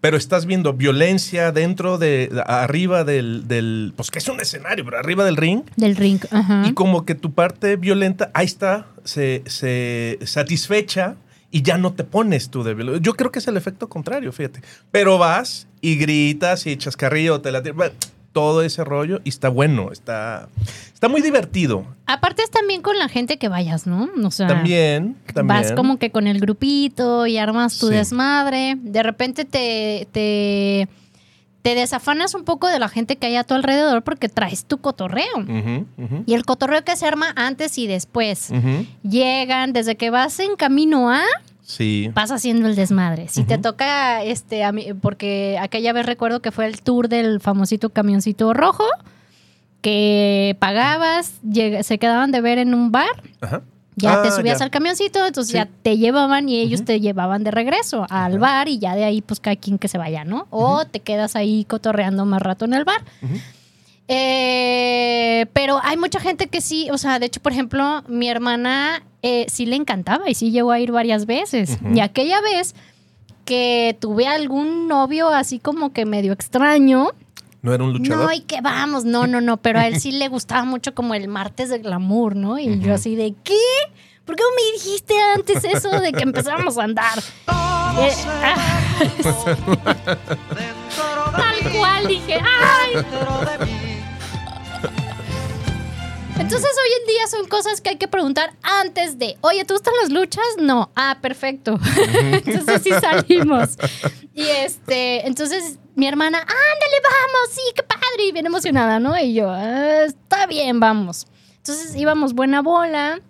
pero 0.00 0.16
estás 0.16 0.46
viendo 0.46 0.72
violencia 0.72 1.52
dentro 1.52 1.98
de, 1.98 2.30
arriba 2.46 3.04
del, 3.04 3.48
del, 3.48 3.92
pues 3.96 4.10
que 4.10 4.18
es 4.18 4.28
un 4.28 4.40
escenario, 4.40 4.84
pero 4.84 4.98
arriba 4.98 5.24
del 5.24 5.36
ring. 5.36 5.62
Del 5.76 5.96
ring. 5.96 6.20
Ajá. 6.30 6.64
Y 6.66 6.72
como 6.74 7.04
que 7.04 7.14
tu 7.14 7.32
parte 7.32 7.76
violenta, 7.76 8.30
ahí 8.34 8.46
está, 8.46 8.86
se, 9.04 9.42
se 9.46 10.18
satisfecha 10.24 11.16
y 11.50 11.62
ya 11.62 11.78
no 11.78 11.94
te 11.94 12.04
pones 12.04 12.50
tú 12.50 12.62
de 12.62 12.74
violento. 12.74 13.00
Yo 13.00 13.14
creo 13.14 13.32
que 13.32 13.38
es 13.38 13.48
el 13.48 13.56
efecto 13.56 13.88
contrario, 13.88 14.32
fíjate. 14.32 14.60
Pero 14.90 15.18
vas 15.18 15.66
y 15.80 15.96
gritas 15.96 16.66
y 16.66 16.72
echas 16.72 16.96
carrillo, 16.96 17.40
te 17.40 17.50
la 17.50 17.62
tiras, 17.62 17.92
todo 18.36 18.60
ese 18.60 18.84
rollo 18.84 19.22
y 19.24 19.30
está 19.30 19.48
bueno, 19.48 19.90
está, 19.92 20.50
está 20.92 21.08
muy 21.08 21.22
divertido. 21.22 21.86
Aparte 22.04 22.42
es 22.42 22.50
también 22.50 22.82
con 22.82 22.98
la 22.98 23.08
gente 23.08 23.38
que 23.38 23.48
vayas, 23.48 23.86
¿no? 23.86 24.10
O 24.22 24.30
sea, 24.30 24.46
También, 24.46 25.16
también. 25.32 25.46
vas 25.62 25.72
como 25.72 25.98
que 25.98 26.10
con 26.10 26.26
el 26.26 26.38
grupito 26.38 27.26
y 27.26 27.38
armas 27.38 27.78
tu 27.78 27.86
Sí. 27.88 27.94
desmadre. 27.94 28.76
De 28.78 29.02
repente 29.02 29.46
te, 29.46 30.06
te, 30.12 30.86
te 31.62 31.74
desafanas 31.74 32.34
un 32.34 32.44
poco 32.44 32.68
de 32.68 32.78
la 32.78 32.90
gente 32.90 33.16
que 33.16 33.26
hay 33.28 33.36
a 33.36 33.44
tu 33.44 33.54
alrededor 33.54 34.02
porque 34.02 34.28
traes 34.28 34.66
tu 34.66 34.76
cotorreo. 34.82 35.24
Y 36.26 36.34
el 36.34 36.44
cotorreo 36.44 36.84
que 36.84 36.94
se 36.94 37.06
arma 37.06 37.32
antes 37.36 37.78
y 37.78 37.86
después. 37.86 38.50
Llegan, 39.02 39.72
desde 39.72 39.96
que 39.96 40.10
vas 40.10 40.38
en 40.40 40.56
camino 40.56 41.10
a, 41.10 41.22
Sí. 41.68 42.10
vas 42.14 42.30
haciendo 42.30 42.68
el 42.68 42.76
desmadre. 42.76 43.26
Si 43.28 43.42
te 43.42 43.58
toca, 43.58 44.22
este, 44.22 44.62
a 44.62 44.70
mí- 44.70 44.94
porque 45.02 45.58
aquella 45.60 45.92
vez 45.92 46.06
recuerdo 46.06 46.40
que 46.40 46.52
fue 46.52 46.66
el 46.66 46.80
tour 46.80 47.08
del 47.08 47.40
famosito 47.40 47.90
camioncito 47.90 48.54
rojo, 48.54 48.84
que 49.80 50.56
pagabas, 50.60 51.34
se 51.82 51.98
quedaban 51.98 52.30
de 52.30 52.40
ver 52.40 52.58
en 52.58 52.72
un 52.72 52.92
bar, 52.92 53.10
Ajá. 53.40 53.62
ya 53.96 54.22
te 54.22 54.28
Ah, 54.28 54.30
subías 54.30 54.58
ya. 54.60 54.64
al 54.64 54.70
camioncito, 54.70 55.26
entonces 55.26 55.50
Sí. 55.52 55.58
ya 55.58 55.68
te 55.82 55.96
llevaban 55.98 56.48
y 56.48 56.60
ellos 56.60 56.84
te 56.84 57.00
llevaban 57.00 57.42
de 57.42 57.50
regreso 57.50 58.06
al 58.10 58.38
bar 58.38 58.68
y 58.68 58.78
ya 58.78 58.94
de 58.94 59.04
ahí 59.04 59.20
pues 59.20 59.40
cada 59.40 59.56
quien 59.56 59.78
que 59.78 59.88
se 59.88 59.98
vaya, 59.98 60.24
¿no? 60.24 60.46
O 60.50 60.84
te 60.86 61.00
quedas 61.00 61.34
ahí 61.34 61.64
cotorreando 61.64 62.24
más 62.26 62.42
rato 62.42 62.64
en 62.64 62.74
el 62.74 62.84
bar. 62.84 63.02
Eh, 64.08 65.46
pero 65.52 65.80
hay 65.82 65.96
mucha 65.96 66.20
gente 66.20 66.46
que 66.46 66.60
sí, 66.60 66.88
o 66.92 66.98
sea, 66.98 67.18
de 67.18 67.26
hecho, 67.26 67.40
por 67.40 67.50
ejemplo, 67.52 68.02
mi 68.08 68.28
hermana 68.28 69.02
eh, 69.28 69.46
sí 69.48 69.66
le 69.66 69.74
encantaba 69.74 70.30
y 70.30 70.36
sí 70.36 70.52
llegó 70.52 70.70
a 70.70 70.78
ir 70.78 70.92
varias 70.92 71.26
veces. 71.26 71.78
Y 71.92 71.98
aquella 71.98 72.40
vez 72.40 72.76
que 73.44 73.96
tuve 74.00 74.28
algún 74.28 74.86
novio 74.86 75.30
así 75.30 75.58
como 75.58 75.92
que 75.92 76.06
medio 76.06 76.32
extraño, 76.32 77.08
¿No 77.60 77.74
era 77.74 77.82
un 77.82 77.92
luchador? 77.94 78.26
no, 78.26 78.32
y 78.32 78.42
que 78.42 78.60
vamos, 78.60 79.04
no, 79.04 79.26
no, 79.26 79.40
no, 79.40 79.56
pero 79.56 79.80
a 79.80 79.88
él 79.88 79.98
sí 79.98 80.12
le 80.12 80.28
gustaba 80.28 80.64
mucho 80.64 80.94
como 80.94 81.12
el 81.14 81.26
martes 81.26 81.70
de 81.70 81.78
glamour, 81.78 82.36
¿no? 82.36 82.56
Y 82.60 82.78
yo 82.78 82.94
así 82.94 83.16
de, 83.16 83.34
¿qué? 83.42 83.58
¿Por 84.24 84.36
qué 84.36 84.44
no 84.44 84.50
me 84.54 84.62
dijiste 84.74 85.14
antes 85.34 85.64
eso 85.64 85.90
de 86.00 86.12
que 86.12 86.22
empezamos 86.22 86.78
a 86.78 86.84
andar? 86.84 87.18
Eh, 87.98 88.12
ah, 88.44 88.54
tal 91.36 91.72
cual, 91.72 92.06
dije, 92.06 92.38
¡ay! 92.40 93.04
Entonces 96.38 96.70
hoy 96.70 96.92
en 97.00 97.06
día 97.08 97.26
son 97.28 97.46
cosas 97.48 97.80
que 97.80 97.90
hay 97.90 97.96
que 97.96 98.08
preguntar 98.08 98.52
antes 98.62 99.18
de, 99.18 99.36
oye, 99.40 99.64
¿tú 99.64 99.74
gustan 99.74 99.94
las 100.02 100.10
luchas? 100.10 100.44
No. 100.58 100.90
Ah, 100.94 101.18
perfecto. 101.20 101.78
entonces 102.30 102.82
sí 102.82 102.90
salimos. 103.00 103.76
Y 104.34 104.42
este, 104.44 105.26
entonces 105.26 105.78
mi 105.94 106.06
hermana, 106.06 106.38
ándale, 106.38 107.02
vamos, 107.02 107.50
sí, 107.52 107.62
qué 107.74 107.82
padre. 107.82 108.02
Y 108.28 108.32
bien 108.32 108.46
emocionada, 108.46 108.98
¿no? 109.00 109.16
Y 109.18 109.34
yo, 109.34 109.48
"Ah, 109.50 110.02
está 110.04 110.46
bien, 110.46 110.78
vamos. 110.78 111.26
Entonces 111.56 111.96
íbamos 111.96 112.34
buena 112.34 112.60
bola. 112.62 113.20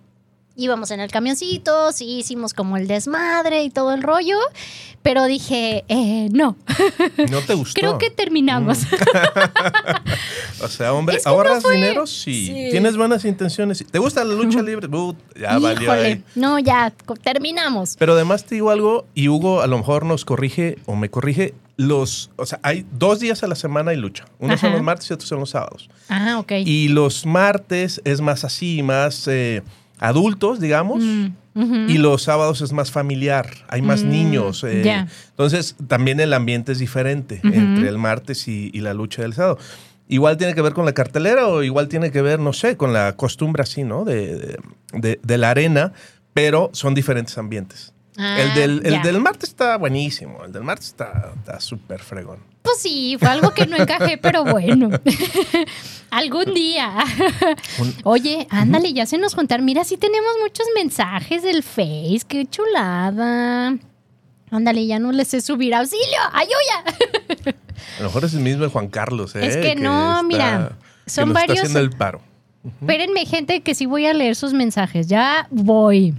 Íbamos 0.59 0.89
en 0.91 0.99
el 0.99 1.11
camioncito, 1.11 1.91
sí 1.91 2.17
hicimos 2.17 2.53
como 2.55 2.77
el 2.77 2.87
desmadre 2.87 3.63
y 3.63 3.69
todo 3.69 3.93
el 3.93 4.01
rollo, 4.01 4.37
pero 5.03 5.25
dije, 5.25 5.85
eh, 5.87 6.29
no, 6.31 6.57
¿No 7.31 7.41
te 7.41 7.53
gustó? 7.53 7.79
creo 7.79 7.97
que 7.99 8.09
terminamos. 8.09 8.79
O 10.59 10.67
sea, 10.67 10.91
hombre, 10.93 11.17
Es 11.17 11.23
que 11.23 11.29
no 11.29 11.35
¿ahorras 11.35 11.61
fue- 11.63 11.75
dinero? 11.75 12.07
Sí. 12.07 12.47
Sí. 12.47 12.67
¿Tienes 12.71 12.97
buenas 12.97 13.23
intenciones? 13.25 13.85
¿Te 13.89 13.99
gusta 13.99 14.23
la 14.23 14.33
lucha 14.33 14.61
libre? 14.63 14.87
Uh, 14.87 15.15
ya 15.39 15.59
valió 15.59 15.91
ahí. 15.91 16.23
no, 16.33 16.57
ya, 16.57 16.91
terminamos. 17.21 17.95
Pero 17.99 18.13
además 18.13 18.43
te 18.45 18.55
digo 18.55 18.71
algo, 18.71 19.05
y 19.13 19.27
Hugo 19.29 19.61
a 19.61 19.67
lo 19.67 19.77
mejor 19.77 20.03
nos 20.05 20.25
corrige 20.25 20.79
o 20.87 20.95
me 20.95 21.09
corrige, 21.11 21.53
los, 21.75 22.31
o 22.37 22.47
sea, 22.47 22.59
hay 22.63 22.87
dos 22.91 23.19
días 23.19 23.43
a 23.43 23.47
la 23.47 23.53
semana 23.53 23.91
hay 23.91 23.97
lucha. 23.97 24.25
Unos 24.39 24.59
son 24.59 24.69
Ajá. 24.69 24.77
los 24.77 24.83
martes 24.85 25.09
y 25.11 25.13
otros 25.13 25.29
son 25.29 25.39
los 25.41 25.51
sábados. 25.51 25.89
Ah, 26.09 26.37
ok. 26.39 26.53
Y 26.65 26.87
los 26.87 27.27
martes 27.27 28.01
es 28.03 28.19
más 28.21 28.43
así, 28.43 28.81
más 28.81 29.27
eh, 29.27 29.61
adultos, 29.99 30.59
digamos. 30.59 31.03
Mm. 31.03 31.89
Y 31.89 31.97
los 31.97 32.21
sábados 32.21 32.61
es 32.61 32.71
más 32.71 32.91
familiar, 32.91 33.49
hay 33.67 33.81
más 33.81 34.03
Mm, 34.03 34.09
niños. 34.09 34.63
eh. 34.63 34.83
Entonces, 35.31 35.75
también 35.87 36.19
el 36.19 36.33
ambiente 36.33 36.71
es 36.71 36.77
diferente 36.79 37.39
entre 37.43 37.89
el 37.89 37.97
martes 37.97 38.47
y, 38.47 38.69
y 38.73 38.81
la 38.81 38.93
lucha 38.93 39.23
del 39.23 39.33
sábado. 39.33 39.57
Igual 40.07 40.37
tiene 40.37 40.53
que 40.53 40.61
ver 40.61 40.73
con 40.73 40.85
la 40.85 40.93
cartelera 40.93 41.47
o 41.47 41.63
igual 41.63 41.87
tiene 41.87 42.11
que 42.11 42.21
ver, 42.21 42.39
no 42.39 42.53
sé, 42.53 42.77
con 42.77 42.93
la 42.93 43.13
costumbre 43.15 43.63
así, 43.63 43.83
¿no? 43.83 44.05
De- 44.05 44.59
de 44.93 45.37
la 45.37 45.49
arena, 45.49 45.93
pero 46.33 46.69
son 46.73 46.93
diferentes 46.93 47.37
ambientes. 47.39 47.91
Ah, 48.17 48.41
el, 48.41 48.53
del, 48.55 48.85
el 48.93 49.01
del 49.01 49.19
martes 49.21 49.49
está 49.49 49.77
buenísimo, 49.77 50.43
el 50.43 50.51
del 50.51 50.63
martes 50.63 50.87
está 50.87 51.33
está 51.37 51.59
súper 51.59 51.99
fregón. 52.01 52.39
Pues 52.63 52.79
sí, 52.79 53.15
fue 53.19 53.29
algo 53.29 53.51
que 53.51 53.65
no 53.67 53.77
encajé, 53.77 54.17
pero 54.21 54.43
bueno. 54.43 54.89
Algún 56.09 56.53
día. 56.53 56.93
Oye, 58.03 58.47
ándale, 58.49 58.93
ya 58.93 59.05
se 59.05 59.17
nos 59.17 59.35
juntaron. 59.35 59.65
Mira, 59.65 59.83
sí 59.83 59.97
tenemos 59.97 60.31
muchos 60.41 60.65
mensajes 60.75 61.43
del 61.43 61.63
Face. 61.63 62.21
Qué 62.27 62.45
chulada. 62.45 63.77
Ándale, 64.49 64.85
ya 64.87 64.99
no 64.99 65.11
les 65.11 65.27
sé 65.27 65.41
subir. 65.41 65.75
¡Auxilio! 65.75 66.17
¡Ayuya! 66.31 67.53
A 67.99 68.01
lo 68.01 68.05
mejor 68.05 68.23
es 68.25 68.33
el 68.33 68.39
mismo 68.39 68.63
de 68.63 68.69
Juan 68.69 68.87
Carlos, 68.87 69.35
¿eh? 69.35 69.45
Es 69.45 69.57
que 69.57 69.75
no, 69.75 70.23
mira, 70.23 70.71
que 71.03 71.09
son 71.09 71.25
nos 71.29 71.33
varios- 71.35 71.57
Está 71.57 71.67
haciendo 71.67 71.79
el 71.79 71.89
paro. 71.91 72.21
Espérenme, 72.81 73.25
gente, 73.25 73.61
que 73.61 73.75
sí 73.75 73.85
voy 73.85 74.05
a 74.05 74.13
leer 74.13 74.35
sus 74.35 74.53
mensajes. 74.53 75.07
Ya 75.07 75.47
voy. 75.51 76.13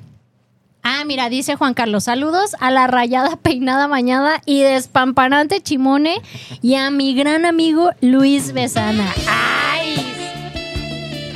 Ah, 0.83 1.05
mira, 1.05 1.29
dice 1.29 1.57
Juan 1.57 1.75
Carlos, 1.75 2.05
saludos 2.05 2.57
a 2.61 2.71
la 2.71 2.87
rayada 2.87 3.37
peinada 3.37 3.87
bañada 3.87 4.41
y 4.47 4.63
despampanante 4.63 5.61
Chimone 5.61 6.23
y 6.63 6.75
a 6.77 6.91
mi 6.91 7.15
gran 7.15 7.45
amigo 7.45 7.91
Luis 8.01 8.53
Besana. 8.53 9.13
¡Ay! 9.27 10.07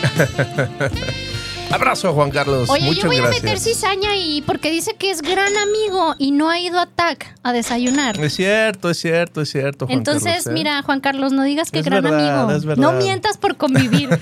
Abrazo, 1.72 2.12
Juan 2.12 2.30
Carlos. 2.30 2.68
Oye, 2.70 2.84
Muchas 2.86 3.02
yo 3.02 3.08
voy 3.08 3.16
gracias. 3.18 3.40
a 3.40 3.44
meter 3.44 3.58
cizaña 3.58 4.10
ahí 4.10 4.42
porque 4.46 4.70
dice 4.70 4.94
que 4.94 5.10
es 5.10 5.22
gran 5.22 5.56
amigo 5.56 6.14
y 6.18 6.30
no 6.32 6.50
ha 6.50 6.58
ido 6.60 6.78
a 6.78 6.86
TAC 6.86 7.34
a 7.42 7.52
desayunar. 7.52 8.18
Es 8.22 8.34
cierto, 8.34 8.90
es 8.90 8.98
cierto, 8.98 9.40
es 9.40 9.50
cierto. 9.50 9.86
Juan 9.86 9.98
Entonces, 9.98 10.32
Carlos, 10.34 10.46
¿eh? 10.46 10.50
mira, 10.52 10.82
Juan 10.82 11.00
Carlos, 11.00 11.32
no 11.32 11.42
digas 11.44 11.70
que 11.70 11.78
Es 11.80 11.84
gran 11.84 12.02
verdad, 12.02 12.44
amigo. 12.50 12.72
es. 12.72 12.78
No 12.78 12.92
mientas 12.92 13.38
por 13.38 13.56
convivir. 13.56 14.08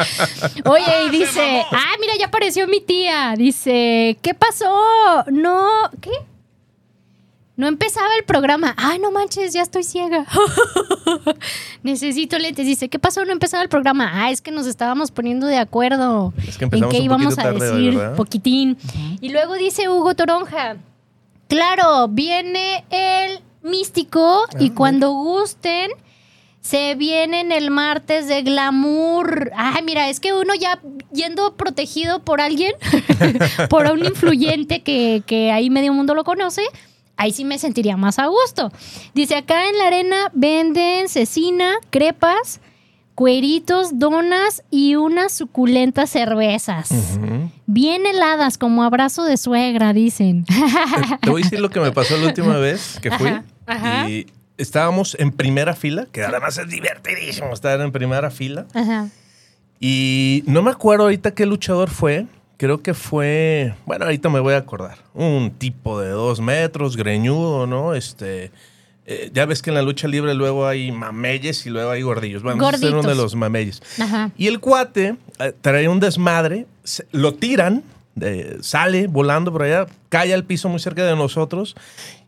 Oye, 0.64 1.04
y 1.06 1.10
dice, 1.10 1.64
ah, 1.70 1.92
mira, 2.00 2.14
ya 2.18 2.26
apareció 2.26 2.66
mi 2.66 2.80
tía. 2.80 3.34
Dice, 3.36 4.18
¿qué 4.22 4.34
pasó? 4.34 4.70
No, 5.30 5.68
¿qué? 6.00 6.10
No 7.60 7.68
empezaba 7.68 8.08
el 8.18 8.24
programa. 8.24 8.74
Ay, 8.78 8.98
no 8.98 9.10
manches, 9.10 9.52
ya 9.52 9.60
estoy 9.60 9.82
ciega. 9.84 10.24
Necesito 11.82 12.38
lentes. 12.38 12.64
Dice, 12.64 12.88
¿qué 12.88 12.98
pasó? 12.98 13.22
No 13.26 13.32
empezaba 13.32 13.62
el 13.62 13.68
programa. 13.68 14.10
Ah, 14.14 14.30
es 14.30 14.40
que 14.40 14.50
nos 14.50 14.66
estábamos 14.66 15.10
poniendo 15.10 15.46
de 15.46 15.58
acuerdo 15.58 16.32
Es 16.48 16.56
que 16.56 16.64
en 16.64 16.70
qué 16.70 16.98
un 17.00 17.04
íbamos 17.04 17.38
a 17.38 17.52
hoy, 17.52 17.60
decir. 17.60 18.00
poquitín. 18.16 18.78
Y 19.20 19.28
luego 19.28 19.56
dice 19.56 19.90
Hugo 19.90 20.14
Toronja. 20.14 20.78
Claro, 21.48 22.08
viene 22.08 22.82
el 22.88 23.40
místico 23.62 24.46
Ah, 24.54 24.56
y 24.58 24.70
cuando 24.70 25.10
gusten 25.12 25.90
se 26.62 26.94
vienen 26.94 27.52
el 27.52 27.70
martes 27.70 28.26
de 28.26 28.42
glamour. 28.42 29.50
Ay, 29.54 29.82
mira, 29.82 30.08
es 30.08 30.18
que 30.18 30.32
uno 30.32 30.54
ya 30.54 30.80
yendo 31.12 31.56
protegido 31.58 32.20
por 32.22 32.40
alguien, 32.40 32.72
por 33.68 33.84
un 33.92 34.02
influyente 34.02 34.82
que, 34.82 35.22
que 35.26 35.52
ahí 35.52 35.68
medio 35.68 35.92
mundo 35.92 36.14
lo 36.14 36.24
conoce, 36.24 36.62
ahí 37.20 37.32
sí 37.32 37.44
me 37.44 37.58
sentiría 37.58 37.98
más 37.98 38.18
a 38.18 38.26
gusto. 38.26 38.72
Dice, 39.14 39.36
acá 39.36 39.68
en 39.68 39.76
la 39.76 39.88
arena 39.88 40.30
venden 40.32 41.08
cecina, 41.08 41.74
crepas, 41.90 42.60
cueritos, 43.14 43.98
donas 43.98 44.62
y 44.70 44.94
unas 44.94 45.32
suculentas 45.32 46.08
cervezas. 46.08 47.20
Bien 47.66 48.06
heladas, 48.06 48.56
como 48.56 48.82
abrazo 48.84 49.24
de 49.24 49.36
suegra, 49.36 49.92
dicen. 49.92 50.46
Te 51.20 51.28
voy 51.28 51.42
a 51.42 51.44
decir 51.44 51.60
lo 51.60 51.68
que 51.68 51.80
me 51.80 51.92
pasó 51.92 52.16
la 52.16 52.28
última 52.28 52.56
vez 52.58 52.98
que 53.02 53.10
fui. 53.10 53.28
Ajá, 53.28 53.44
ajá. 53.66 54.08
Y 54.08 54.26
estábamos 54.56 55.14
en 55.20 55.30
primera 55.30 55.74
fila, 55.74 56.06
que 56.10 56.24
además 56.24 56.56
es 56.56 56.68
divertidísimo 56.68 57.52
estar 57.52 57.78
en 57.82 57.92
primera 57.92 58.30
fila. 58.30 58.66
Ajá. 58.72 59.08
Y 59.78 60.42
no 60.46 60.62
me 60.62 60.70
acuerdo 60.70 61.04
ahorita 61.04 61.34
qué 61.34 61.44
luchador 61.44 61.90
fue. 61.90 62.26
Creo 62.60 62.82
que 62.82 62.92
fue, 62.92 63.72
bueno, 63.86 64.04
ahorita 64.04 64.28
me 64.28 64.38
voy 64.38 64.52
a 64.52 64.58
acordar. 64.58 64.98
Un 65.14 65.52
tipo 65.52 65.98
de 65.98 66.10
dos 66.10 66.40
metros, 66.42 66.94
greñudo, 66.94 67.66
¿no? 67.66 67.94
Este, 67.94 68.50
eh, 69.06 69.30
ya 69.32 69.46
ves 69.46 69.62
que 69.62 69.70
en 69.70 69.76
la 69.76 69.80
lucha 69.82 70.06
libre 70.08 70.34
luego 70.34 70.66
hay 70.66 70.92
mameyes 70.92 71.64
y 71.64 71.70
luego 71.70 71.88
hay 71.90 72.02
gordillos. 72.02 72.42
Bueno, 72.42 72.62
ese 72.68 72.76
es 72.76 72.82
uno 72.82 72.90
de 72.90 72.96
Gorditos. 72.98 73.16
los 73.16 73.34
mameyes. 73.34 73.82
Ajá. 73.98 74.30
Y 74.36 74.46
el 74.48 74.60
cuate 74.60 75.16
eh, 75.38 75.54
trae 75.62 75.88
un 75.88 76.00
desmadre, 76.00 76.66
se- 76.84 77.06
lo 77.12 77.32
tiran, 77.32 77.82
eh, 78.20 78.58
sale 78.60 79.06
volando 79.06 79.50
por 79.52 79.62
allá, 79.62 79.86
cae 80.10 80.34
al 80.34 80.44
piso 80.44 80.68
muy 80.68 80.80
cerca 80.80 81.02
de 81.06 81.16
nosotros 81.16 81.74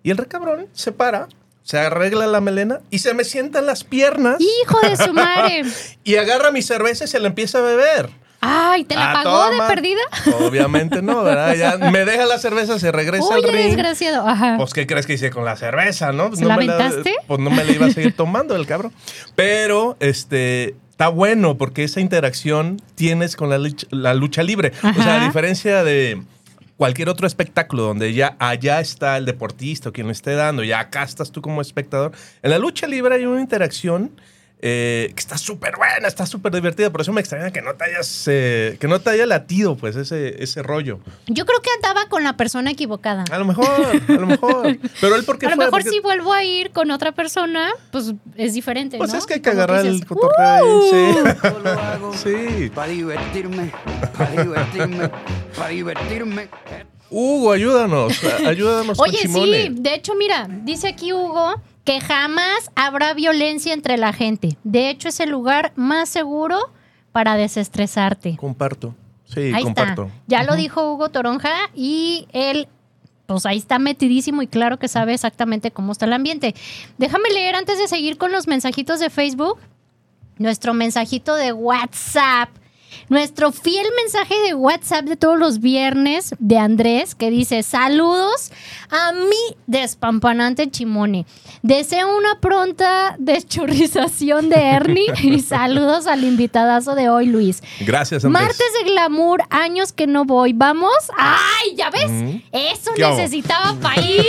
y 0.03 0.13
el 0.13 0.17
recabrón 0.17 0.67
se 0.73 0.93
para, 0.93 1.29
se 1.63 1.79
arregla 1.79 2.27
la 2.27 2.41
melena 2.41 2.81
y 2.89 3.01
se 3.01 3.13
me 3.13 3.25
sienta 3.25 3.59
en 3.59 3.67
las 3.67 3.85
piernas 3.85 4.37
Hijo 4.41 4.81
de 4.81 4.97
su 4.97 5.13
madre. 5.13 5.65
y 6.05 6.17
agarra 6.17 6.51
mi 6.53 6.63
cerveza 6.63 7.05
y 7.05 7.09
se 7.09 7.21
la 7.21 7.29
empieza 7.29 7.59
a 7.59 7.61
beber. 7.61 8.09
Ay, 8.45 8.85
¿te 8.85 8.97
la 8.97 9.11
Ah, 9.11 9.23
pagó 9.23 9.51
toma. 9.51 9.65
de 9.69 9.75
perdida? 9.75 10.01
Obviamente 10.41 11.01
no, 11.01 11.23
¿verdad? 11.23 11.55
Ya 11.55 11.79
me 11.91 12.05
deja 12.05 12.27
la 12.27 12.39
cerveza, 12.39 12.79
se 12.79 12.91
regresa 12.91 13.35
al 13.35 13.41
Oye, 13.45 13.53
ring. 13.53 13.67
desgraciado. 13.69 14.29
Ajá. 14.29 14.57
Pues, 14.59 14.75
¿qué 14.75 14.87
crees 14.87 15.07
que 15.07 15.15
hice 15.15 15.31
con 15.31 15.45
la 15.45 15.57
cerveza, 15.57 16.13
no? 16.13 16.27
Pues 16.29 16.41
¿Se 16.41 16.45
no 16.45 16.49
la 16.51 16.57
me 16.57 16.65
aventaste? 16.73 17.15
pues 17.29 17.39
no 17.41 17.51
me 17.51 17.65
la 17.65 17.71
iba 17.73 17.87
a 17.87 17.91
seguir 17.91 18.15
tomando 18.17 18.57
el 18.57 18.67
cabrón. 18.67 18.93
Pero, 19.37 19.97
este, 20.01 20.75
está 20.91 21.09
bueno 21.09 21.57
porque 21.57 21.85
esa 21.85 22.01
interacción 22.01 22.83
tienes 22.97 23.37
con 23.37 23.49
la 23.49 23.59
lucha, 23.59 23.87
la 23.91 24.13
lucha 24.15 24.43
libre. 24.43 24.73
O 24.83 25.03
sea, 25.03 25.23
a 25.23 25.25
diferencia 25.25 25.85
de 25.85 26.21
cualquier 26.77 27.09
otro 27.11 27.29
espectáculo 27.29 27.85
donde 27.85 28.13
ya 28.13 28.35
allá 28.41 28.81
está 28.81 29.17
el 29.17 29.25
deportista 29.25 29.91
o 29.91 29.93
quien 29.93 30.09
lo 30.09 30.13
esté 30.13 30.35
dando, 30.35 30.65
ya 30.65 30.81
acá 30.81 31.05
estás 31.05 31.31
tú 31.31 31.41
como 31.41 31.61
espectador. 31.61 32.11
En 32.43 32.51
la 32.51 32.59
lucha 32.59 32.89
libre 32.89 33.15
hay 33.15 33.25
una 33.25 33.41
interacción 33.41 34.11
eh, 34.65 35.13
que 35.15 35.21
está 35.21 35.37
súper 35.39 35.77
buena, 35.77 36.07
está 36.07 36.25
súper 36.25 36.53
divertida. 36.53 36.91
Por 36.91 37.01
eso 37.01 37.13
me 37.13 37.21
extraña 37.21 37.51
que 37.51 37.61
no 37.63 37.75
te 37.75 37.85
hayas, 37.85 38.25
eh, 38.29 38.77
que 38.81 38.87
no 38.89 39.01
te 39.01 39.11
haya 39.11 39.27
latido, 39.27 39.77
pues, 39.77 39.97
ese, 39.97 40.43
ese 40.43 40.63
rollo. 40.63 41.01
Yo 41.27 41.45
creo 41.47 41.61
que 41.61 41.71
andaba 41.77 42.09
con 42.09 42.23
la 42.23 42.37
persona 42.37 42.71
equivocada. 42.71 43.25
A 43.31 43.39
lo 43.39 43.45
mejor, 43.45 43.67
a 44.09 44.13
lo 44.13 44.27
mejor. 44.27 44.79
Pero 45.01 45.17
él, 45.17 45.25
¿por 45.25 45.39
qué 45.39 45.47
A 45.47 45.51
lo 45.51 45.57
fue? 45.57 45.65
mejor 45.67 45.81
Porque- 45.83 45.91
si 45.91 46.01
vuelvo 46.01 46.33
a 46.33 46.45
ir 46.45 46.71
con 46.71 46.91
otra 46.93 47.11
persona, 47.13 47.71
pues 47.91 48.15
es 48.37 48.55
diferente, 48.55 48.99
Pues 48.99 49.13
¿no? 49.13 49.19
es 49.19 49.27
que 49.27 49.35
hay 49.35 49.41
que 49.41 49.51
agarrar 49.51 49.83
dices, 49.83 50.01
el 50.01 50.07
cotorreo 50.07 50.65
"Uh". 50.65 50.95
ahí, 50.95 51.15
Yo 51.43 51.59
lo 51.65 51.71
hago 51.71 52.15
sí. 52.17 52.31
Sí. 52.59 52.71
para 52.71 52.93
divertirme, 52.93 53.73
para 54.17 54.31
divertirme, 54.43 55.11
para 55.57 55.69
divertirme. 55.71 56.49
Hugo, 57.11 57.53
ayúdanos. 57.53 58.25
Ayúdanos 58.47 58.99
Oye, 58.99 59.19
con 59.27 59.33
sí, 59.45 59.69
de 59.71 59.95
hecho, 59.95 60.15
mira, 60.15 60.47
dice 60.49 60.89
aquí 60.89 61.13
Hugo 61.13 61.61
que 61.85 62.01
jamás 62.01 62.71
habrá 62.75 63.15
violencia 63.15 63.73
entre 63.73 63.97
la 63.97 64.13
gente. 64.13 64.57
De 64.65 64.91
hecho, 64.91 65.09
es 65.09 65.21
el 65.21 65.31
lugar 65.31 65.73
más 65.77 66.09
seguro 66.09 66.59
para 67.11 67.37
desestresarte. 67.37 68.37
Comparto. 68.37 68.95
Sí, 69.25 69.53
ahí 69.55 69.65
comparto. 69.65 70.05
está. 70.05 70.17
Ya 70.27 70.43
lo 70.45 70.57
dijo 70.57 70.93
Hugo 70.93 71.09
Toronja 71.09 71.53
y 71.75 72.29
él, 72.33 72.69
pues 73.27 73.47
ahí 73.47 73.59
está 73.59 73.79
metidísimo 73.79 74.43
y 74.43 74.47
claro 74.47 74.79
que 74.79 74.89
sabe 74.89 75.15
exactamente 75.15 75.71
cómo 75.71 75.93
está 75.93 76.07
el 76.07 76.13
ambiente. 76.13 76.55
Déjame 76.99 77.31
leer 77.31 77.57
antes 77.57 77.79
de 77.79 77.89
seguir 77.89 78.19
con 78.19 78.31
los 78.31 78.47
mensajitos 78.47 79.01
de 79.01 79.11
Facebook. 79.11 79.59
Nuestro 80.39 80.75
mensajito 80.75 81.35
de 81.35 81.53
WhatsApp. 81.53 82.51
Nuestro 83.09 83.53
fiel 83.53 83.87
mensaje 84.03 84.35
de 84.47 84.55
WhatsApp 84.55 85.05
de 85.05 85.17
todos 85.17 85.39
los 85.39 85.61
viernes 85.61 86.35
de 86.39 86.59
Andrés 86.59 87.15
que 87.15 87.31
dice 87.31 87.63
saludos 87.63 88.51
a 88.91 89.13
mi 89.13 89.57
despampanante 89.67 90.71
Chimone. 90.71 91.27
Deseo 91.63 92.17
una 92.17 92.41
pronta 92.41 93.17
deschorrización 93.19 94.49
de 94.49 94.57
Ernie 94.57 95.07
y 95.23 95.41
saludos 95.41 96.07
al 96.07 96.25
invitadazo 96.25 96.95
de 96.95 97.09
hoy, 97.09 97.27
Luis. 97.27 97.63
Gracias, 97.81 98.25
Andrés. 98.25 98.43
Martes 98.43 98.67
de 98.81 98.91
glamour, 98.91 99.43
años 99.51 99.93
que 99.93 100.07
no 100.07 100.25
voy. 100.25 100.53
¿Vamos? 100.53 100.93
¡Ay, 101.17 101.77
ya 101.77 101.91
ves! 101.91 102.11
Ujú. 102.11 102.41
Eso 102.53 102.91
necesitaba 102.97 103.75
para 103.81 104.01
ir. 104.01 104.27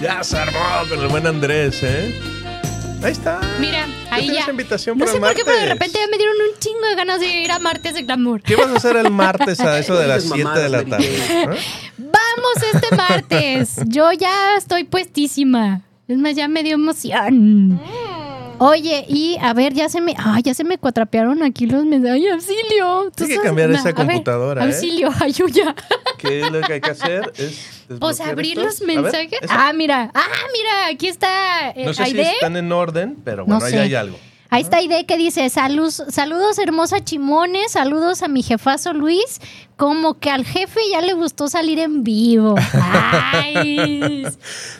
Ya 0.00 0.24
se 0.24 0.38
armó 0.38 0.58
con 0.88 0.98
el 1.00 1.08
buen 1.08 1.26
Andrés, 1.26 1.82
¿eh? 1.82 2.18
Ahí 3.02 3.12
está. 3.12 3.40
Mira, 3.58 3.86
ahí 4.10 4.22
tienes 4.24 4.44
ya. 4.46 4.50
invitación 4.50 4.98
no 4.98 5.04
para 5.04 5.12
sé 5.12 5.16
el 5.18 5.22
por 5.22 5.34
qué, 5.34 5.42
pero 5.44 5.58
de 5.58 5.66
repente 5.66 5.98
ya 5.98 6.06
me 6.08 6.16
dieron 6.16 6.36
un 6.36 6.58
chingo 6.58 6.86
de 6.86 6.94
ganas 6.94 7.20
de 7.20 7.26
ir 7.26 7.50
a 7.52 7.58
martes 7.58 7.94
de 7.94 8.02
glamour. 8.02 8.42
¿Qué 8.42 8.56
vas 8.56 8.68
a 8.68 8.76
hacer 8.76 8.96
el 8.96 9.10
martes 9.10 9.60
a 9.60 9.78
eso 9.78 9.96
de 9.96 10.06
las 10.06 10.24
Esas 10.24 10.36
7 10.36 10.58
de 10.58 10.68
la 10.68 10.84
tarde? 10.84 11.06
¿Eh? 11.06 11.46
Vamos 11.98 12.74
este 12.74 12.96
martes. 12.96 13.76
Yo 13.86 14.12
ya 14.12 14.56
estoy 14.56 14.84
puestísima. 14.84 15.82
Es 16.08 16.18
más, 16.18 16.34
ya 16.34 16.48
me 16.48 16.62
dio 16.62 16.74
emoción. 16.74 17.80
Oye, 18.58 19.06
y 19.08 19.38
a 19.40 19.54
ver, 19.54 19.72
ya 19.72 19.88
se 19.88 20.02
me, 20.02 20.14
ay, 20.18 20.42
ya 20.42 20.52
se 20.52 20.64
me 20.64 20.76
cuatrapearon 20.76 21.42
aquí 21.42 21.64
los 21.66 21.84
mensajes. 21.86 22.20
Ay, 22.22 22.28
auxilio. 22.28 23.10
Tú 23.16 23.24
Hay 23.24 23.30
que 23.30 23.38
cambiar 23.38 23.70
esa 23.70 23.80
a 23.80 23.84
ver, 23.84 23.94
computadora, 23.94 24.62
¿eh? 24.62 24.66
Auxilio, 24.66 25.10
ayuda. 25.20 25.74
¿Qué 26.18 26.40
es 26.42 26.50
lo 26.52 26.60
que 26.60 26.74
hay 26.74 26.80
que 26.82 26.90
hacer? 26.90 27.32
Es 27.38 27.79
Pues 27.98 28.18
desbloquear 28.18 28.30
abrir 28.30 28.58
esto. 28.58 28.62
los 28.64 28.80
ver, 28.80 29.02
mensajes. 29.02 29.40
ah, 29.48 29.72
mira. 29.72 30.10
Ah, 30.14 30.26
mira, 30.52 30.86
aquí 30.92 31.08
está. 31.08 31.70
eh, 31.70 31.84
no 31.84 31.92
sé 31.94 32.06
si 32.06 32.20
están 32.20 32.56
en 32.56 32.70
orden, 32.72 33.16
pero 33.24 33.44
No 33.46 33.58
bueno, 33.58 33.64
ahí 33.66 33.72
sé. 33.72 33.80
hay 33.80 33.94
algo. 33.94 34.18
Ahí 34.52 34.62
está 34.62 34.78
Aide 34.78 35.06
que 35.06 35.16
dice, 35.16 35.48
"Salud- 35.48 35.92
saludos 36.10 36.58
hermosa 36.58 37.04
Chimone, 37.04 37.68
saludos 37.68 38.24
a 38.24 38.28
mi 38.28 38.42
jefazo 38.42 38.92
Luis, 38.92 39.40
como 39.76 40.18
que 40.18 40.28
al 40.28 40.44
jefe 40.44 40.80
ya 40.90 41.00
le 41.02 41.12
gustó 41.12 41.46
salir 41.48 41.78
en 41.78 42.02
vivo. 42.02 42.56
Ay, 43.32 44.26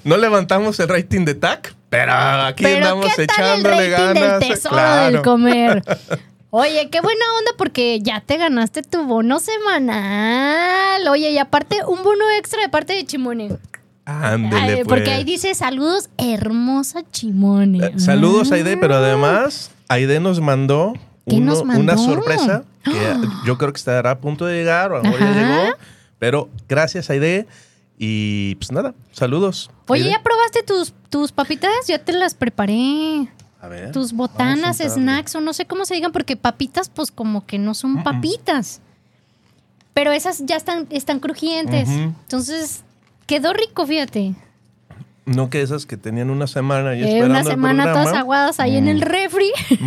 No 0.02 0.16
levantamos 0.16 0.80
el 0.80 0.88
rating 0.88 1.24
de 1.24 1.34
TAC, 1.36 1.74
pero 1.88 2.12
aquí 2.12 2.64
pero 2.64 2.76
andamos 2.78 3.06
¿qué 3.14 3.26
tal 3.26 3.36
el 3.36 3.60
echándole 3.60 3.90
rating 3.96 4.20
ganas. 4.20 4.40
del 4.40 4.48
tesoro 4.48 4.74
claro. 4.74 5.12
del 5.12 5.22
comer? 5.22 5.82
Oye, 6.52 6.88
qué 6.90 7.00
buena 7.00 7.24
onda 7.38 7.52
porque 7.56 8.00
ya 8.02 8.20
te 8.20 8.36
ganaste 8.36 8.82
tu 8.82 9.04
bono 9.04 9.38
semanal. 9.38 11.06
Oye, 11.08 11.30
y 11.30 11.38
aparte 11.38 11.78
un 11.86 12.02
bono 12.02 12.24
extra 12.38 12.60
de 12.62 12.68
parte 12.68 12.92
de 12.94 13.04
Chimone. 13.06 13.56
Ándele, 14.04 14.56
Ay, 14.60 14.74
pues. 14.76 14.88
Porque 14.88 15.10
ahí 15.12 15.22
dice 15.24 15.54
saludos 15.54 16.10
hermosa 16.18 17.02
Chimone. 17.12 17.78
Eh, 17.86 17.92
Saludos, 17.98 18.50
Ah. 18.50 18.56
Aide, 18.56 18.76
pero 18.76 18.96
además, 18.96 19.70
Aide 19.88 20.18
nos 20.18 20.40
mandó, 20.40 20.94
¿Qué 21.28 21.36
uno- 21.36 21.52
nos 21.52 21.64
mandó? 21.64 21.82
una 21.82 21.96
sorpresa 21.96 22.64
que 22.84 22.90
yo 23.46 23.56
creo 23.56 23.72
que 23.72 23.78
estará 23.78 24.10
a 24.10 24.18
punto 24.18 24.46
de 24.46 24.56
llegar, 24.58 24.90
o 24.90 24.96
a 24.96 25.02
mejor 25.02 25.20
ya 25.20 25.32
llegó. 25.32 25.76
Pero 26.18 26.48
gracias, 26.68 27.08
Aide. 27.10 27.46
Y 27.96 28.56
pues 28.56 28.72
nada, 28.72 28.94
saludos. 29.12 29.70
Oye, 29.86 30.02
Aide. 30.02 30.12
¿ya 30.14 30.22
probaste 30.22 30.62
tus, 30.64 30.92
tus 31.10 31.30
papitas? 31.30 31.70
Ya 31.86 31.98
te 31.98 32.12
las 32.12 32.34
preparé. 32.34 33.28
A 33.60 33.68
ver, 33.68 33.92
Tus 33.92 34.12
botanas, 34.12 34.78
snacks 34.78 35.34
o 35.34 35.40
no 35.40 35.52
sé 35.52 35.66
cómo 35.66 35.84
se 35.84 35.94
digan, 35.94 36.12
porque 36.12 36.36
papitas, 36.36 36.88
pues 36.88 37.10
como 37.10 37.46
que 37.46 37.58
no 37.58 37.74
son 37.74 38.02
papitas. 38.02 38.80
Pero 39.92 40.12
esas 40.12 40.44
ya 40.46 40.56
están, 40.56 40.86
están 40.90 41.20
crujientes. 41.20 41.88
Entonces, 41.88 42.82
quedó 43.26 43.52
rico, 43.52 43.86
fíjate. 43.86 44.34
No 45.26 45.50
que 45.50 45.60
esas 45.60 45.84
que 45.84 45.96
tenían 45.96 46.30
una 46.30 46.46
semana 46.46 46.94
y 46.96 47.02
Eh, 47.02 47.06
esperando 47.06 47.26
una 47.34 47.40
el 47.40 47.46
semana 47.46 47.92
todas 47.92 48.14
aguadas 48.14 48.60
ahí 48.60 48.76
en 48.76 48.88
el 48.88 49.02
refri. 49.02 49.52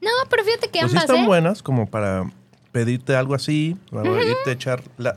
no, 0.00 0.10
pero 0.30 0.44
fíjate 0.44 0.68
que 0.68 0.80
Pues 0.80 0.92
sí 0.92 0.96
ambas, 0.96 1.04
están 1.04 1.24
¿eh? 1.24 1.26
buenas 1.26 1.62
como 1.62 1.86
para 1.86 2.30
pedirte 2.70 3.16
algo 3.16 3.34
así, 3.34 3.76
o 3.92 4.02
irte 4.04 4.50
a 4.50 4.52
echar 4.52 4.82
la, 4.96 5.16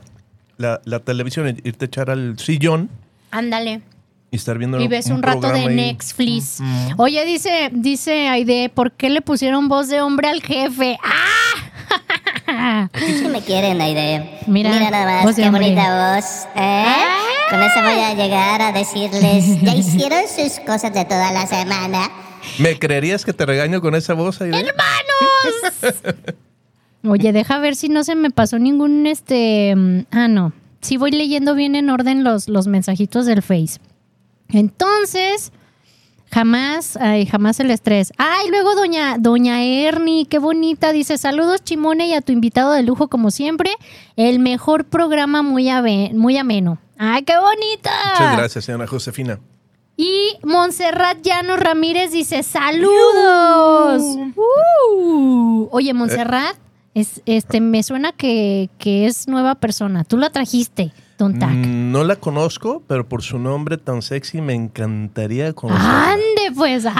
la, 0.56 0.80
la 0.84 1.00
televisión, 1.00 1.46
irte 1.64 1.84
a 1.84 1.86
echar 1.86 2.10
al 2.10 2.38
sillón 2.38 2.90
Ándale. 3.30 3.82
Y 4.30 4.36
estar 4.36 4.58
viendo 4.58 4.80
Y 4.80 4.88
ves 4.88 5.06
un, 5.06 5.22
rato 5.22 5.48
de 5.50 5.60
ahí. 5.60 5.74
Netflix. 5.74 6.60
Oye, 6.96 7.24
dice, 7.24 7.70
dice 7.72 8.28
Aide, 8.28 8.68
¿por 8.68 8.92
qué 8.92 9.08
le 9.10 9.22
pusieron 9.22 9.68
voz 9.68 9.88
de 9.88 10.00
hombre 10.02 10.28
al 10.28 10.42
jefe? 10.42 10.98
¡Ah! 11.02 12.88
Si 12.98 13.26
me 13.28 13.40
quieren, 13.42 13.80
Aide. 13.80 14.40
Mira, 14.46 14.70
Mira 14.70 14.90
nada 14.90 15.04
más, 15.06 15.24
voz 15.24 15.36
qué 15.36 15.44
hombre. 15.46 15.62
bonita 15.62 16.14
voz. 16.16 16.24
¿eh? 16.56 16.84
Con 17.50 17.62
eso 17.62 17.80
voy 17.82 18.00
a 18.02 18.14
llegar 18.14 18.60
a 18.62 18.72
decirles, 18.72 19.60
ya 19.62 19.74
hicieron 19.74 20.22
sus 20.28 20.58
cosas 20.60 20.92
de 20.92 21.04
toda 21.04 21.32
la 21.32 21.46
semana. 21.46 22.10
¿Me 22.58 22.78
creerías 22.78 23.24
que 23.24 23.32
te 23.32 23.44
regaño 23.46 23.80
con 23.80 23.94
esa 23.94 24.14
voz, 24.14 24.40
Aide? 24.40 24.66
Oye, 27.04 27.32
deja 27.32 27.58
ver 27.58 27.76
si 27.76 27.88
no 27.88 28.04
se 28.04 28.14
me 28.14 28.30
pasó 28.30 28.58
ningún 28.58 29.06
este. 29.06 29.74
mm, 29.76 30.00
Ah, 30.10 30.28
no. 30.28 30.52
Sí 30.80 30.96
voy 30.96 31.10
leyendo 31.10 31.54
bien 31.54 31.74
en 31.74 31.90
orden 31.90 32.22
los, 32.24 32.48
los 32.48 32.66
mensajitos 32.66 33.26
del 33.26 33.42
Face. 33.42 33.78
Entonces, 34.50 35.52
jamás, 36.32 36.96
ay, 36.96 37.26
jamás 37.26 37.60
el 37.60 37.70
estrés. 37.70 38.12
Ay, 38.18 38.48
luego 38.50 38.74
doña, 38.74 39.16
doña 39.18 39.62
Ernie, 39.62 40.26
qué 40.26 40.38
bonita, 40.38 40.92
dice, 40.92 41.18
saludos 41.18 41.62
Chimone 41.64 42.06
y 42.08 42.14
a 42.14 42.20
tu 42.20 42.32
invitado 42.32 42.72
de 42.72 42.82
lujo 42.82 43.08
como 43.08 43.30
siempre. 43.30 43.70
El 44.16 44.38
mejor 44.38 44.84
programa 44.84 45.42
muy, 45.42 45.68
ave- 45.68 46.12
muy 46.14 46.36
ameno. 46.36 46.78
Ay, 46.98 47.22
qué 47.22 47.34
bonita. 47.38 47.90
Muchas 48.12 48.36
gracias, 48.36 48.64
señora 48.64 48.86
Josefina. 48.86 49.38
Y 49.96 50.36
Montserrat 50.44 51.18
Llanos 51.22 51.58
Ramírez 51.58 52.12
dice, 52.12 52.42
saludos. 52.44 54.02
Uh. 54.36 55.68
Oye, 55.72 55.92
Montserrat, 55.92 56.56
es, 56.94 57.20
este, 57.26 57.60
me 57.60 57.82
suena 57.82 58.12
que, 58.12 58.70
que 58.78 59.06
es 59.06 59.28
nueva 59.28 59.56
persona. 59.56 60.04
Tú 60.04 60.16
la 60.16 60.30
trajiste, 60.30 60.92
Don 61.18 61.36
Tac. 61.38 61.50
Mm, 61.50 61.90
no 61.90 62.04
la 62.04 62.14
conozco, 62.16 62.82
pero 62.86 63.08
por 63.08 63.22
su 63.22 63.38
nombre 63.40 63.76
tan 63.76 64.02
sexy 64.02 64.40
me 64.40 64.54
encantaría 64.54 65.52
conocerla. 65.52 66.12
Ande, 66.12 66.52
pues, 66.54 66.86
ay. 66.86 66.94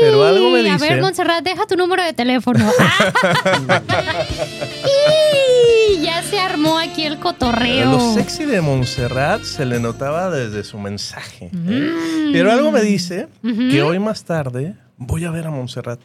Pero 0.00 0.24
algo 0.24 0.50
me 0.50 0.68
A 0.68 0.72
dice- 0.74 0.88
ver, 0.88 1.00
Montserrat, 1.00 1.44
deja 1.44 1.66
tu 1.66 1.76
número 1.76 2.02
de 2.02 2.12
teléfono. 2.12 2.58
y 5.94 6.00
ya 6.02 6.22
se 6.22 6.38
armó 6.40 6.78
aquí 6.78 7.04
el 7.04 7.18
cotorreo. 7.18 7.92
Lo 7.92 8.14
sexy 8.14 8.44
de 8.44 8.60
Montserrat 8.60 9.42
se 9.42 9.64
le 9.66 9.78
notaba 9.80 10.30
desde 10.30 10.64
su 10.64 10.78
mensaje. 10.78 11.50
¿eh? 11.68 12.30
Pero 12.32 12.52
algo 12.52 12.70
me 12.72 12.82
dice 12.82 13.28
que 13.42 13.82
hoy 13.82 13.98
más 13.98 14.24
tarde 14.24 14.74
voy 14.96 15.24
a 15.24 15.30
ver 15.30 15.46
a 15.46 15.50
Montserrat. 15.50 16.00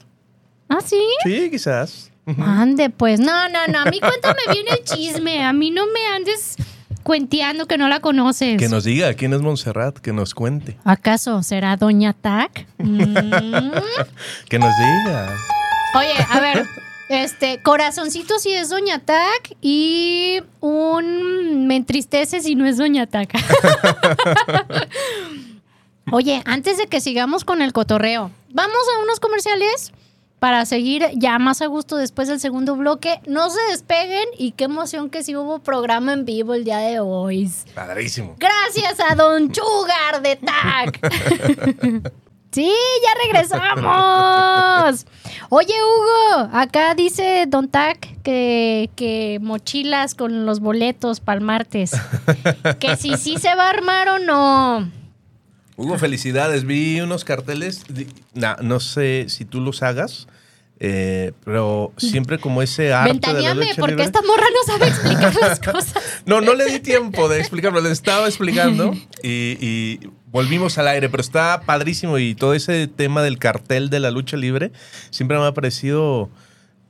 ¿Ah, 0.69 0.79
sí? 0.83 0.99
Sí, 1.23 1.49
quizás. 1.51 2.11
Ande, 2.37 2.89
pues. 2.89 3.19
No, 3.19 3.49
no, 3.49 3.59
no. 3.71 3.79
A 3.79 3.85
mí 3.85 3.99
cuéntame 3.99 4.39
bien 4.51 4.65
el 4.67 4.83
chisme. 4.83 5.43
A 5.43 5.53
mí 5.53 5.69
no 5.71 5.85
me 5.87 6.05
andes 6.15 6.55
cuenteando 7.05 7.67
que 7.67 7.77
no 7.77 7.87
la 7.87 7.99
conoces. 7.99 8.57
Que 8.57 8.67
nos 8.67 8.83
diga 8.83 9.13
quién 9.13 9.31
es 9.33 9.41
Montserrat, 9.41 9.99
que 9.99 10.11
nos 10.11 10.33
cuente. 10.33 10.75
¿Acaso 10.83 11.43
será 11.43 11.77
Doña 11.77 12.13
Tac? 12.13 12.65
Mm. 12.79 12.99
Que 14.49 14.57
nos 14.57 14.73
diga. 14.75 15.37
Oye, 15.93 16.25
a 16.29 16.39
ver. 16.39 16.65
Este, 17.07 17.61
corazoncito 17.61 18.39
si 18.39 18.51
es 18.51 18.69
Doña 18.69 18.97
Tac 18.97 19.55
y 19.61 20.41
un 20.59 21.67
me 21.67 21.75
entristece 21.75 22.41
si 22.41 22.55
no 22.55 22.65
es 22.65 22.77
Doña 22.77 23.05
Tac. 23.05 23.31
Oye, 26.11 26.41
antes 26.45 26.79
de 26.79 26.87
que 26.87 27.01
sigamos 27.01 27.45
con 27.45 27.61
el 27.61 27.71
cotorreo, 27.71 28.31
vamos 28.49 28.81
a 28.95 29.03
unos 29.03 29.19
comerciales 29.19 29.91
para 30.39 30.65
seguir 30.65 31.07
ya 31.15 31.39
más 31.39 31.61
a 31.61 31.67
gusto 31.67 31.97
después 31.97 32.27
del 32.27 32.39
segundo 32.39 32.75
bloque. 32.75 33.19
No 33.27 33.49
se 33.49 33.59
despeguen 33.71 34.25
y 34.37 34.51
qué 34.51 34.65
emoción 34.65 35.09
que 35.09 35.23
sí 35.23 35.35
hubo 35.35 35.59
programa 35.59 36.13
en 36.13 36.25
vivo 36.25 36.53
el 36.53 36.63
día 36.63 36.77
de 36.79 36.99
hoy. 36.99 37.51
Padrísimo. 37.73 38.35
Gracias 38.37 38.99
a 38.99 39.15
Don 39.15 39.51
Chugar 39.53 40.21
de 40.21 40.35
TAC. 40.35 42.11
Sí, 42.55 42.71
ya 43.03 43.09
regresamos. 43.25 45.05
Oye, 45.49 45.73
Hugo, 45.73 46.49
acá 46.53 46.95
dice 46.95 47.47
Don 47.49 47.67
Tac 47.67 48.21
que, 48.23 48.89
que 48.95 49.39
mochilas 49.41 50.15
con 50.15 50.45
los 50.45 50.61
boletos 50.61 51.19
para 51.19 51.39
el 51.39 51.43
martes. 51.43 51.91
Que 52.79 52.95
si 52.95 53.17
sí 53.17 53.35
se 53.39 53.53
va 53.55 53.65
a 53.65 53.69
armar 53.71 54.07
o 54.07 54.19
no. 54.19 54.89
Hugo, 55.77 55.97
felicidades. 55.97 56.65
Vi 56.65 57.01
unos 57.01 57.23
carteles. 57.25 57.83
di- 57.89 58.07
na- 58.33 58.57
no 58.61 58.79
sé 58.79 59.25
si 59.29 59.43
tú 59.45 59.59
los 59.61 59.83
hagas, 59.83 60.27
eh, 60.79 61.31
pero 61.43 61.91
siempre 61.97 62.37
como 62.39 62.61
ese 62.61 62.93
arte 62.93 63.13
de 63.33 63.41
la 63.41 63.53
Ventaneame, 63.53 63.75
porque 63.79 64.03
esta 64.03 64.21
morra 64.21 64.45
no 64.53 64.73
sabe 64.73 64.87
explicar 64.89 65.35
las 65.35 65.59
cosas. 65.71 65.93
No, 66.25 66.41
no 66.41 66.53
le 66.53 66.65
di 66.65 66.79
tiempo 66.79 67.27
de 67.29 67.39
explicarlo, 67.39 67.81
le 67.81 67.91
estaba 67.91 68.27
explicando 68.27 68.93
y, 69.23 69.57
y 69.61 69.99
volvimos 70.31 70.77
al 70.77 70.87
aire, 70.89 71.09
pero 71.09 71.21
está 71.21 71.61
padrísimo 71.65 72.17
y 72.19 72.35
todo 72.35 72.53
ese 72.53 72.87
tema 72.87 73.21
del 73.23 73.37
cartel 73.37 73.89
de 73.89 73.99
la 74.01 74.11
lucha 74.11 74.35
libre 74.37 74.71
siempre 75.11 75.37
me 75.37 75.45
ha 75.45 75.53
parecido 75.53 76.29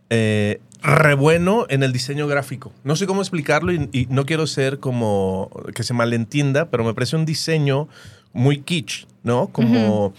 eh, 0.10 0.62
re 0.82 1.14
bueno 1.16 1.66
en 1.70 1.84
el 1.84 1.92
diseño 1.94 2.28
gráfico. 2.28 2.72
No 2.84 2.96
sé 2.96 3.06
cómo 3.08 3.22
explicarlo 3.22 3.72
y, 3.72 3.90
y 3.92 4.06
no 4.10 4.26
quiero 4.26 4.46
ser 4.48 4.80
como 4.80 5.50
que 5.76 5.84
se 5.84 5.94
malentienda, 5.94 6.70
pero 6.70 6.84
me 6.84 6.94
parece 6.96 7.16
un 7.16 7.26
diseño 7.26 7.88
muy 8.36 8.60
kitsch, 8.60 9.08
¿no? 9.24 9.48
Como 9.48 10.14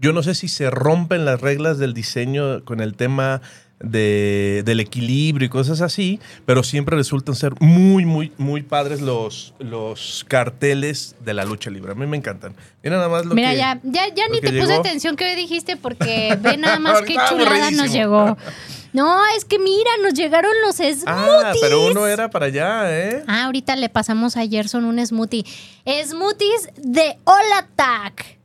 yo 0.00 0.12
no 0.12 0.22
sé 0.22 0.34
si 0.34 0.48
se 0.48 0.70
rompen 0.70 1.24
las 1.24 1.40
reglas 1.40 1.78
del 1.78 1.94
diseño 1.94 2.64
con 2.64 2.80
el 2.80 2.94
tema 2.94 3.42
de- 3.80 4.62
del 4.64 4.80
equilibrio 4.80 5.46
y 5.46 5.48
cosas 5.48 5.80
así, 5.80 6.20
pero 6.46 6.62
siempre 6.62 6.96
resultan 6.96 7.34
ser 7.34 7.54
muy, 7.60 8.04
muy, 8.04 8.32
muy 8.38 8.62
padres 8.62 9.00
los, 9.00 9.54
los 9.58 10.24
carteles 10.28 11.16
de 11.24 11.34
la 11.34 11.44
lucha 11.44 11.70
libre. 11.70 11.92
A 11.92 11.94
mí 11.94 12.06
me 12.06 12.16
encantan. 12.16 12.54
Mira 12.82 12.96
nada 12.96 13.08
más 13.08 13.24
lo 13.26 13.34
Mira, 13.34 13.50
que... 13.52 13.56
ya, 13.56 13.80
ya, 13.82 14.08
ya 14.14 14.28
ni 14.28 14.40
te 14.40 14.52
puse 14.60 14.74
atención 14.74 15.16
que 15.16 15.34
dijiste 15.36 15.76
porque 15.76 16.36
ve 16.40 16.56
nada 16.56 16.78
más 16.80 17.02
qué 17.02 17.16
chulada 17.28 17.70
nos 17.70 17.92
llegó. 17.92 18.36
No, 18.92 19.20
es 19.36 19.44
que 19.44 19.60
mira, 19.60 19.88
nos 20.02 20.14
llegaron 20.14 20.50
los 20.66 20.74
smoothies. 20.78 21.04
Ah, 21.06 21.52
pero 21.60 21.86
uno 21.86 22.08
era 22.08 22.28
para 22.28 22.46
allá, 22.46 22.90
¿eh? 22.90 23.22
Ah, 23.28 23.44
ahorita 23.44 23.76
le 23.76 23.88
pasamos 23.88 24.36
a 24.36 24.44
Gerson 24.48 24.84
un 24.84 24.98
smoothie. 25.06 25.44
Smoothies 25.86 26.70
de 26.76 27.16
Olatac. 27.22 28.36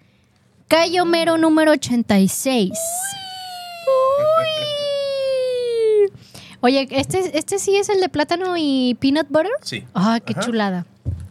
Calle 0.67 1.01
Homero 1.01 1.39
número 1.39 1.71
86. 1.71 2.69
Uy. 3.87 4.74
Oye, 6.65 6.87
¿este, 6.89 7.37
¿este 7.37 7.59
sí 7.59 7.75
es 7.77 7.89
el 7.89 8.01
de 8.01 8.09
plátano 8.09 8.55
y 8.57 8.97
peanut 8.99 9.27
butter? 9.29 9.51
Sí. 9.61 9.83
Ah, 9.93 10.19
qué 10.25 10.33
Ajá. 10.33 10.41
chulada. 10.41 10.85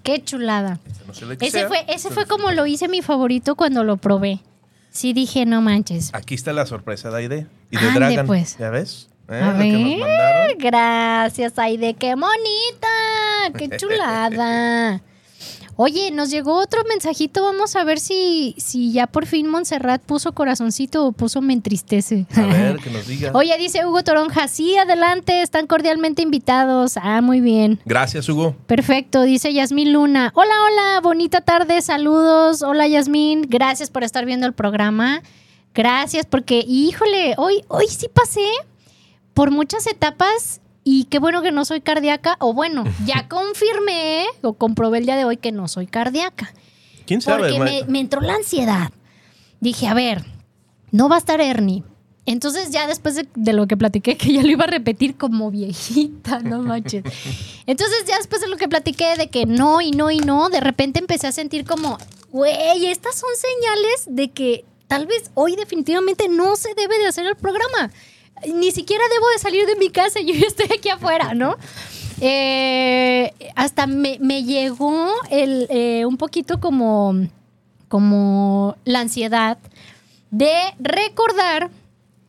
Qué 0.05 0.23
chulada. 0.23 0.79
No 1.09 1.13
sé 1.15 1.27
de 1.27 1.37
qué 1.37 1.47
Ese 1.47 1.59
sea. 1.61 1.69
fue, 1.69 1.85
ese 1.89 2.11
fue 2.11 2.27
como 2.27 2.53
lo 2.53 2.67
hice 2.67 2.87
mi 2.87 3.03
favorito 3.03 3.57
cuando 3.57 3.83
lo 3.83 3.97
probé. 3.97 4.39
Sí 4.91 5.13
dije, 5.13 5.45
no 5.45 5.61
manches. 5.61 6.11
Aquí 6.15 6.35
está 6.37 6.53
la 6.53 6.67
sorpresa 6.67 7.11
de 7.11 7.17
Aide 7.17 7.47
y 7.71 7.77
de 7.79 7.87
Ande, 7.89 7.99
Dragon. 8.01 8.27
pues. 8.29 8.57
¿Ya 8.59 8.71
ves? 8.71 9.09
¿Eh? 9.29 9.41
A 9.43 9.59
que 9.59 9.73
nos 9.73 9.83
ver, 9.91 9.99
mandaron. 9.99 10.59
gracias, 10.59 11.59
Aide, 11.59 11.95
qué 11.95 12.15
bonita, 12.15 13.59
qué 13.59 13.69
chulada. 13.77 15.01
Oye, 15.77 16.11
nos 16.13 16.31
llegó 16.31 16.55
otro 16.61 16.85
mensajito, 16.89 17.43
vamos 17.43 17.75
a 17.75 17.83
ver 17.83 17.99
si, 17.99 18.55
si 18.59 18.93
ya 18.93 19.09
por 19.09 19.27
fin 19.27 19.49
Montserrat 19.49 20.03
puso 20.03 20.33
corazoncito 20.33 21.07
o 21.07 21.13
puso 21.13 21.41
me 21.41 21.53
entristece. 21.53 22.27
A 22.37 22.41
ver, 22.47 22.79
que 22.79 22.91
nos 22.91 23.07
diga. 23.09 23.33
Oye, 23.35 23.57
dice 23.59 23.85
Hugo 23.85 24.05
Toronja, 24.05 24.47
sí, 24.47 24.77
adelante, 24.77 25.43
están 25.43 25.67
cordialmente 25.67 26.23
invitados. 26.23 26.97
Ah, 26.97 27.21
muy 27.23 27.41
bien. 27.41 27.81
Gracias, 27.85 28.29
Hugo. 28.29 28.55
Perfecto, 28.67 29.23
dice 29.23 29.53
Yasmín 29.53 29.93
Luna. 29.93 30.33
Hola, 30.35 30.55
hola, 30.65 31.01
bonita 31.01 31.41
tarde, 31.41 31.83
saludos. 31.83 32.63
Hola, 32.63 32.87
Yasmín, 32.87 33.43
gracias 33.49 33.91
por 33.91 34.05
estar 34.05 34.25
viendo 34.25 34.47
el 34.47 34.53
programa. 34.53 35.23
Gracias, 35.75 36.25
porque, 36.25 36.65
híjole, 36.67 37.35
hoy, 37.37 37.65
hoy 37.67 37.89
sí 37.89 38.07
pasé 38.13 38.47
por 39.35 39.51
muchas 39.51 39.89
etapas 39.89 40.61
y 40.85 41.05
qué 41.05 41.19
bueno 41.19 41.43
que 41.43 41.51
no 41.51 41.65
soy 41.65 41.81
cardíaca. 41.81 42.37
O 42.39 42.53
bueno, 42.53 42.85
ya 43.07 43.27
confirmé 43.29 44.27
o 44.43 44.53
comprobé 44.53 44.99
el 44.99 45.07
día 45.07 45.17
de 45.17 45.25
hoy 45.25 45.39
que 45.39 45.51
no 45.51 45.67
soy 45.67 45.87
cardíaca. 45.87 46.53
¿Quién 47.07 47.21
sabe? 47.21 47.55
Porque 47.55 47.85
me 47.89 48.01
entró 48.01 48.21
la 48.21 48.35
ansiedad. 48.35 48.93
Dije, 49.61 49.89
a 49.89 49.95
ver, 49.95 50.25
no 50.91 51.09
va 51.09 51.17
a 51.17 51.19
estar 51.19 51.41
Ernie. 51.41 51.83
Entonces 52.27 52.71
ya 52.71 52.87
después 52.87 53.15
de, 53.15 53.29
de 53.35 53.53
lo 53.53 53.67
que 53.67 53.77
platiqué, 53.77 54.17
que 54.17 54.33
ya 54.33 54.43
lo 54.43 54.49
iba 54.49 54.65
a 54.65 54.69
repetir 54.69 55.17
como 55.17 55.51
viejita, 55.51 56.39
no 56.45 56.63
manches. 56.63 57.05
Entonces 57.67 58.05
ya 58.07 58.17
después 58.17 58.41
de 58.41 58.49
lo 58.49 58.57
que 58.57 58.69
platiqué 58.69 59.17
de 59.17 59.29
que 59.29 59.45
no 59.47 59.81
y 59.81 59.91
no 59.91 60.11
y 60.11 60.19
no, 60.19 60.49
de 60.49 60.61
repente 60.61 61.01
empecé 61.01 61.27
a 61.27 61.33
sentir 61.33 61.65
como, 61.65 61.99
güey, 62.31 62.87
estas 62.87 63.17
son 63.17 63.31
señales 63.37 64.07
de 64.07 64.31
que 64.31 64.65
tal 64.87 65.07
vez 65.07 65.31
hoy 65.35 65.57
definitivamente 65.57 66.29
no 66.29 66.57
se 66.57 66.75
debe 66.75 66.99
de 66.99 67.07
hacer 67.07 67.27
el 67.27 67.37
programa. 67.37 67.91
Ni 68.55 68.71
siquiera 68.73 69.03
debo 69.13 69.27
de 69.31 69.39
salir 69.39 69.67
de 69.67 69.77
mi 69.77 69.91
casa, 69.91 70.21
yo 70.21 70.35
ya 70.35 70.47
estoy 70.47 70.67
aquí 70.77 70.89
afuera, 70.89 71.35
¿no? 71.35 71.57
Eh, 72.21 73.33
hasta 73.57 73.87
me, 73.89 74.19
me 74.21 74.45
llegó 74.45 75.09
el, 75.31 75.67
eh, 75.69 76.05
un 76.07 76.17
poquito 76.17 76.61
como, 76.61 77.13
como 77.89 78.77
la 78.85 79.01
ansiedad 79.01 79.59
de 80.31 80.53
recordar. 80.79 81.71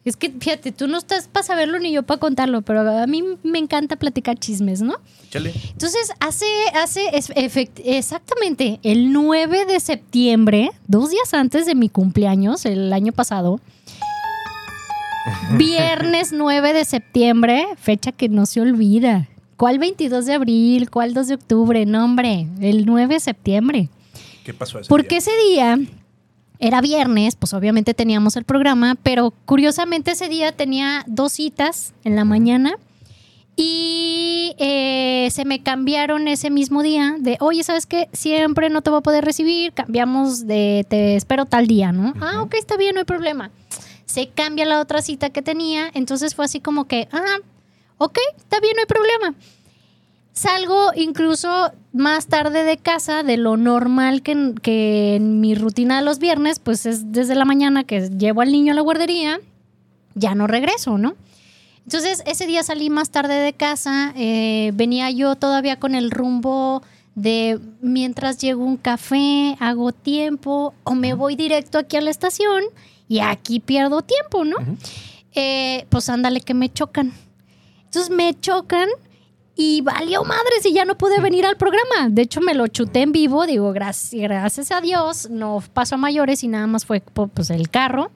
Es 0.04 0.18
que 0.18 0.30
fíjate, 0.32 0.72
tú 0.72 0.88
no 0.88 0.98
estás 0.98 1.28
para 1.28 1.46
saberlo 1.46 1.80
ni 1.80 1.92
yo 1.92 2.04
para 2.04 2.20
contarlo, 2.20 2.62
pero 2.64 2.82
a 2.82 3.08
mí 3.08 3.24
me 3.44 3.58
encanta 3.60 3.96
platicar 3.96 4.38
chismes, 4.38 4.82
¿no? 4.82 4.96
Échale. 5.28 5.54
Entonces, 5.72 6.12
hace, 6.20 6.46
hace 6.74 7.02
efect- 7.12 7.82
exactamente 7.84 8.80
el 8.84 9.14
9 9.14 9.66
de 9.66 9.80
septiembre, 9.80 10.72
dos 10.88 11.10
días 11.12 11.34
antes 11.34 11.66
de 11.68 11.74
mi 11.76 11.90
cumpleaños, 11.90 12.66
el 12.66 12.92
año 12.92 13.14
pasado, 13.14 13.60
viernes 15.58 16.32
9 16.34 16.74
de 16.74 16.86
septiembre, 16.86 17.66
fecha 17.78 18.12
que 18.12 18.30
no 18.30 18.46
se 18.46 18.62
olvida. 18.62 19.28
¿Cuál 19.58 19.80
22 19.80 20.26
de 20.26 20.34
abril? 20.34 20.90
¿Cuál 20.90 21.14
2 21.14 21.28
de 21.28 21.36
octubre? 21.36 21.86
No, 21.86 22.04
hombre, 22.04 22.48
el 22.60 22.86
9 22.86 23.14
de 23.16 23.20
septiembre. 23.20 23.90
¿Qué 24.44 24.54
pasó 24.54 24.80
ese 24.80 24.90
Porque 24.90 25.10
día? 25.10 25.18
ese 25.20 25.32
día 25.50 25.80
era 26.60 26.82
viernes, 26.82 27.36
pues 27.36 27.54
obviamente 27.54 27.94
teníamos 27.94 28.36
el 28.36 28.44
programa, 28.44 28.96
pero 29.02 29.32
curiosamente 29.46 30.12
ese 30.12 30.30
día 30.30 30.52
tenía 30.52 31.04
dos 31.08 31.34
citas 31.34 31.94
en 32.04 32.16
la 32.16 32.26
mañana 32.26 32.76
y 33.56 34.54
eh, 34.60 35.30
se 35.32 35.46
me 35.46 35.64
cambiaron 35.64 36.28
ese 36.28 36.50
mismo 36.50 36.84
día 36.84 37.16
de, 37.20 37.38
oye, 37.40 37.64
¿sabes 37.64 37.86
qué? 37.86 38.10
Siempre 38.12 38.70
no 38.70 38.82
te 38.82 38.90
voy 38.90 39.00
a 39.00 39.02
poder 39.02 39.24
recibir, 39.24 39.72
cambiamos 39.74 40.46
de, 40.46 40.86
te 40.90 41.16
espero 41.16 41.46
tal 41.46 41.68
día, 41.68 41.92
¿no? 41.92 42.14
Ah, 42.20 42.42
ok, 42.42 42.56
está 42.56 42.76
bien, 42.76 42.96
no 42.96 43.00
hay 43.00 43.06
problema. 43.06 43.52
Se 44.16 44.30
cambia 44.30 44.64
la 44.64 44.80
otra 44.80 45.02
cita 45.02 45.30
que 45.30 45.42
tenía, 45.42 45.92
entonces 45.94 46.36
fue 46.36 46.46
así 46.46 46.62
como 46.62 46.86
que, 46.86 47.10
ah, 47.12 47.40
ok, 47.98 48.18
está 48.38 48.62
bien, 48.62 48.72
no 48.78 48.84
hay 48.84 48.86
problema. 48.86 49.36
Salgo 50.32 50.92
incluso 50.96 51.74
más 51.92 52.28
tarde 52.28 52.64
de 52.64 52.78
casa 52.78 53.24
de 53.24 53.36
lo 53.36 53.58
normal 53.58 54.22
que 54.22 54.32
en, 54.32 54.56
que 54.56 55.16
en 55.16 55.42
mi 55.42 55.54
rutina 55.54 55.98
de 55.98 56.06
los 56.06 56.20
viernes, 56.20 56.60
pues 56.60 56.86
es 56.86 57.12
desde 57.12 57.36
la 57.36 57.44
mañana 57.44 57.84
que 57.84 58.08
llevo 58.08 58.40
al 58.40 58.54
niño 58.54 58.72
a 58.72 58.76
la 58.78 58.84
guardería, 58.84 59.42
ya 60.14 60.34
no 60.34 60.48
regreso, 60.48 60.98
¿no? 60.98 61.16
Entonces 61.84 62.24
ese 62.26 62.48
día 62.48 62.64
salí 62.64 62.90
más 62.90 63.10
tarde 63.10 63.34
de 63.34 63.52
casa, 63.52 64.14
eh, 64.16 64.72
venía 64.76 65.12
yo 65.12 65.36
todavía 65.36 65.78
con 65.78 65.94
el 65.94 66.10
rumbo 66.10 66.84
de 67.16 67.60
mientras 67.82 68.38
llego 68.38 68.64
un 68.64 68.78
café, 68.78 69.58
hago 69.60 69.92
tiempo 69.92 70.74
o 70.86 70.96
me 70.96 71.14
voy 71.14 71.36
directo 71.36 71.80
aquí 71.80 71.98
a 71.98 72.02
la 72.02 72.12
estación 72.12 72.64
y 73.08 73.20
aquí 73.20 73.60
pierdo 73.60 74.02
tiempo, 74.02 74.44
¿no? 74.46 74.58
Eh, 75.34 75.86
pues 75.90 76.10
ándale 76.10 76.42
que 76.42 76.54
me 76.54 76.72
chocan. 76.72 77.14
Entonces 77.86 78.10
me 78.10 78.40
chocan 78.40 78.90
y 79.56 79.82
valió 79.82 80.24
madres 80.24 80.66
y 80.66 80.74
ya 80.74 80.86
no 80.86 80.98
pude 80.98 81.20
venir 81.22 81.46
al 81.46 81.58
programa. 81.58 82.10
De 82.10 82.24
hecho, 82.24 82.42
me 82.42 82.54
lo 82.54 82.68
chuté 82.68 83.02
en 83.02 83.12
vivo, 83.12 83.46
digo, 83.46 83.72
gracias, 83.72 84.22
gracias 84.22 84.72
a 84.72 84.82
Dios, 84.82 85.30
no 85.30 85.64
pasó 85.74 85.96
a 85.96 85.98
mayores 85.98 86.44
y 86.44 86.48
nada 86.48 86.68
más 86.68 86.86
fue 86.86 87.02
pues 87.02 87.50
el 87.50 87.70
carro. 87.70 88.12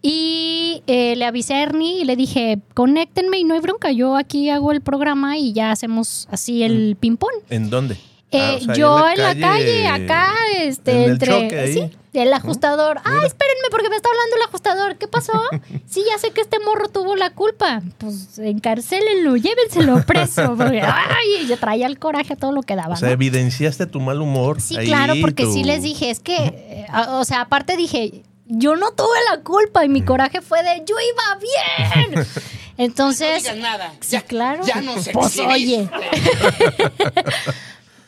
Y 0.00 0.82
eh, 0.86 1.16
le 1.16 1.24
avisé 1.24 1.54
a 1.54 1.62
Ernie 1.62 2.00
y 2.00 2.04
le 2.04 2.14
dije, 2.14 2.60
conéctenme 2.74 3.38
y 3.38 3.44
no 3.44 3.54
hay 3.54 3.60
bronca, 3.60 3.90
yo 3.90 4.16
aquí 4.16 4.48
hago 4.48 4.70
el 4.70 4.80
programa 4.80 5.36
y 5.36 5.52
ya 5.52 5.72
hacemos 5.72 6.28
así 6.30 6.62
el 6.62 6.96
ping-pong. 6.98 7.32
¿En 7.50 7.68
dónde? 7.68 7.98
Eh, 8.30 8.38
Ah, 8.42 8.56
o 8.56 8.60
sea, 8.60 8.72
ahí 8.74 8.78
yo 8.78 9.08
en 9.08 9.18
la 9.22 9.34
calle, 9.48 9.88
acá, 9.88 10.34
este, 10.58 10.90
en 10.92 10.98
el 11.02 11.10
entre. 11.12 11.32
choque 11.32 11.58
ahí. 11.60 11.72
Sí, 11.72 11.90
el 12.20 12.32
ajustador. 12.34 12.98
Ay, 13.04 13.26
espérenme, 13.26 13.68
porque 13.70 13.88
me 13.88 13.96
está 13.96 14.08
hablando 14.10 14.36
el 14.36 14.42
ajustador. 14.42 14.96
¿Qué 14.98 15.08
pasó? 15.08 15.32
sí, 15.86 16.04
ya 16.10 16.18
sé 16.18 16.30
que 16.32 16.40
este 16.42 16.58
morro 16.60 16.88
tuvo 16.88 17.16
la 17.16 17.30
culpa. 17.30 17.80
Pues 17.98 18.38
encarcélenlo, 18.38 19.36
llévenselo 19.36 20.04
preso. 20.04 20.54
Porque, 20.56 20.82
ay, 20.84 21.46
yo 21.48 21.56
traía 21.58 21.86
el 21.86 21.98
coraje 21.98 22.34
a 22.34 22.36
todo 22.36 22.52
lo 22.52 22.62
que 22.62 22.76
daba. 22.76 22.94
O 22.94 22.96
sea, 22.96 23.08
¿no? 23.08 23.14
evidenciaste 23.14 23.86
tu 23.86 24.00
mal 24.00 24.20
humor. 24.20 24.60
Sí, 24.60 24.76
ahí, 24.76 24.86
claro, 24.86 25.14
porque 25.22 25.44
tu- 25.44 25.52
sí 25.54 25.64
les 25.64 25.82
dije, 25.82 26.10
es 26.10 26.20
que, 26.20 26.36
eh, 26.36 26.86
o 27.08 27.24
sea, 27.24 27.40
aparte 27.42 27.76
dije, 27.78 28.24
yo 28.46 28.76
no 28.76 28.92
tuve 28.92 29.16
la 29.30 29.40
culpa 29.42 29.84
y 29.84 29.88
mi 29.88 30.02
coraje 30.02 30.40
fue 30.42 30.62
de, 30.62 30.82
yo 30.86 30.96
iba 30.98 32.10
bien. 32.12 32.26
Entonces, 32.78 33.56
nada. 33.56 33.92
sí, 34.00 34.16
claro. 34.26 34.62
ya 34.64 34.80
no 34.82 35.00
se 35.02 35.12
Pues 35.12 35.38
oye. 35.38 35.88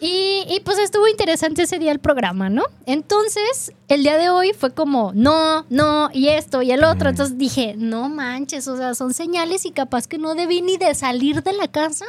Y, 0.00 0.44
y, 0.48 0.60
pues 0.60 0.78
estuvo 0.78 1.06
interesante 1.08 1.62
ese 1.62 1.78
día 1.78 1.92
el 1.92 1.98
programa, 1.98 2.48
¿no? 2.48 2.62
Entonces, 2.86 3.72
el 3.88 4.02
día 4.02 4.16
de 4.16 4.30
hoy 4.30 4.52
fue 4.58 4.72
como, 4.72 5.12
no, 5.14 5.66
no, 5.68 6.08
y 6.14 6.28
esto 6.28 6.62
y 6.62 6.72
el 6.72 6.84
otro. 6.84 7.10
Entonces 7.10 7.36
dije, 7.36 7.74
no 7.76 8.08
manches, 8.08 8.66
o 8.68 8.76
sea, 8.76 8.94
son 8.94 9.12
señales 9.12 9.66
y 9.66 9.72
capaz 9.72 10.06
que 10.06 10.16
no 10.16 10.34
debí 10.34 10.62
ni 10.62 10.78
de 10.78 10.94
salir 10.94 11.42
de 11.42 11.52
la 11.52 11.68
casa. 11.68 12.06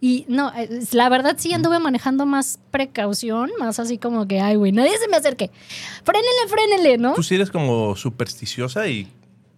Y 0.00 0.26
no, 0.28 0.52
la 0.92 1.08
verdad 1.08 1.36
sí 1.38 1.52
anduve 1.54 1.78
manejando 1.78 2.26
más 2.26 2.58
precaución, 2.70 3.50
más 3.58 3.78
así 3.78 3.98
como 3.98 4.28
que, 4.28 4.40
ay, 4.40 4.56
güey, 4.56 4.70
nadie 4.70 4.96
se 4.98 5.08
me 5.08 5.16
acerque. 5.16 5.50
Frénele, 6.04 6.28
frénele, 6.48 6.98
¿no? 6.98 7.14
Tú 7.14 7.22
sí 7.22 7.36
eres 7.36 7.50
como 7.50 7.96
supersticiosa 7.96 8.86
y 8.86 9.08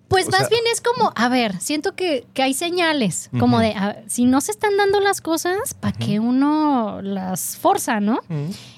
Pues 0.08 0.28
O 0.28 0.30
más 0.30 0.40
sea- 0.40 0.48
bien 0.48 0.62
es 0.72 0.80
como, 0.80 1.12
a 1.16 1.28
ver, 1.28 1.60
siento 1.60 1.94
que, 1.96 2.26
que 2.32 2.42
hay 2.42 2.54
señales, 2.54 3.28
como 3.40 3.58
de, 3.58 3.72
a- 3.72 3.96
si 4.06 4.24
no 4.24 4.40
se 4.40 4.52
están 4.52 4.76
dando 4.76 5.00
las 5.00 5.20
cosas, 5.20 5.74
¿para 5.74 5.96
qué 5.98 6.20
uno 6.20 7.00
las 7.02 7.56
forza, 7.56 7.98
no? 8.00 8.20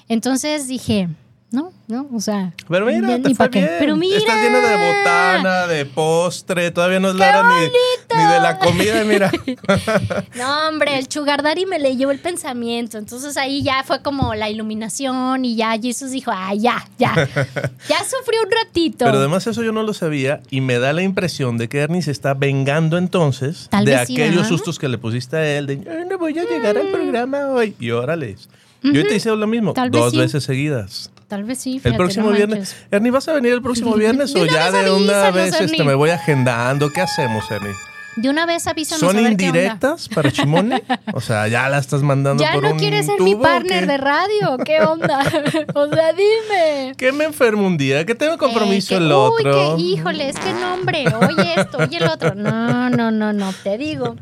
Entonces 0.07 0.67
dije, 0.67 1.09
no, 1.51 1.73
no, 1.87 2.07
o 2.13 2.19
sea. 2.19 2.53
Pero 2.69 2.85
mira, 2.85 2.99
ni- 3.17 3.23
te 3.23 3.29
ni 3.29 3.35
fue 3.35 3.45
pa' 3.47 3.51
qué. 3.51 3.59
bien. 3.59 3.71
Pero 3.79 3.95
mira. 3.95 4.17
Estás 4.17 4.35
llena 4.41 4.59
de 4.59 4.75
botana, 4.87 5.67
de 5.67 5.85
postre, 5.85 6.69
todavía 6.71 6.99
no 6.99 7.09
es 7.09 7.15
la 7.15 7.29
hora 7.39 7.49
ni, 7.49 8.17
ni 8.17 8.33
de 8.33 8.39
la 8.39 8.59
comida, 8.59 9.03
mira. 9.03 9.31
No, 10.35 10.67
hombre, 10.69 10.97
el 10.99 11.09
Sugar 11.11 11.41
Daddy 11.41 11.65
me 11.65 11.79
leyó 11.79 12.11
el 12.11 12.19
pensamiento. 12.19 12.97
Entonces 12.99 13.35
ahí 13.37 13.63
ya 13.63 13.83
fue 13.83 14.01
como 14.01 14.35
la 14.35 14.49
iluminación 14.49 15.43
y 15.43 15.55
ya 15.55 15.77
Jesús 15.81 16.11
dijo, 16.11 16.31
ah, 16.33 16.53
ya, 16.53 16.87
ya. 16.97 17.13
Ya 17.89 17.97
sufrió 18.03 18.41
un 18.43 18.51
ratito. 18.51 19.05
Pero 19.05 19.17
además 19.17 19.47
eso 19.47 19.63
yo 19.63 19.71
no 19.71 19.81
lo 19.83 19.93
sabía 19.93 20.41
y 20.51 20.61
me 20.61 20.77
da 20.79 20.93
la 20.93 21.01
impresión 21.01 21.57
de 21.57 21.67
que 21.67 21.79
Ernie 21.79 22.01
se 22.03 22.11
está 22.11 22.33
vengando 22.35 22.97
entonces 22.97 23.67
Tal 23.71 23.85
de 23.85 24.05
sí, 24.05 24.13
aquellos 24.13 24.47
sustos 24.47 24.77
que 24.77 24.87
le 24.87 24.97
pusiste 24.99 25.35
a 25.37 25.57
él, 25.57 25.65
de 25.65 25.73
"Ay, 25.89 26.05
no 26.07 26.17
voy 26.19 26.37
a 26.37 26.43
llegar 26.43 26.77
al 26.77 26.87
programa 26.91 27.47
hoy. 27.47 27.75
Y 27.79 27.89
órale. 27.91 28.35
Yo 28.81 29.05
te 29.07 29.15
hice 29.15 29.29
lo 29.35 29.47
mismo, 29.47 29.73
Tal 29.73 29.89
vez 29.89 30.01
dos 30.01 30.11
sí. 30.11 30.17
veces 30.19 30.43
seguidas. 30.43 31.11
Tal 31.27 31.43
vez 31.43 31.59
sí. 31.59 31.75
El 31.75 31.81
fíjate, 31.81 31.97
próximo 31.97 32.29
no 32.31 32.35
viernes. 32.35 32.75
Ernie, 32.89 33.11
¿vas 33.11 33.27
a 33.27 33.33
venir 33.33 33.53
el 33.53 33.61
próximo 33.61 33.93
viernes 33.95 34.33
o 34.35 34.45
ya 34.45 34.71
de 34.71 34.89
una 34.91 35.29
vez 35.31 35.59
este, 35.59 35.83
me 35.83 35.93
voy 35.93 36.09
agendando? 36.09 36.91
¿Qué 36.91 37.01
hacemos, 37.01 37.49
Ernie? 37.51 37.73
De 38.15 38.27
una 38.29 38.45
vez 38.45 38.65
avísanos 38.67 38.99
¿Son 39.01 39.15
a 39.17 39.21
ver 39.21 39.37
qué 39.37 39.45
onda. 39.47 39.59
indirectas 39.59 40.09
para 40.09 40.31
Chimone? 40.31 40.83
O 41.13 41.21
sea, 41.21 41.47
ya 41.47 41.69
la 41.69 41.77
estás 41.77 42.01
mandando 42.01 42.43
Ya 42.43 42.53
por 42.53 42.63
no 42.63 42.71
un 42.71 42.77
quieres 42.79 43.05
ser 43.05 43.21
mi 43.21 43.31
tubo, 43.33 43.41
¿o 43.41 43.43
partner 43.43 43.81
qué? 43.81 43.85
de 43.85 43.97
radio. 43.97 44.57
¿Qué 44.65 44.81
onda? 44.81 45.19
o 45.75 45.87
sea, 45.87 46.11
dime. 46.13 46.95
Que 46.97 47.11
me 47.11 47.25
enfermo 47.25 47.65
un 47.67 47.77
día, 47.77 48.05
que 48.05 48.15
tengo 48.15 48.37
compromiso 48.37 48.95
Eh, 48.95 48.97
que- 48.97 49.05
el 49.05 49.11
otro. 49.11 49.75
Uy, 49.75 49.83
que, 49.83 49.83
híjole, 49.89 50.29
es 50.29 50.35
que 50.39 50.51
no, 50.53 50.73
hombre. 50.73 51.05
Oye 51.15 51.53
esto, 51.61 51.77
oye 51.77 51.97
el 51.97 52.09
otro. 52.09 52.33
No, 52.35 52.89
no, 52.89 53.11
no, 53.11 53.31
no, 53.31 53.53
te 53.63 53.77
digo. 53.77 54.15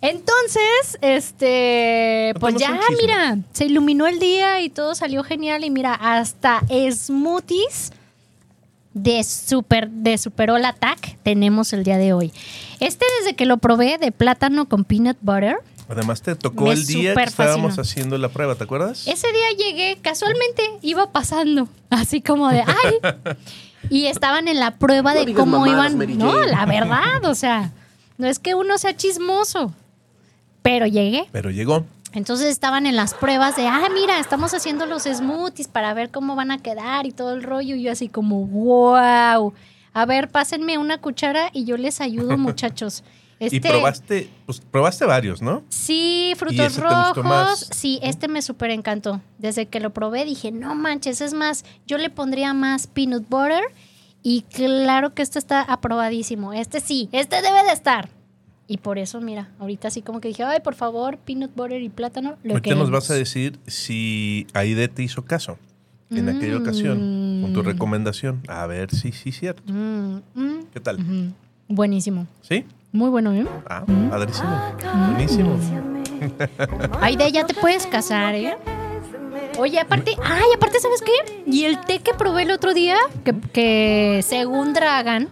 Entonces, 0.00 0.98
este, 1.00 2.32
pues 2.38 2.54
ya, 2.56 2.78
mira, 3.00 3.38
se 3.52 3.66
iluminó 3.66 4.06
el 4.06 4.20
día 4.20 4.60
y 4.60 4.68
todo 4.70 4.94
salió 4.94 5.24
genial. 5.24 5.64
Y 5.64 5.70
mira, 5.70 5.94
hasta 5.94 6.62
smoothies 6.90 7.92
de 8.94 9.24
super, 9.24 9.88
de 9.90 10.16
Superol 10.18 10.64
Attack 10.64 11.18
tenemos 11.22 11.72
el 11.72 11.82
día 11.84 11.98
de 11.98 12.12
hoy. 12.12 12.32
Este, 12.80 13.04
desde 13.20 13.34
que 13.34 13.44
lo 13.44 13.58
probé 13.58 13.98
de 13.98 14.12
plátano 14.12 14.68
con 14.68 14.84
peanut 14.84 15.16
butter, 15.20 15.56
Además 15.90 16.20
te 16.20 16.36
tocó 16.36 16.64
Me 16.64 16.72
el 16.72 16.86
día 16.86 17.14
que 17.14 17.22
estábamos 17.22 17.76
fascinó. 17.76 17.82
haciendo 17.82 18.18
la 18.18 18.28
prueba, 18.28 18.54
¿te 18.56 18.64
acuerdas? 18.64 19.06
Ese 19.08 19.26
día 19.32 19.50
llegué, 19.56 19.98
casualmente 20.02 20.62
iba 20.82 21.10
pasando, 21.12 21.66
así 21.90 22.20
como 22.20 22.48
de, 22.50 22.62
ay. 22.62 23.36
Y 23.88 24.06
estaban 24.06 24.48
en 24.48 24.60
la 24.60 24.72
prueba 24.76 25.14
No 25.14 25.24
de 25.24 25.32
cómo 25.32 25.60
mamadas, 25.60 25.94
iban. 25.94 26.18
No, 26.18 26.34
la 26.44 26.66
verdad, 26.66 27.24
o 27.24 27.34
sea, 27.34 27.72
no 28.18 28.26
es 28.26 28.38
que 28.38 28.54
uno 28.54 28.76
sea 28.76 28.94
chismoso, 28.94 29.72
pero 30.62 30.86
llegué. 30.86 31.26
Pero 31.32 31.50
llegó. 31.50 31.84
Entonces 32.14 32.46
estaban 32.46 32.86
en 32.86 32.96
las 32.96 33.14
pruebas 33.14 33.56
de, 33.56 33.66
ah, 33.66 33.86
mira, 33.92 34.18
estamos 34.18 34.54
haciendo 34.54 34.86
los 34.86 35.02
smoothies 35.04 35.68
para 35.68 35.92
ver 35.94 36.10
cómo 36.10 36.36
van 36.36 36.50
a 36.50 36.58
quedar 36.58 37.06
y 37.06 37.12
todo 37.12 37.34
el 37.34 37.42
rollo. 37.42 37.76
Y 37.76 37.82
yo 37.82 37.92
así 37.92 38.08
como, 38.08 38.46
wow. 38.46 39.52
A 39.92 40.06
ver, 40.06 40.28
pásenme 40.28 40.78
una 40.78 40.98
cuchara 40.98 41.50
y 41.52 41.64
yo 41.64 41.76
les 41.76 42.00
ayudo, 42.00 42.36
muchachos. 42.38 43.04
Y 43.40 43.56
Este- 43.56 43.68
probaste, 43.68 44.28
pues 44.46 44.60
probaste 44.60 45.04
varios, 45.04 45.42
¿no? 45.42 45.62
Sí, 45.68 46.30
¿Y 46.32 46.34
frutos 46.34 46.76
rojos. 46.76 47.68
Sí, 47.72 48.00
este 48.02 48.26
me 48.26 48.42
súper 48.42 48.70
encantó. 48.70 49.20
Desde 49.38 49.66
que 49.66 49.78
lo 49.78 49.90
probé 49.90 50.24
dije, 50.24 50.50
no 50.50 50.74
manches, 50.74 51.20
es 51.20 51.34
más, 51.34 51.64
yo 51.86 51.98
le 51.98 52.10
pondría 52.10 52.52
más 52.52 52.88
peanut 52.88 53.28
butter 53.28 53.62
y 54.24 54.42
claro 54.42 55.14
que 55.14 55.22
este 55.22 55.38
está 55.38 55.62
aprobadísimo. 55.62 56.52
Este 56.52 56.80
sí, 56.80 57.08
este 57.12 57.40
debe 57.40 57.62
de 57.64 57.72
estar. 57.72 58.08
Y 58.70 58.76
por 58.76 58.98
eso, 58.98 59.20
mira, 59.22 59.48
ahorita 59.58 59.88
así 59.88 60.02
como 60.02 60.20
que 60.20 60.28
dije, 60.28 60.44
ay, 60.44 60.60
por 60.60 60.74
favor, 60.74 61.16
peanut 61.16 61.50
butter 61.56 61.80
y 61.80 61.88
plátano, 61.88 62.36
lo 62.42 62.52
Ahorita 62.52 62.74
nos 62.74 62.90
vas 62.90 63.10
a 63.10 63.14
decir 63.14 63.58
si 63.66 64.46
Aide 64.52 64.88
te 64.88 65.02
hizo 65.02 65.24
caso 65.24 65.58
en 66.10 66.28
aquella 66.28 66.58
ocasión 66.58 67.40
con 67.42 67.52
tu 67.54 67.62
recomendación. 67.62 68.42
A 68.46 68.66
ver 68.66 68.90
si 68.90 69.12
sí 69.12 69.30
es 69.30 69.38
cierto. 69.38 69.72
Mm, 69.72 70.16
mm, 70.34 70.64
¿Qué 70.72 70.80
tal? 70.80 70.98
mm. 70.98 71.32
Buenísimo. 71.68 72.26
¿Sí? 72.42 72.64
Muy 72.92 73.10
bueno, 73.10 73.32
¿eh? 73.34 73.46
Ah, 73.68 73.84
padrísimo. 74.10 74.50
Buenísimo. 75.12 75.58
Aide, 77.00 77.32
ya 77.32 77.46
te 77.46 77.54
puedes 77.54 77.86
casar, 77.86 78.34
¿eh? 78.34 78.56
Oye, 79.58 79.80
aparte, 79.80 80.14
ay, 80.22 80.44
aparte, 80.54 80.78
¿sabes 80.78 81.02
qué? 81.02 81.42
Y 81.46 81.64
el 81.64 81.80
té 81.80 81.98
que 82.00 82.14
probé 82.14 82.42
el 82.42 82.50
otro 82.52 82.74
día, 82.74 82.96
que, 83.24 83.34
que 83.52 84.20
según 84.22 84.72
Dragan, 84.72 85.28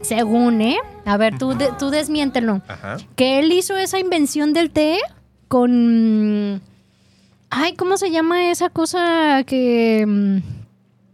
según, 0.00 0.60
¿eh? 0.60 0.78
A 1.04 1.16
ver, 1.16 1.38
tú, 1.38 1.54
de- 1.56 1.72
tú 1.78 1.90
desmiéntelo. 1.90 2.62
Ajá. 2.68 2.96
Que 3.16 3.38
él 3.40 3.52
hizo 3.52 3.76
esa 3.76 3.98
invención 3.98 4.52
del 4.52 4.70
té 4.70 4.98
con... 5.48 6.60
Ay, 7.50 7.74
¿cómo 7.74 7.96
se 7.96 8.10
llama 8.10 8.50
esa 8.50 8.68
cosa 8.70 9.42
que... 9.44 10.04
mm, 10.06 10.38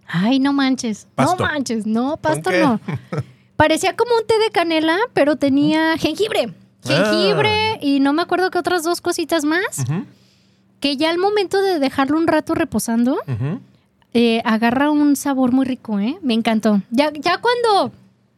Ay, 0.07 0.39
no 0.39 0.53
manches. 0.53 1.09
Pasto. 1.15 1.43
No 1.45 1.51
manches, 1.51 1.87
no, 1.87 2.17
pasto 2.19 2.51
no. 2.53 2.81
Parecía 3.57 3.97
como 3.97 4.15
un 4.15 4.27
té 4.27 4.39
de 4.39 4.51
canela, 4.51 4.99
pero 5.15 5.37
tenía 5.37 5.97
jengibre. 5.99 6.53
Jengibre 6.85 7.79
y 7.81 7.99
no 8.01 8.13
me 8.13 8.23
acuerdo 8.23 8.51
qué 8.51 8.59
otras 8.59 8.85
dos 8.85 9.01
cositas 9.01 9.45
más. 9.45 9.85
Que 10.79 10.97
ya 10.97 11.11
al 11.11 11.19
momento 11.19 11.61
de 11.61 11.79
dejarlo 11.81 12.19
un 12.19 12.27
rato 12.29 12.55
reposando, 12.55 13.19
eh, 14.15 14.43
agarra 14.45 14.91
un 14.91 15.17
sabor 15.17 15.51
muy 15.53 15.65
rico, 15.67 15.99
¿eh? 15.99 16.19
Me 16.23 16.35
encantó. 16.35 16.83
Ya, 16.91 17.11
ya 17.13 17.39
cuando, 17.39 17.93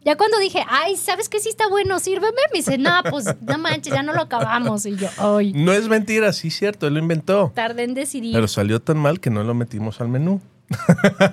ya 0.08 0.16
cuando 0.16 0.38
dije, 0.38 0.64
ay, 0.66 0.96
¿sabes 0.96 1.28
qué 1.28 1.38
sí 1.38 1.50
está 1.50 1.68
bueno? 1.68 1.98
Sírveme. 1.98 2.32
Me 2.50 2.58
dice, 2.60 2.78
no, 2.78 2.90
pues 3.10 3.26
no 3.42 3.58
manches, 3.58 3.92
ya 3.92 4.02
no 4.02 4.14
lo 4.14 4.22
acabamos. 4.22 4.86
Y 4.86 4.96
yo, 4.96 5.06
ay, 5.18 5.52
No 5.52 5.74
es 5.74 5.86
mentira, 5.86 6.32
sí 6.32 6.50
cierto, 6.50 6.86
él 6.86 6.94
lo 6.94 7.00
inventó. 7.00 7.52
tardé 7.54 7.82
en 7.84 7.92
decidir. 7.92 8.32
Pero 8.32 8.48
salió 8.48 8.80
tan 8.80 8.96
mal 8.96 9.20
que 9.20 9.28
no 9.28 9.44
lo 9.44 9.52
metimos 9.52 10.00
al 10.00 10.08
menú. 10.08 10.40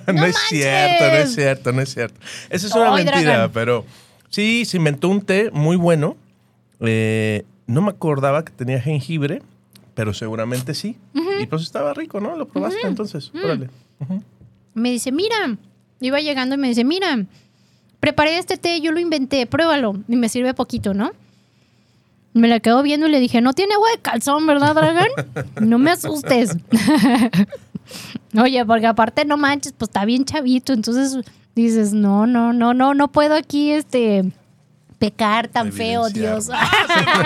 no, 0.07 0.13
¡No 0.13 0.25
es 0.25 0.35
cierto, 0.49 1.05
no 1.07 1.13
es 1.17 1.33
cierto, 1.35 1.71
no 1.71 1.81
es 1.81 1.93
cierto. 1.93 2.19
Esa 2.49 2.67
es 2.67 2.75
una 2.75 2.93
Ay, 2.93 3.05
mentira, 3.05 3.21
Dragan. 3.21 3.51
pero 3.53 3.85
sí, 4.29 4.65
se 4.65 4.75
inventó 4.75 5.07
un 5.07 5.21
té 5.21 5.51
muy 5.51 5.77
bueno. 5.77 6.17
Eh, 6.81 7.45
no 7.67 7.81
me 7.81 7.91
acordaba 7.91 8.43
que 8.43 8.51
tenía 8.51 8.81
jengibre, 8.81 9.41
pero 9.93 10.13
seguramente 10.13 10.73
sí. 10.73 10.97
Y 11.41 11.45
pues 11.45 11.61
estaba 11.61 11.93
rico, 11.93 12.19
¿no? 12.19 12.35
Lo 12.35 12.45
probaste 12.45 12.85
entonces. 12.85 13.31
Órale. 13.41 13.69
me 14.73 14.91
dice, 14.91 15.13
mira, 15.13 15.57
iba 16.01 16.19
llegando 16.19 16.55
y 16.55 16.57
me 16.57 16.67
dice, 16.67 16.83
mira, 16.83 17.25
preparé 18.05 18.37
este 18.37 18.57
té, 18.57 18.79
yo 18.81 18.91
lo 18.91 18.99
inventé, 18.99 19.47
pruébalo. 19.47 19.95
Y 20.07 20.15
me 20.15 20.29
sirve 20.29 20.53
poquito, 20.53 20.93
¿no? 20.93 21.09
Me 22.33 22.47
la 22.47 22.59
quedo 22.59 22.83
viendo 22.83 23.07
y 23.07 23.09
le 23.09 23.19
dije, 23.19 23.41
no 23.41 23.53
tiene 23.53 23.73
agua 23.73 23.89
de 23.89 23.97
calzón, 23.97 24.45
¿verdad, 24.45 24.75
Dragan? 24.75 25.07
No 25.59 25.79
me 25.79 25.89
asustes. 25.89 26.55
Oye, 28.39 28.63
porque 28.63 28.85
aparte 28.85 29.25
no 29.25 29.37
manches, 29.37 29.73
pues 29.75 29.89
está 29.89 30.05
bien 30.05 30.23
chavito. 30.23 30.71
Entonces 30.71 31.25
dices, 31.55 31.93
no, 31.93 32.27
no, 32.27 32.53
no, 32.53 32.75
no, 32.75 32.93
no 32.93 33.11
puedo 33.11 33.33
aquí 33.33 33.71
este 33.71 34.31
pecar 34.99 35.47
tan 35.47 35.71
feo. 35.73 36.07
Dios. 36.09 36.49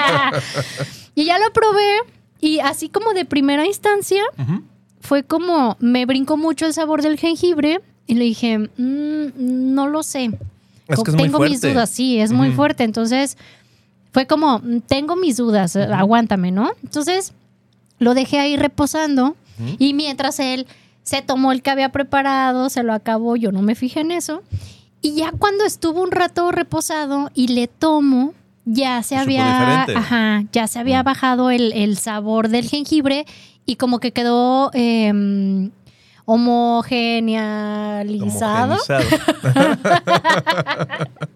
y 1.14 1.26
ya 1.26 1.40
lo 1.40 1.52
probé 1.52 1.98
Y 2.40 2.60
así 2.60 2.88
como 2.88 3.12
de 3.12 3.26
primera 3.26 3.66
instancia, 3.66 4.24
fue 5.02 5.24
como, 5.24 5.76
me 5.82 6.06
brincó 6.06 6.38
mucho 6.38 6.66
el 6.68 6.74
sabor 6.74 7.02
del 7.02 7.20
jengibre 7.20 7.82
y 8.08 8.16
le 8.16 8.24
dije, 8.24 8.60
"Mm, 8.78 9.74
no 9.76 9.88
lo 9.88 10.04
sé. 10.04 10.32
Es 10.90 10.98
Co- 10.98 11.04
que 11.04 11.12
es 11.12 11.16
muy 11.16 11.24
tengo 11.28 11.40
mis 11.40 11.62
dudas, 11.74 11.90
sí, 11.90 12.20
es 12.20 12.32
muy 12.32 12.52
fuerte. 12.52 12.84
Entonces, 12.84 13.38
fue 14.12 14.26
como, 14.28 14.60
"Mm, 14.60 14.80
tengo 14.88 15.16
mis 15.16 15.38
dudas, 15.38 15.76
aguántame, 15.76 16.52
¿no? 16.52 16.72
Entonces, 16.84 17.32
lo 18.00 18.14
dejé 18.14 18.40
ahí 18.40 18.58
reposando 18.58 19.36
y 19.78 19.94
mientras 19.94 20.40
él 20.40 20.68
se 21.04 21.22
tomó 21.22 21.52
el 21.52 21.62
que 21.62 21.70
había 21.70 21.90
preparado, 21.90 22.70
se 22.70 22.84
lo 22.84 22.94
acabó, 22.94 23.36
yo 23.36 23.52
no 23.52 23.62
me 23.62 23.76
fijé 23.76 24.02
en 24.02 24.12
eso. 24.12 24.42
Y 25.02 25.14
ya 25.16 25.32
cuando 25.32 25.64
estuvo 25.66 26.02
un 26.02 26.12
rato 26.12 26.52
reposado 26.52 27.30
y 27.34 27.48
le 27.50 27.68
tomo, 27.68 28.34
ya 28.66 29.02
se 29.04 29.16
había, 29.24 29.44
ajá, 29.98 30.44
ya 30.52 30.68
se 30.68 30.80
había 30.80 31.04
bajado 31.04 31.52
el, 31.52 31.72
el 31.74 31.98
sabor 31.98 32.50
del 32.50 32.68
jengibre 32.70 33.26
y 33.66 33.76
como 33.76 34.00
que 34.00 34.12
quedó 34.12 34.72
em, 34.74 35.72
homogenealizado. 36.30 38.76
Homogenizado. 38.76 38.78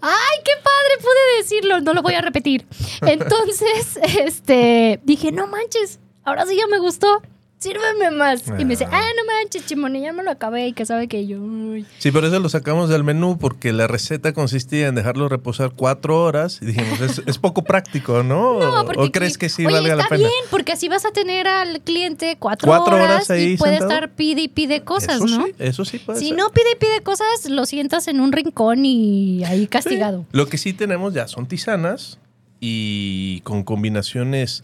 ¡Ay, 0.00 0.38
qué 0.44 0.52
padre! 0.62 0.98
Pude 1.00 1.38
decirlo, 1.38 1.80
no 1.80 1.94
lo 1.94 2.02
voy 2.02 2.14
a 2.14 2.20
repetir. 2.20 2.66
Entonces, 3.02 3.98
este, 4.20 5.00
dije, 5.04 5.32
no 5.32 5.46
manches, 5.46 6.00
ahora 6.24 6.46
sí 6.46 6.56
ya 6.56 6.66
me 6.66 6.78
gustó. 6.78 7.22
Sírveme 7.64 8.10
más. 8.10 8.44
Y 8.58 8.64
me 8.64 8.74
dice, 8.74 8.86
ah, 8.90 9.00
no 9.16 9.24
manches, 9.32 9.64
chimone, 9.64 10.00
ya 10.02 10.12
me 10.12 10.22
lo 10.22 10.30
acabé 10.30 10.68
y 10.68 10.72
que 10.74 10.84
sabe 10.84 11.08
que 11.08 11.26
yo. 11.26 11.38
uy". 11.40 11.86
Sí, 11.98 12.10
por 12.10 12.24
eso 12.26 12.38
lo 12.40 12.48
sacamos 12.50 12.90
del 12.90 13.04
menú, 13.04 13.38
porque 13.38 13.72
la 13.72 13.86
receta 13.86 14.34
consistía 14.34 14.86
en 14.88 14.94
dejarlo 14.94 15.28
reposar 15.30 15.72
cuatro 15.74 16.22
horas 16.22 16.58
y 16.60 16.66
dijimos, 16.66 17.00
es, 17.00 17.22
es 17.24 17.38
poco 17.38 17.64
práctico, 17.64 18.22
¿no? 18.22 18.60
No, 18.60 18.82
¿O- 18.82 18.84
porque 18.84 19.00
¿O 19.02 19.10
crees 19.12 19.38
que 19.38 19.48
sí 19.48 19.64
oye, 19.64 19.74
valga 19.74 19.96
la 19.96 20.02
está 20.02 20.14
pena? 20.16 20.28
bien, 20.28 20.44
porque 20.50 20.72
así 20.72 20.88
vas 20.88 21.06
a 21.06 21.10
tener 21.12 21.48
al 21.48 21.80
cliente 21.80 22.36
cuatro, 22.38 22.66
Cuatro 22.68 22.96
horas, 22.96 23.10
horas 23.10 23.30
ahí 23.30 23.52
y 23.52 23.56
puede 23.56 23.78
sentado. 23.78 23.92
estar 23.94 24.10
pide 24.10 24.42
y 24.42 24.48
pide 24.48 24.82
cosas, 24.82 25.16
eso 25.16 25.26
¿no? 25.26 25.46
sí, 25.46 25.52
eso 25.58 25.84
sí 25.86 25.98
puede 25.98 26.18
Si 26.18 26.28
ser. 26.28 26.36
no 26.36 26.50
pide 26.50 26.72
y 26.72 26.76
pide 26.76 27.00
cosas, 27.02 27.48
lo 27.48 27.64
sientas 27.64 28.08
en 28.08 28.20
un 28.20 28.32
rincón 28.32 28.84
y 28.84 29.42
ahí 29.44 29.60
Sí. 29.62 29.66
castigado. 29.68 30.26
Lo 30.32 30.46
que 30.48 30.58
sí 30.58 30.74
tenemos 30.74 31.14
ya 31.14 31.28
son 31.28 31.46
tisanas 31.46 32.18
y 32.60 33.40
con 33.40 33.62
combinaciones 33.64 34.62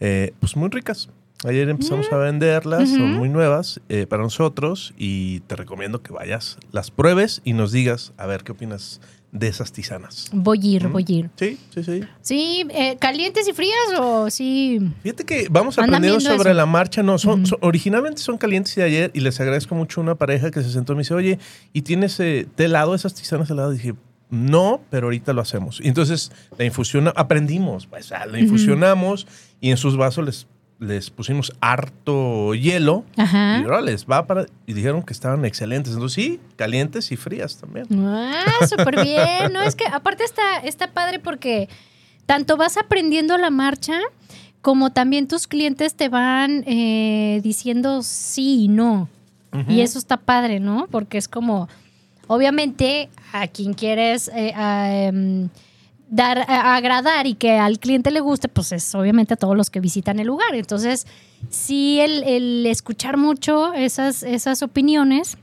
eh, 0.00 0.32
pues 0.40 0.56
muy 0.56 0.68
ricas. 0.70 1.08
Ayer 1.44 1.68
empezamos 1.68 2.10
a 2.12 2.16
venderlas, 2.18 2.88
son 2.88 3.14
muy 3.18 3.28
nuevas 3.28 3.80
eh, 3.88 4.06
para 4.06 4.22
nosotros 4.22 4.94
y 4.96 5.40
te 5.40 5.56
recomiendo 5.56 6.00
que 6.02 6.12
vayas, 6.12 6.56
las 6.70 6.90
pruebes 6.92 7.40
y 7.44 7.52
nos 7.52 7.72
digas 7.72 8.12
a 8.16 8.26
ver 8.26 8.44
qué 8.44 8.52
opinas 8.52 9.00
de 9.32 9.48
esas 9.48 9.72
tisanas. 9.72 10.28
Voy 10.32 10.60
a 10.62 10.66
ir, 10.76 10.88
voy 10.88 11.04
a 11.08 11.12
ir. 11.12 11.30
Sí, 11.36 11.58
sí, 11.74 11.82
sí. 11.82 12.00
Sí, 12.20 12.66
eh, 12.70 12.96
¿calientes 13.00 13.48
y 13.48 13.52
frías 13.54 13.74
o 13.98 14.30
sí? 14.30 14.78
Fíjate 15.02 15.24
que 15.24 15.48
vamos 15.50 15.78
aprendiendo 15.78 16.20
sobre 16.20 16.50
eso. 16.50 16.54
la 16.56 16.66
marcha. 16.66 17.02
No, 17.02 17.18
son, 17.18 17.46
son- 17.46 17.58
originalmente 17.62 18.20
son 18.22 18.36
calientes 18.38 18.74
de 18.76 18.82
ayer 18.84 19.10
y 19.14 19.20
les 19.20 19.40
agradezco 19.40 19.74
mucho 19.74 20.00
a 20.00 20.04
una 20.04 20.14
pareja 20.14 20.50
que 20.50 20.62
se 20.62 20.70
sentó 20.70 20.92
y 20.92 20.96
me 20.96 21.00
dice, 21.02 21.14
oye, 21.14 21.38
¿y 21.72 21.82
tienes 21.82 22.20
eh, 22.20 22.46
té 22.54 22.66
helado, 22.66 22.94
esas 22.94 23.14
tisanas 23.14 23.50
heladas? 23.50 23.72
Dije, 23.72 23.94
no, 24.30 24.80
pero 24.90 25.06
ahorita 25.08 25.32
lo 25.32 25.40
hacemos. 25.40 25.80
Y 25.82 25.88
entonces 25.88 26.30
la 26.58 26.64
infusión, 26.66 27.10
aprendimos, 27.16 27.86
pues, 27.86 28.10
la 28.10 28.38
infusionamos 28.38 29.26
y 29.60 29.70
en 29.70 29.76
sus 29.78 29.96
vasos 29.96 30.24
les, 30.26 30.46
les 30.82 31.10
pusimos 31.10 31.52
harto 31.60 32.54
hielo 32.54 33.04
Ajá. 33.16 33.60
y 33.60 33.64
ahora 33.64 33.80
les 33.80 34.04
va 34.04 34.26
para... 34.26 34.46
Y 34.66 34.72
dijeron 34.72 35.02
que 35.02 35.12
estaban 35.12 35.44
excelentes. 35.44 35.92
Entonces 35.92 36.14
sí, 36.14 36.40
calientes 36.56 37.12
y 37.12 37.16
frías 37.16 37.58
también. 37.58 37.86
Ah, 38.04 38.66
súper 38.68 39.02
bien. 39.02 39.52
No, 39.52 39.62
es 39.62 39.76
que 39.76 39.86
aparte 39.86 40.24
está, 40.24 40.58
está 40.64 40.92
padre 40.92 41.20
porque 41.20 41.68
tanto 42.26 42.56
vas 42.56 42.76
aprendiendo 42.76 43.38
la 43.38 43.50
marcha 43.50 44.00
como 44.60 44.90
también 44.90 45.28
tus 45.28 45.46
clientes 45.46 45.94
te 45.94 46.08
van 46.08 46.64
eh, 46.66 47.40
diciendo 47.42 48.02
sí 48.02 48.64
y 48.64 48.68
no. 48.68 49.08
Y 49.68 49.82
eso 49.82 49.98
está 49.98 50.16
padre, 50.16 50.60
¿no? 50.60 50.88
Porque 50.90 51.18
es 51.18 51.28
como, 51.28 51.68
obviamente, 52.26 53.10
a 53.34 53.48
quien 53.48 53.74
quieres 53.74 54.28
eh, 54.34 54.54
a, 54.56 54.90
em, 54.94 55.50
dar, 56.14 56.38
a- 56.48 56.76
agradar 56.76 57.26
y 57.26 57.34
que 57.34 57.52
al 57.58 57.78
cliente 57.78 58.10
le 58.10 58.20
guste, 58.20 58.48
pues 58.48 58.70
es 58.72 58.94
obviamente 58.94 59.34
a 59.34 59.36
todos 59.36 59.56
los 59.56 59.70
que 59.70 59.80
visitan 59.80 60.20
el 60.20 60.26
lugar. 60.26 60.54
Entonces, 60.54 61.06
sí, 61.48 61.98
el, 62.00 62.22
el 62.24 62.66
escuchar 62.66 63.16
mucho 63.16 63.72
esas, 63.72 64.22
esas 64.22 64.62
opiniones 64.62 65.38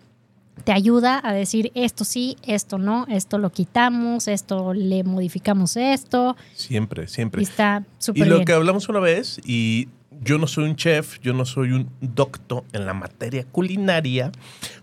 te 0.64 0.72
ayuda 0.74 1.20
a 1.24 1.34
decir 1.34 1.72
esto 1.74 2.04
sí, 2.04 2.36
esto 2.46 2.78
no, 2.78 3.06
esto 3.10 3.38
lo 3.40 3.50
quitamos, 3.50 4.28
esto 4.28 4.74
le 4.74 5.04
modificamos 5.04 5.76
esto. 5.78 6.36
Siempre, 6.54 7.08
siempre. 7.08 7.42
Y 7.42 7.46
está 7.46 7.84
Y 8.00 8.04
súper 8.04 8.28
lo 8.28 8.36
bien. 8.36 8.46
que 8.46 8.54
hablamos 8.54 8.90
una 8.90 9.00
vez, 9.00 9.40
y 9.46 9.88
yo 10.22 10.38
no 10.38 10.48
soy 10.48 10.66
un 10.66 10.76
chef, 10.76 11.18
yo 11.22 11.34
no 11.34 11.46
soy 11.46 11.72
un 11.72 11.90
doctor 12.02 12.66
en 12.74 12.86
la 12.86 12.94
materia 12.94 13.46
culinaria, 13.52 14.32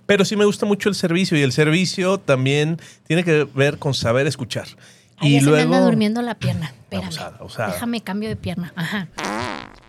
pero 0.07 0.25
sí 0.25 0.35
me 0.35 0.47
gusta 0.47 0.65
mucho 0.67 0.89
el 0.89 0.95
servicio 0.95 1.37
y 1.39 1.43
el 1.43 1.53
servicio 1.53 2.19
también 2.19 2.79
tiene 3.07 3.23
que 3.23 3.47
ver 3.55 3.79
con 3.79 3.93
saber 3.93 4.27
escuchar. 4.27 4.67
Ay, 5.19 5.37
y 5.37 5.41
se 5.41 5.47
me 5.47 5.53
luego 5.53 5.75
anda 5.75 5.87
durmiendo 5.87 6.23
la 6.23 6.35
pierna. 6.35 6.73
Espérame. 6.87 7.07
Abusada, 7.07 7.37
abusada. 7.41 7.73
Déjame 7.73 8.01
cambio 8.03 8.29
de 8.29 8.37
pierna. 8.37 8.73
Ajá. 8.77 9.09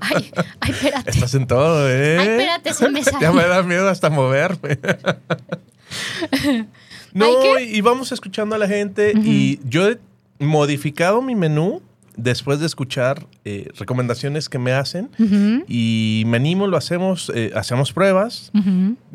ay, 0.00 0.32
ay, 0.60 0.70
espérate. 0.70 1.10
estás 1.10 1.34
en 1.34 1.46
todo, 1.46 1.90
¿eh? 1.90 2.18
Ay, 2.18 2.28
espérate, 2.28 2.74
se 2.74 2.88
me 2.90 3.02
sale. 3.02 3.18
ya 3.20 3.32
me 3.32 3.46
da 3.46 3.62
miedo 3.62 3.88
hasta 3.88 4.10
moverme. 4.10 4.78
no, 7.12 7.58
y 7.58 7.80
vamos 7.80 8.12
escuchando 8.12 8.54
a 8.54 8.58
la 8.58 8.68
gente 8.68 9.12
y 9.14 9.60
yo 9.64 9.88
he 9.88 9.98
modificado 10.38 11.22
mi 11.22 11.34
menú 11.34 11.82
después 12.16 12.60
de 12.60 12.66
escuchar 12.66 13.26
eh, 13.44 13.70
recomendaciones 13.76 14.48
que 14.48 14.58
me 14.58 14.72
hacen 14.72 15.10
y 15.68 16.24
me 16.26 16.36
animo, 16.36 16.66
lo 16.66 16.76
hacemos, 16.76 17.30
eh, 17.34 17.52
hacemos 17.54 17.92
pruebas, 17.92 18.52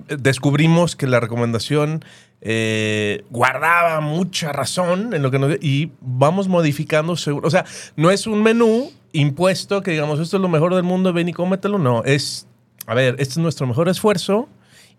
descubrimos 0.08 0.96
que 0.96 1.08
la 1.08 1.20
recomendación 1.20 2.04
eh, 2.42 3.24
guardaba 3.30 4.00
mucha 4.02 4.52
razón 4.54 5.14
en 5.14 5.22
lo 5.22 5.32
que 5.32 5.40
nos 5.40 5.56
y 5.62 5.92
vamos 6.02 6.48
modificando 6.48 7.16
seguro. 7.18 7.48
O 7.48 7.52
sea, 7.52 7.66
no 7.96 8.12
es 8.12 8.28
un 8.28 8.42
menú 8.42 8.92
impuesto 9.12 9.82
que 9.82 9.92
digamos 9.92 10.20
esto 10.20 10.38
es 10.38 10.42
lo 10.42 10.50
mejor 10.50 10.76
del 10.76 10.84
mundo, 10.84 11.12
ven 11.14 11.30
y 11.30 11.34
cómetelo. 11.34 11.78
No, 11.80 12.04
es, 12.04 12.48
a 12.88 12.94
ver, 12.94 13.16
este 13.20 13.34
es 13.34 13.38
nuestro 13.40 13.68
mejor 13.68 13.90
esfuerzo 13.90 14.48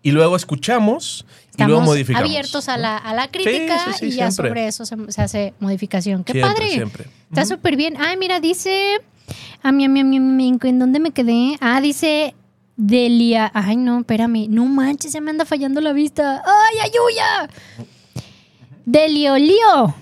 y 0.03 0.11
luego 0.11 0.35
escuchamos 0.35 1.25
y 1.57 1.63
luego 1.63 1.81
modificamos. 1.81 2.29
abiertos 2.29 2.69
a 2.69 2.77
la, 2.77 2.97
a 2.97 3.13
la 3.13 3.29
crítica 3.29 3.77
sí, 3.85 3.91
sí, 3.99 4.05
y 4.05 4.11
ya 4.11 4.31
siempre. 4.31 4.49
sobre 4.49 4.67
eso 4.67 4.85
se, 4.85 4.95
se 5.11 5.21
hace 5.21 5.53
modificación. 5.59 6.23
¡Qué 6.23 6.33
Siempre, 6.33 6.53
padre! 6.53 6.69
siempre. 6.71 7.05
Está 7.29 7.45
súper 7.45 7.75
bien. 7.75 7.95
Ay, 7.99 8.17
mira, 8.17 8.39
dice. 8.39 8.99
A 9.63 9.71
mí, 9.71 9.85
a 9.85 9.89
mí, 9.89 9.99
a 9.99 10.03
mí, 10.03 10.17
a 10.17 10.19
mí, 10.19 10.57
¿en 10.63 10.79
dónde 10.79 10.99
me 10.99 11.11
quedé? 11.11 11.55
Ah, 11.61 11.79
dice 11.81 12.33
Delia. 12.81 13.51
Ay, 13.53 13.77
no, 13.77 13.99
espérame. 13.99 14.47
No 14.49 14.65
manches, 14.65 15.13
ya 15.13 15.21
me 15.21 15.29
anda 15.29 15.45
fallando 15.45 15.81
la 15.81 15.93
vista. 15.93 16.41
¡Ay, 16.43 16.79
ayuya! 16.79 17.47
Delio 18.85 19.37
Lío. 19.37 19.93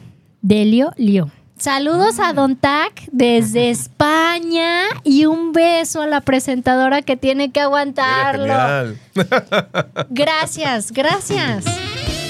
Delio 0.41 0.93
Lío. 0.95 1.29
Saludos 1.57 2.19
a 2.19 2.31
Don 2.31 2.55
Tac 2.55 3.03
desde 3.11 3.69
España 3.69 4.83
y 5.03 5.25
un 5.25 5.51
beso 5.51 6.01
a 6.01 6.07
la 6.07 6.21
presentadora 6.21 7.01
que 7.01 7.17
tiene 7.17 7.51
que 7.51 7.59
aguantarlo. 7.59 8.47
Gracias, 10.09 10.93
gracias. 10.93 11.65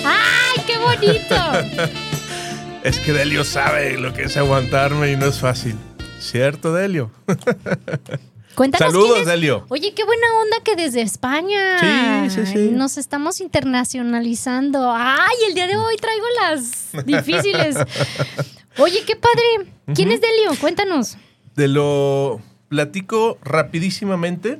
¡Ay, 0.03 0.63
qué 0.65 0.79
bonito! 0.79 1.35
Es 2.83 2.99
que 2.99 3.13
Delio 3.13 3.43
sabe 3.43 3.99
lo 3.99 4.13
que 4.13 4.23
es 4.23 4.35
aguantarme 4.35 5.11
y 5.11 5.15
no 5.15 5.27
es 5.27 5.37
fácil. 5.37 5.75
¿Cierto, 6.19 6.73
Delio? 6.73 7.11
Cuéntanos 8.59 8.91
Saludos, 8.91 9.25
Delio. 9.25 9.65
Oye, 9.69 9.93
qué 9.93 10.03
buena 10.03 10.27
onda 10.41 10.57
que 10.65 10.75
desde 10.75 10.99
España. 10.99 11.79
Sí, 12.27 12.29
sí, 12.29 12.45
sí. 12.45 12.69
Nos 12.73 12.97
estamos 12.97 13.39
internacionalizando. 13.39 14.91
Ay, 14.93 15.37
el 15.47 15.55
día 15.55 15.65
de 15.65 15.77
hoy 15.77 15.95
traigo 15.95 16.25
las 16.41 16.89
difíciles. 17.05 17.77
Oye, 18.77 19.05
qué 19.07 19.15
padre. 19.15 19.71
¿Quién 19.95 20.11
es 20.11 20.19
Delio? 20.19 20.59
Cuéntanos. 20.59 21.15
Te 21.55 21.69
lo 21.69 22.41
platico 22.67 23.37
rapidísimamente, 23.43 24.59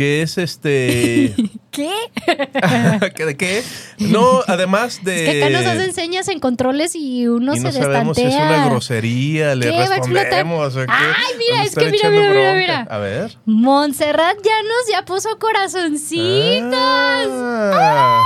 que 0.00 0.22
es 0.22 0.38
este... 0.38 1.34
¿Qué? 1.70 1.92
¿Qué 3.14 3.26
¿De 3.26 3.36
qué? 3.36 3.62
No, 3.98 4.40
además 4.46 5.04
de... 5.04 5.26
Es 5.26 5.30
que 5.34 5.44
acá 5.44 5.52
nos 5.52 5.66
hacen 5.66 5.92
señas 5.92 6.28
en 6.28 6.40
controles 6.40 6.96
y 6.96 7.28
uno 7.28 7.54
y 7.54 7.58
se 7.58 7.64
no 7.64 7.72
sabemos 7.72 8.16
si 8.16 8.22
es 8.22 8.34
una 8.34 8.64
grosería, 8.70 9.54
le 9.54 9.66
¿Qué? 9.66 9.76
¿Va 9.76 9.82
a 9.82 9.96
explotar? 9.98 10.24
respondemos. 10.24 10.74
o 10.74 10.86
qué. 10.86 10.86
Ay, 10.88 11.34
mira, 11.36 11.64
es 11.64 11.74
que 11.74 11.90
mira, 11.90 12.08
mira, 12.08 12.30
mira, 12.30 12.54
mira. 12.54 12.86
A 12.88 12.96
ver. 12.96 13.36
Montserrat 13.44 14.38
Llanos 14.38 14.86
ya 14.90 15.04
puso 15.04 15.38
corazoncitos. 15.38 16.72
Ah. 16.72 18.22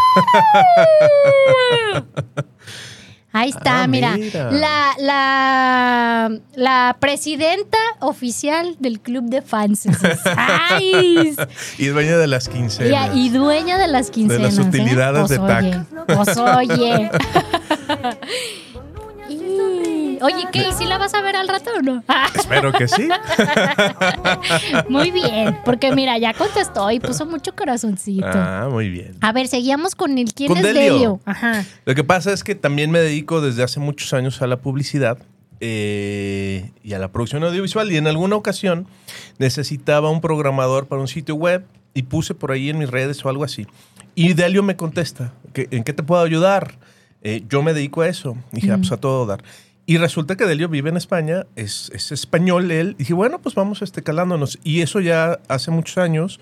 Ahí 3.37 3.51
está, 3.51 3.83
Ah, 3.83 3.87
mira. 3.89 4.17
mira. 4.17 4.51
La, 4.53 4.95
la, 5.01 6.39
la 6.55 6.97
presidenta 7.01 7.77
oficial 7.99 8.77
del 8.79 9.01
club 9.01 9.25
de 9.25 9.43
fans. 9.43 9.87
¡Ay! 10.37 11.35
y 11.77 11.87
dueña 11.89 12.17
de 12.17 12.29
las 12.29 12.49
quincenas. 12.49 13.11
y 13.13 13.29
dueña 13.31 13.77
de 13.77 13.89
las 13.89 14.11
quincenas. 14.11 14.57
¿eh? 14.57 14.63
utilidades 14.63 15.19
Pues 15.27 15.31
de 15.31 15.39
oye, 15.41 15.85
Pues 16.07 16.37
oye. 16.39 17.11
Oye, 20.25 20.45
¿qué? 20.53 20.69
¿Y 20.69 20.73
si 20.73 20.85
la 20.87 20.99
vas 20.99 21.13
a 21.15 21.21
ver 21.23 21.37
al 21.37 21.47
rato 21.49 21.71
o 21.79 21.83
no? 21.83 22.03
Espero 22.35 22.73
que 22.73 22.89
sí. 22.89 23.09
muy 24.89 25.11
bien, 25.11 25.59
porque 25.65 25.95
mira, 25.95 26.17
ya 26.19 26.33
contestó 26.35 26.91
y 26.91 27.01
puso 27.01 27.27
mucho 27.27 27.55
corazoncito. 27.55 28.27
Ah, 28.27 28.69
muy 28.71 28.89
bien. 28.89 29.17
A 29.21 29.33
ver, 29.33 29.49
seguíamos 29.49 29.95
con 29.95 30.17
el 30.19 30.33
quién 30.33 30.49
Con 30.49 30.59
es 30.59 30.63
Delio. 30.65 30.93
Delio. 30.95 31.21
Ajá. 31.25 31.65
Lo 31.85 31.95
que 31.95 32.05
pasa 32.05 32.33
es 32.33 32.43
que 32.45 32.55
también 32.55 32.91
me 32.91 33.01
dedico 33.01 33.41
desde 33.41 33.63
hace 33.63 33.81
muchos 33.81 34.13
años 34.15 34.41
a 34.43 34.47
la 34.47 34.57
publicidad 34.59 35.19
eh, 35.61 36.71
y 36.83 36.93
a 36.95 36.99
la 36.99 37.09
producción 37.13 37.43
audiovisual 37.45 37.91
y 37.93 37.97
en 37.97 38.07
alguna 38.07 38.37
ocasión 38.37 38.87
necesitaba 39.39 40.11
un 40.11 40.21
programador 40.21 40.87
para 40.87 41.01
un 41.01 41.09
sitio 41.09 41.35
web 41.35 41.65
y 41.95 42.03
puse 42.05 42.35
por 42.35 42.51
ahí 42.53 42.71
en 42.71 42.79
mis 42.79 42.91
redes 42.91 43.25
o 43.25 43.29
algo 43.29 43.45
así. 43.45 43.67
Y 44.15 44.35
Delio 44.35 44.63
me 44.63 44.77
contesta, 44.77 45.33
¿qué- 45.53 45.69
¿en 45.71 45.85
qué 45.85 45.93
te 45.93 46.03
puedo 46.03 46.23
ayudar? 46.23 46.75
Eh, 47.23 47.43
yo 47.49 47.63
me 47.63 47.73
dedico 47.73 48.03
a 48.03 48.09
eso. 48.09 48.37
dije, 48.53 48.71
ah, 48.73 48.77
pues 48.77 48.93
a 48.93 48.97
todo 48.99 49.25
dar. 49.27 49.43
Y 49.87 49.99
resulta 49.99 50.37
que 50.37 50.47
Delio 50.47 50.69
vive 50.69 50.89
en 50.89 50.97
España, 50.97 51.47
es, 51.57 51.91
es 51.95 52.11
español 52.11 52.71
él. 52.71 52.97
dije, 52.99 53.13
bueno, 53.13 53.41
pues 53.41 53.55
vamos 53.55 53.83
este, 53.83 54.03
calándonos. 54.03 54.59
Y 54.65 54.81
eso 54.81 55.01
ya 55.01 55.41
hace 55.49 55.71
muchos 55.71 55.99
años, 55.99 56.41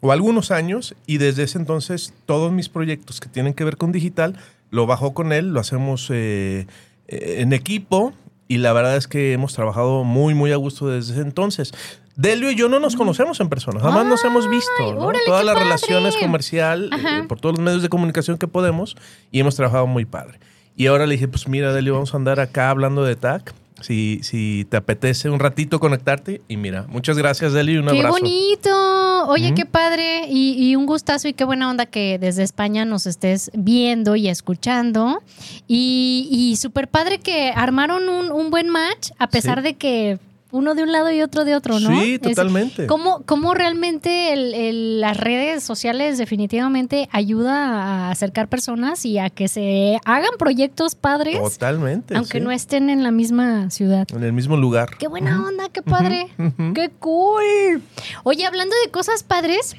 o 0.00 0.12
algunos 0.12 0.52
años, 0.52 0.94
y 1.06 1.18
desde 1.18 1.42
ese 1.42 1.58
entonces 1.58 2.14
todos 2.26 2.52
mis 2.52 2.68
proyectos 2.68 3.20
que 3.20 3.28
tienen 3.28 3.54
que 3.54 3.64
ver 3.64 3.76
con 3.76 3.90
digital, 3.90 4.36
lo 4.70 4.86
bajo 4.86 5.14
con 5.14 5.32
él, 5.32 5.52
lo 5.52 5.58
hacemos 5.60 6.08
eh, 6.10 6.66
eh, 7.08 7.36
en 7.38 7.52
equipo, 7.52 8.12
y 8.46 8.58
la 8.58 8.72
verdad 8.72 8.96
es 8.96 9.08
que 9.08 9.32
hemos 9.32 9.54
trabajado 9.54 10.04
muy, 10.04 10.34
muy 10.34 10.52
a 10.52 10.56
gusto 10.56 10.88
desde 10.88 11.14
ese 11.14 11.22
entonces. 11.22 11.72
Delio 12.14 12.50
y 12.50 12.54
yo 12.54 12.68
no 12.68 12.78
nos 12.78 12.94
conocemos 12.94 13.40
en 13.40 13.48
persona, 13.48 13.80
jamás 13.80 14.06
nos 14.06 14.24
hemos 14.24 14.48
visto. 14.48 14.70
Ay, 14.78 14.92
¿no? 14.92 15.00
órale, 15.00 15.24
Todas 15.26 15.44
las 15.44 15.54
padre. 15.54 15.64
relaciones 15.64 16.16
comercial, 16.16 16.90
eh, 16.92 17.24
por 17.26 17.40
todos 17.40 17.56
los 17.56 17.64
medios 17.64 17.82
de 17.82 17.88
comunicación 17.88 18.38
que 18.38 18.46
podemos, 18.46 18.96
y 19.32 19.40
hemos 19.40 19.56
trabajado 19.56 19.88
muy 19.88 20.04
padre. 20.04 20.38
Y 20.76 20.86
ahora 20.86 21.06
le 21.06 21.14
dije, 21.14 21.28
pues 21.28 21.48
mira, 21.48 21.72
Delio, 21.72 21.94
vamos 21.94 22.12
a 22.14 22.16
andar 22.18 22.38
acá 22.40 22.70
hablando 22.70 23.04
de 23.04 23.16
TAC. 23.16 23.54
Si, 23.82 24.20
si 24.22 24.66
te 24.70 24.78
apetece 24.78 25.28
un 25.28 25.38
ratito 25.38 25.80
conectarte. 25.80 26.40
Y 26.48 26.56
mira, 26.56 26.86
muchas 26.88 27.18
gracias, 27.18 27.52
Delio, 27.52 27.74
y 27.74 27.78
un 27.78 27.86
Qué 27.88 27.98
abrazo. 27.98 28.12
bonito. 28.18 29.26
Oye, 29.28 29.52
qué 29.54 29.66
padre. 29.66 30.26
Y, 30.30 30.52
y 30.58 30.76
un 30.76 30.86
gustazo 30.86 31.28
y 31.28 31.34
qué 31.34 31.44
buena 31.44 31.68
onda 31.70 31.84
que 31.84 32.18
desde 32.18 32.42
España 32.42 32.84
nos 32.86 33.06
estés 33.06 33.50
viendo 33.54 34.16
y 34.16 34.28
escuchando. 34.28 35.22
Y, 35.68 36.26
y 36.30 36.56
súper 36.56 36.88
padre 36.88 37.18
que 37.18 37.52
armaron 37.54 38.08
un, 38.08 38.32
un 38.32 38.50
buen 38.50 38.68
match, 38.70 39.10
a 39.18 39.28
pesar 39.28 39.58
Sí. 39.58 39.64
de 39.64 39.74
que 39.74 40.18
uno 40.52 40.74
de 40.74 40.82
un 40.84 40.92
lado 40.92 41.10
y 41.10 41.20
otro 41.22 41.44
de 41.44 41.54
otro, 41.56 41.80
¿no? 41.80 41.90
Sí, 42.00 42.14
Es- 42.14 42.20
totalmente. 42.20 42.86
¿Cómo, 42.86 43.22
cómo 43.26 43.52
realmente 43.54 44.32
el- 44.32 44.54
el- 44.54 45.00
las 45.00 45.16
redes 45.16 45.62
sociales 45.64 46.18
definitivamente 46.18 47.08
ayuda 47.12 48.06
a 48.06 48.10
acercar 48.10 48.48
personas 48.48 49.04
y 49.04 49.18
a 49.18 49.28
que 49.28 49.48
se 49.48 49.98
hagan 50.04 50.30
proyectos 50.38 50.94
padres, 50.94 51.38
Totalmente. 51.40 52.16
aunque 52.16 52.38
sí. 52.38 52.44
no 52.44 52.50
estén 52.52 52.90
en 52.90 53.02
la 53.02 53.10
misma 53.10 53.70
ciudad? 53.70 54.06
En 54.14 54.22
el 54.22 54.32
mismo 54.32 54.56
lugar. 54.56 54.90
Qué 54.98 55.08
buena 55.08 55.44
onda, 55.46 55.68
qué 55.68 55.82
padre. 55.82 56.28
Qué 56.74 56.90
cool. 56.98 57.82
Oye, 58.22 58.46
hablando 58.46 58.74
de 58.84 58.90
cosas 58.90 59.22
padres, 59.24 59.74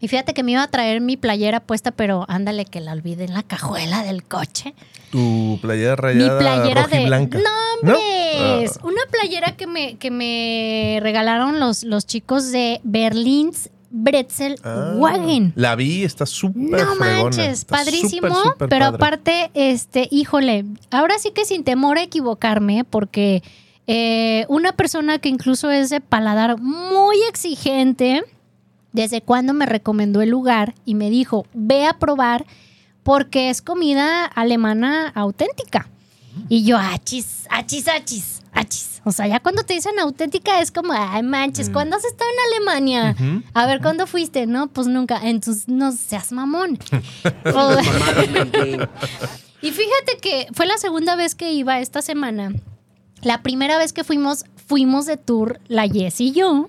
y 0.00 0.08
fíjate 0.08 0.34
que 0.34 0.42
me 0.42 0.52
iba 0.52 0.62
a 0.62 0.68
traer 0.68 1.00
mi 1.00 1.16
playera 1.16 1.60
puesta, 1.60 1.90
pero 1.90 2.24
ándale 2.28 2.64
que 2.64 2.80
la 2.80 2.92
olvidé 2.92 3.24
en 3.24 3.34
la 3.34 3.42
cajuela 3.42 4.02
del 4.02 4.22
coche. 4.24 4.74
Tu 5.10 5.58
playera 5.62 5.92
Mi 5.96 6.00
rayada 6.02 6.38
playera 6.38 6.86
de. 6.86 6.96
rojiblanca. 6.96 7.38
No, 7.38 7.44
¿No? 7.82 7.94
hombre. 7.94 8.66
Ah. 8.68 8.80
Una 8.84 9.00
playera 9.10 9.56
que 9.56 9.66
me, 9.66 9.96
que 9.96 10.10
me 10.10 10.98
regalaron 11.02 11.58
los, 11.60 11.82
los 11.84 12.06
chicos 12.06 12.52
de 12.52 12.80
Berlin's 12.84 13.70
Bretzel 13.90 14.56
Ah, 14.64 14.92
Wagen. 14.96 15.52
La 15.56 15.74
vi, 15.74 16.04
está 16.04 16.26
súper 16.26 16.62
No 16.86 16.94
fregona. 16.94 17.22
manches, 17.24 17.64
padrísimo, 17.64 18.28
pero 18.58 18.68
padre. 18.68 18.84
aparte, 18.84 19.50
este, 19.54 20.06
híjole, 20.10 20.66
ahora 20.90 21.18
sí 21.18 21.30
que 21.30 21.46
sin 21.46 21.64
temor 21.64 21.96
a 21.96 22.02
equivocarme, 22.02 22.84
porque 22.84 23.42
eh, 23.86 24.44
una 24.48 24.72
persona 24.72 25.18
que 25.18 25.30
incluso 25.30 25.70
es 25.70 25.88
de 25.88 26.02
paladar 26.02 26.58
muy 26.60 27.16
exigente, 27.30 28.22
desde 28.92 29.20
cuando 29.20 29.54
me 29.54 29.66
recomendó 29.66 30.22
el 30.22 30.30
lugar 30.30 30.74
y 30.84 30.94
me 30.94 31.10
dijo, 31.10 31.46
ve 31.52 31.86
a 31.86 31.98
probar 31.98 32.46
porque 33.02 33.50
es 33.50 33.62
comida 33.62 34.24
alemana 34.24 35.08
auténtica. 35.08 35.88
Y 36.48 36.64
yo, 36.64 36.76
achis, 36.76 37.46
achis, 37.50 37.88
achis, 37.88 38.42
achis. 38.52 39.00
O 39.04 39.12
sea, 39.12 39.26
ya 39.26 39.40
cuando 39.40 39.62
te 39.62 39.74
dicen 39.74 39.98
auténtica 39.98 40.60
es 40.60 40.70
como, 40.70 40.92
ay, 40.92 41.22
manches, 41.22 41.70
¿cuándo 41.70 41.96
has 41.96 42.04
estado 42.04 42.30
en 42.30 42.36
Alemania? 42.52 43.16
A 43.54 43.66
ver, 43.66 43.80
¿cuándo 43.80 44.06
fuiste? 44.06 44.46
No, 44.46 44.68
pues 44.68 44.86
nunca. 44.86 45.20
Entonces, 45.22 45.68
no 45.68 45.92
seas 45.92 46.32
mamón. 46.32 46.78
Jane. 47.44 48.88
y 49.62 49.70
fíjate 49.70 50.18
que 50.20 50.48
fue 50.52 50.66
la 50.66 50.76
segunda 50.76 51.16
vez 51.16 51.34
que 51.34 51.52
iba 51.52 51.80
esta 51.80 52.02
semana. 52.02 52.52
La 53.22 53.42
primera 53.42 53.78
vez 53.78 53.92
que 53.92 54.04
fuimos, 54.04 54.44
fuimos 54.66 55.06
de 55.06 55.16
tour, 55.16 55.60
la 55.68 55.88
Jess 55.88 56.20
y 56.20 56.32
yo. 56.32 56.68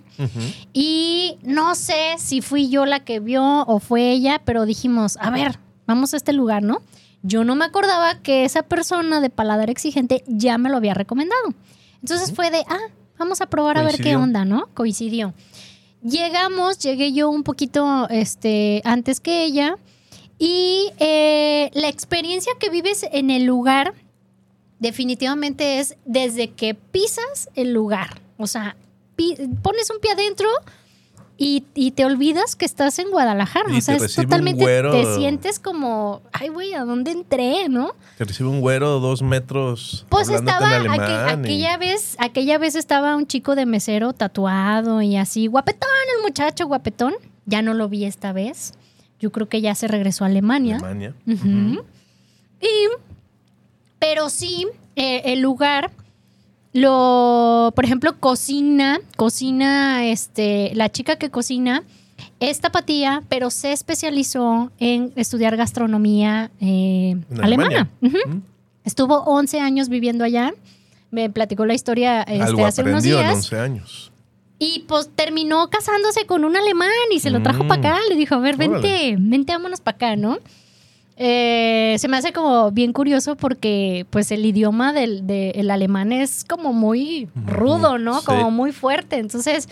Y 0.73 1.37
no 1.43 1.75
sé 1.75 2.15
si 2.17 2.41
fui 2.41 2.69
yo 2.69 2.85
la 2.85 3.01
que 3.01 3.19
vio 3.19 3.63
o 3.65 3.79
fue 3.79 4.11
ella, 4.11 4.41
pero 4.43 4.65
dijimos, 4.65 5.17
a 5.21 5.29
ver, 5.29 5.59
vamos 5.85 6.13
a 6.13 6.17
este 6.17 6.33
lugar, 6.33 6.63
¿no? 6.63 6.81
Yo 7.21 7.43
no 7.43 7.55
me 7.55 7.65
acordaba 7.65 8.19
que 8.21 8.45
esa 8.45 8.63
persona 8.63 9.21
de 9.21 9.29
paladar 9.29 9.69
exigente 9.69 10.23
ya 10.27 10.57
me 10.57 10.69
lo 10.69 10.77
había 10.77 10.93
recomendado. 10.93 11.53
Entonces 12.01 12.33
fue 12.33 12.49
de, 12.49 12.63
ah, 12.69 12.91
vamos 13.17 13.41
a 13.41 13.47
probar 13.47 13.77
a 13.77 13.83
ver 13.83 14.01
qué 14.01 14.15
onda, 14.15 14.45
¿no? 14.45 14.69
Coincidió. 14.73 15.33
Llegamos, 16.01 16.79
llegué 16.79 17.11
yo 17.11 17.29
un 17.29 17.43
poquito 17.43 18.07
este, 18.09 18.81
antes 18.85 19.19
que 19.19 19.43
ella. 19.43 19.75
Y 20.37 20.91
eh, 20.99 21.69
la 21.73 21.89
experiencia 21.89 22.53
que 22.57 22.69
vives 22.69 23.05
en 23.11 23.29
el 23.29 23.43
lugar 23.43 23.93
definitivamente 24.79 25.79
es 25.79 25.95
desde 26.05 26.51
que 26.51 26.73
pisas 26.73 27.49
el 27.55 27.73
lugar. 27.73 28.21
O 28.37 28.47
sea, 28.47 28.75
pones 29.61 29.89
un 29.89 29.99
pie 29.99 30.11
adentro 30.11 30.47
y, 31.37 31.63
y 31.73 31.91
te 31.91 32.03
olvidas 32.03 32.55
que 32.55 32.65
estás 32.65 32.99
en 32.99 33.11
Guadalajara. 33.11 33.73
Y 33.73 33.77
o 33.77 33.81
sea, 33.81 33.95
es 33.95 34.13
totalmente, 34.13 34.61
güero. 34.61 34.91
te 34.91 35.15
sientes 35.15 35.59
como, 35.59 36.21
ay, 36.33 36.49
güey, 36.49 36.73
¿a 36.73 36.83
dónde 36.83 37.11
entré, 37.11 37.69
no? 37.69 37.95
Te 38.17 38.25
recibe 38.25 38.49
un 38.49 38.59
güero 38.59 38.99
dos 38.99 39.21
metros. 39.21 40.05
Pues 40.09 40.27
estaba, 40.29 40.77
en 40.77 40.85
y- 40.85 40.99
aquella 41.45 41.77
vez, 41.77 42.15
aquella 42.19 42.57
vez 42.57 42.75
estaba 42.75 43.15
un 43.15 43.25
chico 43.25 43.55
de 43.55 43.65
mesero 43.65 44.11
tatuado 44.13 45.01
y 45.01 45.15
así, 45.15 45.47
guapetón 45.47 45.89
el 46.17 46.23
muchacho, 46.23 46.67
guapetón. 46.67 47.13
Ya 47.45 47.61
no 47.61 47.73
lo 47.73 47.87
vi 47.89 48.05
esta 48.05 48.31
vez. 48.33 48.73
Yo 49.19 49.31
creo 49.31 49.49
que 49.49 49.59
ya 49.61 49.75
se 49.75 49.87
regresó 49.87 50.23
a 50.23 50.27
Alemania. 50.27 50.75
Alemania. 50.75 51.15
Y, 52.61 52.67
pero 53.99 54.29
sí, 54.29 54.67
eh, 54.95 55.21
el 55.25 55.41
lugar, 55.41 55.91
lo, 56.73 57.71
por 57.75 57.85
ejemplo, 57.85 58.19
cocina, 58.19 58.99
cocina, 59.17 60.05
este, 60.05 60.71
la 60.75 60.89
chica 60.89 61.15
que 61.17 61.29
cocina 61.29 61.83
es 62.39 62.59
tapatía, 62.59 63.23
pero 63.29 63.49
se 63.49 63.71
especializó 63.71 64.71
en 64.79 65.11
estudiar 65.15 65.57
gastronomía 65.57 66.51
eh, 66.61 67.17
alemana. 67.41 67.89
Ujú. 68.01 68.17
Estuvo 68.85 69.23
11 69.23 69.59
años 69.59 69.89
viviendo 69.89 70.23
allá. 70.23 70.53
Me 71.11 71.29
platicó 71.29 71.65
la 71.65 71.73
historia 71.73 72.21
este, 72.21 72.41
Algo 72.43 72.65
hace 72.65 72.81
unos 72.83 73.03
en 73.03 73.11
días. 73.11 73.33
11 73.35 73.59
años. 73.59 74.11
Y 74.59 74.85
pues 74.87 75.09
terminó 75.15 75.69
casándose 75.69 76.25
con 76.25 76.43
un 76.43 76.55
alemán 76.55 76.89
y 77.13 77.19
se 77.19 77.29
lo 77.29 77.41
trajo 77.41 77.63
Mm. 77.63 77.67
para 77.67 77.79
acá. 77.91 77.99
Le 78.09 78.15
dijo, 78.15 78.35
a 78.35 78.39
ver, 78.39 78.57
vente, 78.57 78.77
Órale. 78.77 79.15
vente, 79.17 79.53
vámonos 79.53 79.81
para 79.81 79.95
acá, 79.95 80.15
¿no? 80.15 80.37
Eh, 81.21 81.97
se 81.99 82.07
me 82.07 82.15
hace 82.15 82.31
como 82.31 82.71
bien 82.71 82.93
curioso 82.93 83.35
porque 83.35 84.05
pues 84.09 84.31
el 84.31 84.45
idioma 84.45 84.93
del 84.93 85.27
de- 85.27 85.51
el 85.51 85.69
alemán 85.69 86.13
es 86.13 86.45
como 86.45 86.71
muy 86.71 87.27
rudo, 87.45 87.97
¿no? 87.97 88.21
sí. 88.21 88.25
Como 88.25 88.51
muy 88.51 88.71
fuerte. 88.71 89.17
Entonces, 89.17 89.67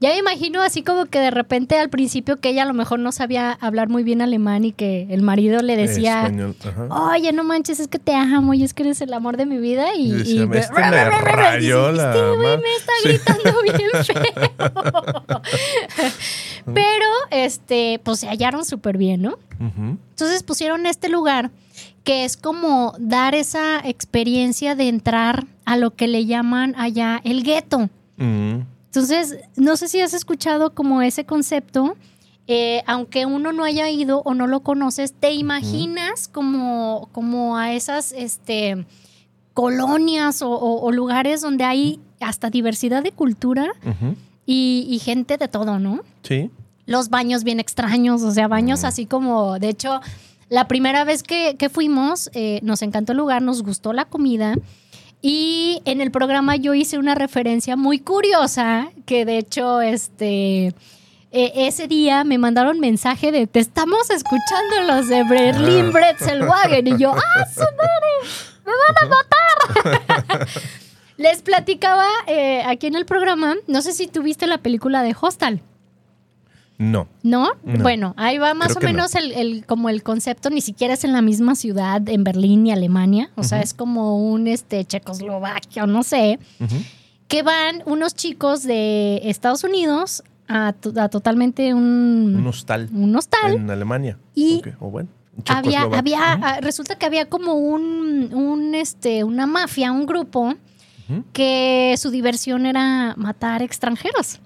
ya 0.00 0.10
me 0.10 0.18
imagino 0.18 0.62
así 0.62 0.82
como 0.84 1.06
que 1.06 1.18
de 1.18 1.30
repente 1.32 1.76
al 1.76 1.90
principio 1.90 2.36
que 2.38 2.50
ella 2.50 2.62
a 2.62 2.66
lo 2.66 2.72
mejor 2.72 3.00
no 3.00 3.10
sabía 3.12 3.52
hablar 3.60 3.88
muy 3.88 4.04
bien 4.04 4.22
alemán 4.22 4.64
y 4.64 4.70
que 4.72 5.08
el 5.10 5.22
marido 5.22 5.60
le 5.60 5.76
decía, 5.76 6.20
Español, 6.22 6.54
oye, 6.88 7.32
no 7.32 7.42
manches, 7.44 7.80
es 7.80 7.88
que 7.88 7.98
te 7.98 8.14
amo 8.14 8.54
y 8.54 8.62
es 8.62 8.72
que 8.74 8.84
eres 8.84 9.00
el 9.00 9.12
amor 9.12 9.36
de 9.36 9.44
mi 9.44 9.58
vida. 9.58 9.94
Y, 9.96 10.12
Y 10.12 10.14
y- 10.14 10.48
"Este 10.54 10.80
me 10.80 11.04
rayó 11.10 11.90
la 11.92 12.10
Este 12.14 12.26
güey 12.30 12.38
madre". 12.38 12.62
me 12.62 12.74
está 12.76 12.92
gritando 13.04 13.62
bien 13.62 13.76
feo. 14.04 15.42
Pero, 16.74 17.06
este, 17.30 18.00
pues 18.04 18.20
se 18.20 18.28
hallaron 18.28 18.64
súper 18.64 18.96
bien, 18.98 19.22
¿no? 19.22 19.36
Entonces 20.10 20.42
pusieron 20.42 20.86
este 20.86 21.08
lugar 21.08 21.50
que 22.04 22.24
es 22.24 22.36
como 22.36 22.94
dar 22.98 23.34
esa 23.34 23.80
experiencia 23.86 24.74
de 24.74 24.88
entrar 24.88 25.46
a 25.64 25.76
lo 25.76 25.94
que 25.94 26.08
le 26.08 26.24
llaman 26.26 26.74
allá 26.78 27.20
el 27.24 27.42
gueto. 27.42 27.90
Entonces, 28.86 29.36
no 29.56 29.76
sé 29.76 29.88
si 29.88 30.00
has 30.00 30.14
escuchado 30.14 30.74
como 30.74 31.02
ese 31.02 31.24
concepto, 31.26 31.96
eh, 32.46 32.82
aunque 32.86 33.26
uno 33.26 33.52
no 33.52 33.62
haya 33.64 33.90
ido 33.90 34.22
o 34.24 34.32
no 34.32 34.46
lo 34.46 34.60
conoces, 34.60 35.12
te 35.12 35.32
imaginas 35.32 36.28
como, 36.28 37.10
como 37.12 37.58
a 37.58 37.72
esas 37.74 38.12
este, 38.12 38.86
colonias 39.54 40.42
o, 40.42 40.50
o- 40.50 40.80
o 40.80 40.92
lugares 40.92 41.40
donde 41.42 41.64
hay 41.64 42.00
hasta 42.20 42.48
diversidad 42.50 43.02
de 43.02 43.12
cultura 43.12 43.72
y, 44.46 44.86
y 44.88 44.98
gente 45.00 45.36
de 45.36 45.48
todo, 45.48 45.78
¿no? 45.78 46.00
Sí. 46.22 46.50
Los 46.88 47.10
baños 47.10 47.44
bien 47.44 47.60
extraños, 47.60 48.22
o 48.22 48.30
sea, 48.30 48.48
baños 48.48 48.82
así 48.82 49.04
como, 49.04 49.58
de 49.58 49.68
hecho, 49.68 50.00
la 50.48 50.68
primera 50.68 51.04
vez 51.04 51.22
que, 51.22 51.56
que 51.58 51.68
fuimos, 51.68 52.30
eh, 52.32 52.60
nos 52.62 52.80
encantó 52.80 53.12
el 53.12 53.18
lugar, 53.18 53.42
nos 53.42 53.62
gustó 53.62 53.92
la 53.92 54.06
comida. 54.06 54.54
Y 55.20 55.82
en 55.84 56.00
el 56.00 56.10
programa 56.10 56.56
yo 56.56 56.72
hice 56.72 56.96
una 56.96 57.14
referencia 57.14 57.76
muy 57.76 57.98
curiosa, 57.98 58.88
que 59.04 59.26
de 59.26 59.36
hecho, 59.36 59.82
este, 59.82 60.68
eh, 61.30 61.52
ese 61.54 61.88
día 61.88 62.24
me 62.24 62.38
mandaron 62.38 62.80
mensaje 62.80 63.32
de 63.32 63.46
te 63.46 63.60
estamos 63.60 64.08
escuchando 64.08 64.80
los 64.86 65.08
de 65.08 65.24
Berlin 65.24 65.92
Bretzelwagen. 65.92 66.86
Y 66.86 66.96
yo, 66.96 67.12
¡ah, 67.12 67.46
su 67.52 67.60
madre! 67.60 68.48
¡Me 68.64 68.72
van 68.72 69.04
a 69.04 70.36
matar! 70.38 70.48
Les 71.18 71.42
platicaba 71.42 72.06
eh, 72.28 72.62
aquí 72.64 72.86
en 72.86 72.94
el 72.94 73.04
programa, 73.04 73.56
no 73.66 73.82
sé 73.82 73.92
si 73.92 74.06
tuviste 74.06 74.46
la 74.46 74.56
película 74.56 75.02
de 75.02 75.14
Hostal. 75.20 75.60
No. 76.78 77.08
¿No? 77.24 77.48
No. 77.64 77.82
Bueno, 77.82 78.14
ahí 78.16 78.38
va 78.38 78.54
más 78.54 78.68
Creo 78.76 78.88
o 78.88 78.92
no. 78.92 78.96
menos 78.96 79.14
el, 79.16 79.32
el- 79.32 79.66
como 79.66 79.88
el 79.88 80.02
concepto, 80.04 80.48
ni 80.48 80.60
siquiera 80.60 80.94
es 80.94 81.02
en 81.04 81.12
la 81.12 81.22
misma 81.22 81.54
ciudad, 81.56 82.08
en 82.08 82.22
Berlín 82.24 82.62
ni 82.62 82.70
Alemania, 82.72 83.30
o 83.34 83.42
sea, 83.42 83.60
es 83.60 83.74
como 83.74 84.16
un 84.30 84.46
este 84.46 84.84
Checoslovaquia 84.84 85.84
o 85.84 85.86
no 85.88 86.02
sé, 86.04 86.38
que 87.26 87.42
van 87.42 87.82
unos 87.84 88.14
chicos 88.14 88.62
de 88.62 89.20
Estados 89.24 89.64
Unidos 89.64 90.22
a, 90.46 90.68
a 90.96 91.08
totalmente 91.08 91.74
un, 91.74 92.36
Un 92.36 92.46
hostal. 92.46 92.88
un 92.94 93.14
hostal. 93.16 93.54
En 93.54 93.70
Alemania. 93.70 94.16
Y 94.34 94.58
Ok, 94.58 94.68
O 94.80 94.90
bueno. 94.90 95.08
en 95.36 95.54
Había, 95.56 95.82
había, 95.82 96.18
ah, 96.34 96.58
resulta 96.62 96.96
que 96.96 97.06
había 97.06 97.28
como 97.28 97.54
un, 97.54 98.32
un, 98.32 98.74
este, 98.74 99.24
una 99.24 99.46
mafia, 99.46 99.90
un 99.92 100.06
grupo 100.06 100.54
Que 101.32 101.94
su 101.98 102.10
diversión 102.10 102.66
era 102.66 103.14
matar 103.16 103.62
extranjeros 103.62 104.40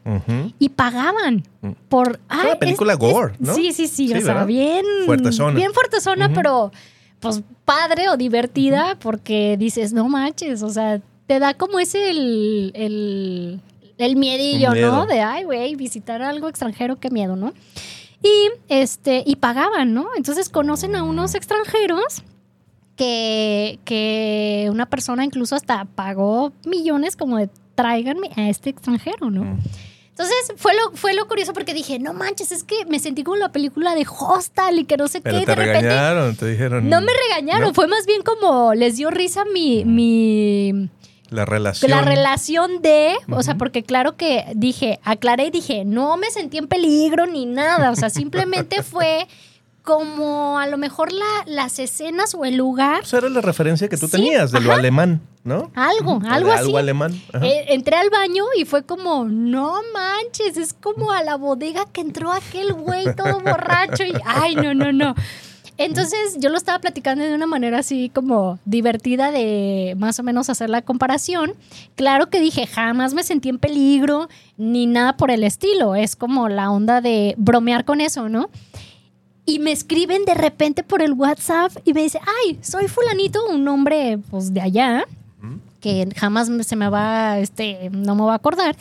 y 0.59 0.69
pagaban 0.71 1.43
Mm. 1.61 1.71
por 1.89 2.21
Es 2.31 2.45
una 2.45 2.59
película 2.59 2.95
gore, 2.95 3.35
¿no? 3.39 3.55
Sí, 3.55 3.73
sí, 3.73 3.87
sí, 3.89 4.09
Sí, 4.09 4.15
o 4.15 4.21
sea, 4.21 4.45
bien 4.45 4.85
Fuertezona. 5.07 5.55
bien 5.57 5.73
fuertezona, 5.73 6.33
pero 6.35 6.73
pues 7.21 7.43
padre 7.65 8.09
o 8.09 8.17
divertida 8.17 8.97
porque 9.01 9.57
dices, 9.59 9.93
"No 9.93 10.09
manches", 10.09 10.63
o 10.63 10.71
sea, 10.71 11.01
te 11.29 11.39
da 11.39 11.55
como 11.55 11.79
ese 11.79 12.11
el 12.11 12.73
el, 12.75 13.61
el 13.99 14.17
miedillo, 14.17 14.73
miedo. 14.73 14.93
¿no? 14.93 15.07
De, 15.07 15.21
ay, 15.21 15.45
güey, 15.45 15.77
visitar 15.77 16.21
algo 16.23 16.49
extranjero, 16.49 16.99
qué 16.99 17.11
miedo, 17.11 17.37
¿no? 17.37 17.53
Y 18.25 18.51
este 18.69 19.23
y 19.27 19.37
pagaban, 19.37 19.95
¿no? 19.95 20.09
Entonces 20.17 20.49
conocen 20.49 20.97
a 20.97 21.03
unos 21.05 21.35
extranjeros 21.37 22.23
que, 22.97 23.79
que 23.85 24.69
una 24.71 24.87
persona 24.87 25.25
incluso 25.25 25.57
hasta 25.57 25.85
pagó 25.85 26.53
millones 26.67 27.17
como 27.17 27.39
de 27.39 27.49
tráiganme 27.75 28.31
a 28.37 28.49
este 28.49 28.71
extranjero, 28.71 29.31
¿no? 29.31 29.45
Mm. 29.45 29.59
Entonces 30.11 30.53
fue 30.57 30.73
lo, 30.75 30.95
fue 30.95 31.15
lo 31.15 31.27
curioso 31.27 31.55
porque 31.55 31.73
dije, 31.73 31.99
no 31.99 32.13
manches, 32.13 32.53
es 32.53 32.65
que 32.65 32.85
me 32.85 32.99
sentí 32.99 33.25
como 33.25 33.37
la 33.39 33.51
película 33.51 33.95
de 33.95 34.07
Hostal 34.07 34.79
y 34.79 34.85
que 34.85 34.99
no 34.99 35.09
sé 35.09 35.23
Pero 35.23 35.39
qué. 35.41 35.47
te 35.47 35.51
de 35.53 35.57
repente 35.57 35.81
regañaron, 35.89 36.37
te 36.37 36.47
dijeron. 36.51 36.89
no 36.89 37.01
me 37.01 37.11
regañaron, 37.29 37.69
¿No? 37.69 37.75
fue 37.75 37.87
más 37.89 38.05
bien 38.07 38.23
como 38.23 38.75
les 38.75 38.99
dio 38.99 39.11
risa 39.11 39.47
mi, 39.47 39.87
mi 39.87 40.91
La 41.31 41.47
relación. 41.47 41.91
la 41.91 42.03
relación 42.03 42.83
de, 42.83 43.15
o 43.31 43.43
sea, 43.43 43.57
porque 43.57 43.85
claro 43.85 44.19
que 44.19 44.45
dije, 44.55 45.01
aclaré 45.03 45.47
y 45.47 45.51
dije, 45.51 45.87
no 45.87 46.19
me 46.19 46.31
sentí 46.31 46.59
en 46.59 46.69
peligro 46.69 47.27
ni 47.27 47.47
nada, 47.47 47.91
o 47.91 47.97
sea, 47.97 48.11
simplemente 48.11 48.83
fue 48.83 49.27
como 49.83 50.59
a 50.59 50.67
lo 50.67 50.79
mejor 50.79 51.13
la, 51.13 51.25
las 51.47 51.79
escenas 51.79 52.35
o 52.35 52.45
el 52.45 52.57
lugar, 52.57 53.01
Pues 53.01 53.13
era 53.15 53.29
la 53.29 53.41
referencia 53.41 53.89
que 53.89 53.97
tú 53.97 54.07
Sí, 54.07 54.13
tenías 54.13 54.53
de 54.53 54.61
lo 54.61 54.73
alemán, 54.73 55.21
¿no? 55.45 55.71
algo, 55.75 56.21
algo 56.29 56.53
así. 56.53 56.65
Algo 56.67 56.79
alemán. 56.79 57.21
Eh, 57.43 57.65
entré 57.69 57.97
al 57.97 58.09
baño 58.11 58.45
y 58.57 58.65
fue 58.65 58.85
como, 58.85 59.25
no 59.25 59.75
manches, 59.93 60.57
es 60.57 60.73
como 60.73 61.11
a 61.11 61.23
la 61.23 61.37
bodega 61.37 61.85
que 61.93 62.01
entró 62.01 62.31
aquel 62.33 62.73
güey 62.73 63.15
todo 63.17 63.41
borracho 63.41 64.05
y, 64.05 64.13
ay, 64.25 64.55
no, 64.55 64.73
no, 64.75 64.93
no. 64.93 65.15
Entonces 65.79 66.37
yo 66.39 66.51
lo 66.51 66.59
estaba 66.59 66.79
platicando 66.81 67.25
de 67.25 67.35
una 67.35 67.47
manera 67.47 67.79
así 67.79 68.11
como 68.15 68.59
divertida 68.67 69.31
de 69.33 69.95
más 69.99 70.19
o 70.21 70.23
menos 70.23 70.51
hacer 70.51 70.69
la 70.71 70.83
comparación. 70.83 71.55
Claro 71.97 72.29
que 72.29 72.41
dije, 72.41 72.67
jamás 72.67 73.15
me 73.15 73.25
sentí 73.25 73.49
en 73.49 73.59
peligro 73.59 74.29
ni 74.59 74.87
nada 74.87 75.17
por 75.17 75.31
el 75.31 75.43
estilo. 75.43 75.97
Es 75.97 76.15
como 76.15 76.49
la 76.49 76.71
onda 76.71 77.01
de 77.01 77.35
bromear 77.39 77.85
con 77.85 78.01
eso, 78.01 78.29
¿no? 78.29 78.51
Y 79.45 79.59
me 79.59 79.73
escriben 79.73 80.25
de 80.25 80.35
repente 80.35 80.85
por 80.85 81.03
el 81.03 81.13
WhatsApp 81.13 81.73
y 81.85 81.93
me 81.95 82.03
dice, 82.03 82.21
ay, 82.45 82.59
soy 82.63 82.87
fulanito, 82.87 83.45
un 83.47 83.67
hombre 83.67 84.19
pues 84.31 84.55
de 84.55 84.61
allá, 84.61 85.05
que 85.81 86.09
jamás 86.17 86.49
se 86.65 86.77
me 86.77 86.89
va, 86.89 87.41
este, 87.41 87.91
no 87.91 88.15
me 88.15 88.23
va 88.23 88.35
a 88.35 88.37
acordar. 88.37 88.77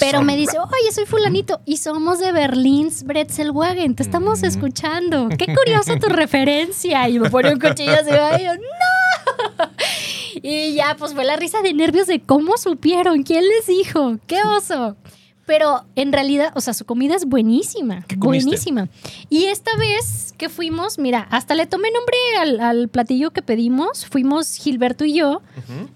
Pero 0.00 0.22
me 0.22 0.34
dice, 0.34 0.58
oye, 0.58 0.92
soy 0.92 1.04
fulanito 1.04 1.60
y 1.66 1.76
somos 1.76 2.18
de 2.18 2.32
Berlín's 2.32 3.04
Bretzelwagen, 3.04 3.94
te 3.94 4.02
estamos 4.02 4.42
escuchando. 4.42 5.28
Qué 5.28 5.46
curiosa 5.54 5.98
tu 5.98 6.08
referencia. 6.08 7.06
Y 7.10 7.18
me 7.18 7.28
pone 7.28 7.52
un 7.52 7.60
cuchillo 7.60 7.92
así, 7.92 8.10
y 8.40 8.44
yo, 8.44 8.54
no. 8.54 9.66
Y 10.42 10.74
ya, 10.74 10.96
pues 10.98 11.14
fue 11.14 11.24
la 11.24 11.36
risa 11.36 11.60
de 11.62 11.72
nervios 11.72 12.06
de 12.06 12.20
cómo 12.20 12.56
supieron, 12.56 13.22
quién 13.22 13.42
les 13.46 13.66
dijo, 13.66 14.18
qué 14.26 14.42
oso. 14.42 14.96
Pero 15.46 15.84
en 15.94 16.12
realidad, 16.12 16.52
o 16.56 16.60
sea, 16.60 16.74
su 16.74 16.84
comida 16.84 17.14
es 17.14 17.24
buenísima, 17.24 18.02
¿Qué 18.08 18.16
buenísima. 18.16 18.88
Y 19.30 19.44
esta 19.44 19.70
vez 19.76 20.34
que 20.36 20.48
fuimos, 20.48 20.98
mira, 20.98 21.26
hasta 21.30 21.54
le 21.54 21.66
tomé 21.66 21.88
nombre 21.92 22.16
al, 22.40 22.60
al 22.60 22.88
platillo 22.88 23.30
que 23.30 23.42
pedimos, 23.42 24.06
fuimos 24.06 24.56
Gilberto 24.56 25.04
y 25.04 25.14
yo, 25.14 25.42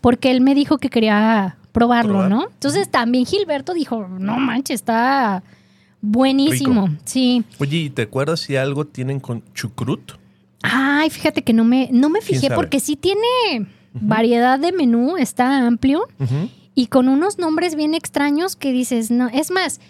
porque 0.00 0.30
él 0.30 0.40
me 0.40 0.54
dijo 0.54 0.78
que 0.78 0.88
quería 0.88 1.56
probarlo, 1.72 2.12
Probar. 2.12 2.30
¿no? 2.30 2.46
Entonces 2.48 2.88
también 2.90 3.26
Gilberto 3.26 3.74
dijo, 3.74 4.06
no 4.08 4.38
manches, 4.38 4.76
está 4.76 5.42
buenísimo. 6.00 6.86
Rico. 6.86 7.02
Sí. 7.04 7.44
Oye, 7.58 7.76
¿y 7.78 7.90
te 7.90 8.02
acuerdas 8.02 8.40
si 8.40 8.56
algo 8.56 8.86
tienen 8.86 9.20
con 9.20 9.42
chucrut? 9.52 10.12
Ay, 10.62 11.10
fíjate 11.10 11.42
que 11.42 11.52
no 11.52 11.64
me, 11.64 11.88
no 11.92 12.08
me 12.08 12.20
¿Quién 12.20 12.40
fijé 12.40 12.54
porque 12.54 12.80
sí 12.80 12.96
tiene 12.96 13.66
variedad 13.94 14.58
de 14.58 14.72
menú, 14.72 15.16
está 15.16 15.66
amplio 15.66 16.06
Ujú. 16.18 16.48
Y 16.74 16.86
con 16.86 17.08
unos 17.08 17.38
nombres 17.38 17.74
bien 17.74 17.94
extraños 17.94 18.56
que 18.56 18.72
dices, 18.72 19.10
no, 19.10 19.28
es 19.28 19.50
más, 19.50 19.80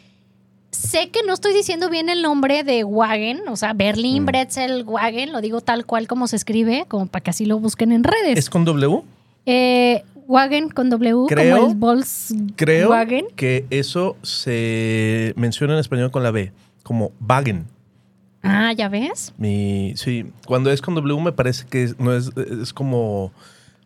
sé 0.71 1.11
que 1.11 1.21
no 1.27 1.35
estoy 1.35 1.53
diciendo 1.53 1.91
bien 1.91 2.09
el 2.09 2.23
nombre 2.23 2.63
de 2.65 2.85
Wagen, 2.85 3.41
o 3.49 3.57
sea, 3.57 3.73
Berlin 3.73 4.23
Mm. 4.23 4.27
Bretzel 4.27 4.85
Wagen, 4.85 5.33
lo 5.33 5.41
digo 5.41 5.61
tal 5.61 5.85
cual 5.87 6.07
como 6.07 6.27
se 6.27 6.37
escribe, 6.37 6.85
como 6.89 7.07
para 7.07 7.23
que 7.23 7.31
así 7.31 7.45
lo 7.45 7.59
busquen 7.59 7.93
en 7.93 8.05
redes. 8.05 8.39
¿Es 8.39 8.51
con 8.51 8.65
W? 8.65 9.03
Eh, 9.47 10.05
Wagen 10.27 10.69
con 10.69 10.91
W, 10.91 11.27
Creo- 11.29 11.57
como 11.57 11.71
el 11.71 11.77
Volkswagen. 11.77 12.55
Creo 12.57 13.29
que 13.37 13.67
eso 13.71 14.17
se 14.23 15.33
menciona 15.37 15.75
en 15.75 15.81
español 15.81 16.11
con 16.11 16.23
la 16.23 16.31
B, 16.31 16.53
como 16.85 17.11
Wagen. 17.29 17.67
Ah, 18.43 18.73
¿ya 18.73 18.89
ves? 18.89 19.35
Mi, 19.39 19.93
sí, 19.97 20.25
cuando 20.47 20.71
es 20.71 20.81
con 20.81 20.95
W 20.95 21.21
me 21.21 21.33
parece 21.33 21.67
que 21.69 21.93
no 21.99 22.15
es, 22.15 22.31
es 22.37 22.73
como 22.73 23.33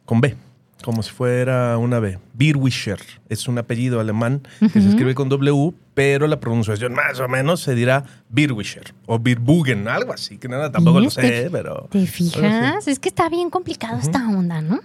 con 0.05 0.21
B, 0.21 0.37
como 0.85 1.03
si 1.03 1.11
fuera 1.11 1.78
una 1.78 1.99
B. 1.99 2.18
Birwischer 2.35 2.99
es 3.30 3.49
un 3.49 3.57
apellido 3.59 4.01
alemán 4.01 4.43
que 4.61 4.80
se 4.80 4.89
escribe 4.91 5.14
con 5.14 5.28
W, 5.30 5.72
pero 5.95 6.26
la 6.26 6.39
pronunciación 6.39 6.93
más 6.93 7.18
o 7.20 7.26
menos 7.28 7.61
se 7.61 7.74
dirá 7.74 8.05
Birwischer 8.28 8.93
o 9.07 9.18
Birbugen, 9.18 9.89
algo 9.89 10.12
así, 10.12 10.37
que 10.37 10.47
nada, 10.49 10.70
tampoco 10.70 11.01
lo 11.01 11.09
sé, 11.11 11.22
¿Te- 11.22 11.51
pero... 11.51 11.89
¿Te 11.91 12.07
fijas? 12.07 12.87
Es 12.87 12.99
que 12.99 13.09
está 13.09 13.28
bien 13.30 13.49
complicado 13.49 13.99
esta 13.99 14.28
onda, 14.28 14.61
¿no? 14.61 14.80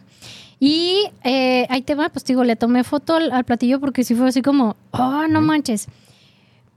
Y 0.61 1.09
eh, 1.23 1.65
ahí 1.69 1.81
te 1.81 1.95
va, 1.95 2.09
pues 2.09 2.23
digo, 2.25 2.43
le 2.43 2.55
tomé 2.55 2.83
foto 2.83 3.15
al, 3.15 3.31
al 3.31 3.43
platillo 3.43 3.79
porque 3.79 4.03
sí 4.03 4.15
fue 4.15 4.27
así 4.29 4.41
como, 4.41 4.75
oh, 4.91 5.25
no 5.29 5.41
manches. 5.41 5.87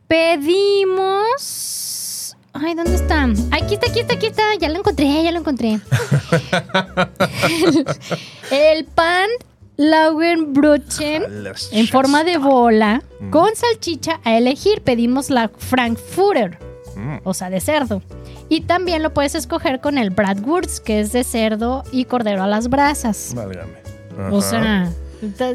Pedimos. 0.08 1.91
Ay, 2.55 2.74
¿dónde 2.74 2.94
está? 2.94 3.24
Aquí 3.50 3.74
está, 3.74 3.90
aquí 3.90 4.00
está, 4.00 4.14
aquí 4.14 4.26
está. 4.26 4.42
Ya 4.61 4.68
lo 4.68 4.78
encontré, 4.78 5.22
ya 5.22 5.32
lo 5.32 5.38
encontré. 5.38 5.80
el, 7.48 7.86
el 8.50 8.84
pan 8.84 9.28
Laugenbrötchen 9.76 11.44
Las 11.44 11.72
en 11.72 11.88
forma 11.88 12.24
de 12.24 12.36
bola 12.38 13.03
Mm. 13.20 13.30
con 13.30 13.55
salchicha 13.57 14.20
a 14.24 14.36
elegir. 14.36 14.82
Pedimos 14.82 15.30
la 15.30 15.48
Frankfurter 15.57 16.59
Mm. 16.96 17.18
o 17.24 17.32
sea, 17.34 17.48
de 17.48 17.61
cerdo. 17.61 18.03
Y 18.50 18.62
también 18.62 19.03
lo 19.03 19.14
puedes 19.14 19.34
escoger 19.34 19.80
con 19.80 19.96
el 19.96 20.11
Bratwurst, 20.11 20.84
que 20.84 21.00
es 21.00 21.12
de 21.12 21.24
cerdo 21.24 21.84
y 21.90 22.05
cordero 22.05 22.42
a 22.42 22.46
las 22.46 22.68
brasas. 22.68 23.32
Válgame. 23.34 23.72
O 24.30 24.42
sea, 24.42 24.92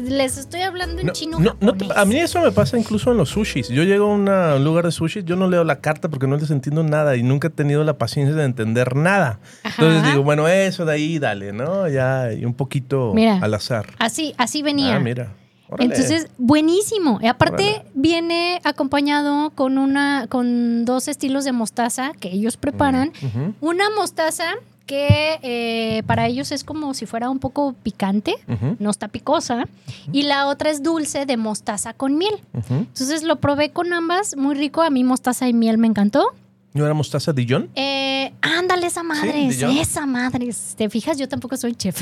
les 0.02 0.38
estoy 0.38 0.62
hablando 0.62 1.00
en 1.00 1.06
No, 1.08 1.12
chino 1.12 1.38
no, 1.38 1.56
no 1.60 1.72
te- 1.74 1.84
japonés. 1.86 1.96
a 1.96 2.04
mí 2.04 2.16
eso 2.18 2.40
me 2.40 2.50
pasa 2.52 2.78
incluso 2.78 3.10
en 3.12 3.18
los 3.18 3.28
sushis. 3.28 3.68
Yo 3.68 3.82
llego 3.84 4.06
a 4.06 4.14
una- 4.14 4.54
un 4.56 4.64
lugar 4.64 4.84
de 4.86 4.92
sushis, 4.92 5.24
yo 5.24 5.36
no 5.36 5.48
leo 5.48 5.62
la 5.64 5.80
carta 5.80 6.08
porque 6.08 6.26
no 6.26 6.36
les 6.36 6.50
entiendo 6.50 6.82
nada 6.82 7.16
y 7.16 7.22
nunca 7.22 7.48
he 7.48 7.50
tenido 7.50 7.84
la 7.84 7.98
paciencia 7.98 8.34
de 8.34 8.44
entender 8.44 8.96
nada. 8.96 9.40
Ajá. 9.62 9.82
Entonces 9.82 10.10
digo, 10.10 10.22
bueno, 10.24 10.48
eso 10.48 10.84
de 10.84 10.92
ahí, 10.94 11.18
dale, 11.18 11.52
¿no? 11.52 11.88
Ya, 11.88 12.32
y 12.32 12.44
un 12.44 12.54
poquito 12.54 13.12
Mira. 13.14 13.38
al 13.42 13.52
azar. 13.54 13.86
Así, 13.98 14.34
así 14.38 14.62
venía. 14.62 14.96
Ah, 14.96 15.00
mira. 15.00 15.32
Órale. 15.70 15.94
Entonces, 15.94 16.28
buenísimo. 16.38 17.18
Y 17.20 17.26
aparte, 17.26 17.74
Órale. 17.74 17.90
viene 17.94 18.58
acompañado 18.64 19.50
con 19.50 19.76
una, 19.76 20.26
con 20.30 20.86
dos 20.86 21.08
estilos 21.08 21.44
de 21.44 21.52
mostaza 21.52 22.12
que 22.18 22.28
ellos 22.32 22.56
preparan. 22.56 23.12
Una 23.60 23.90
mostaza 23.90 24.44
que 24.88 25.38
eh, 25.42 26.02
para 26.06 26.26
ellos 26.26 26.50
es 26.50 26.64
como 26.64 26.94
si 26.94 27.04
fuera 27.04 27.28
un 27.28 27.38
poco 27.38 27.74
picante, 27.74 28.34
no 28.78 28.90
está 28.90 29.08
picosa. 29.08 29.68
Y 30.12 30.22
la 30.22 30.48
otra 30.48 30.70
es 30.70 30.82
dulce 30.82 31.26
de 31.26 31.36
mostaza 31.36 31.92
con 31.92 32.16
miel. 32.16 32.34
Entonces 32.70 33.22
lo 33.22 33.36
probé 33.36 33.70
con 33.70 33.92
ambas, 33.92 34.34
muy 34.36 34.54
rico. 34.56 34.80
A 34.82 34.88
mí 34.90 35.04
mostaza 35.04 35.46
y 35.46 35.52
miel 35.52 35.76
me 35.76 35.86
encantó. 35.86 36.32
¿No 36.72 36.84
era 36.86 36.94
mostaza 36.94 37.32
Dijon? 37.34 37.68
Eh, 37.74 38.32
ándale, 38.40 38.86
esa 38.86 39.02
madre, 39.02 39.48
esa 39.80 40.06
madre. 40.06 40.48
¿Te 40.76 40.88
fijas? 40.88 41.18
Yo 41.18 41.28
tampoco 41.28 41.56
soy 41.58 41.74
chef. 41.74 42.00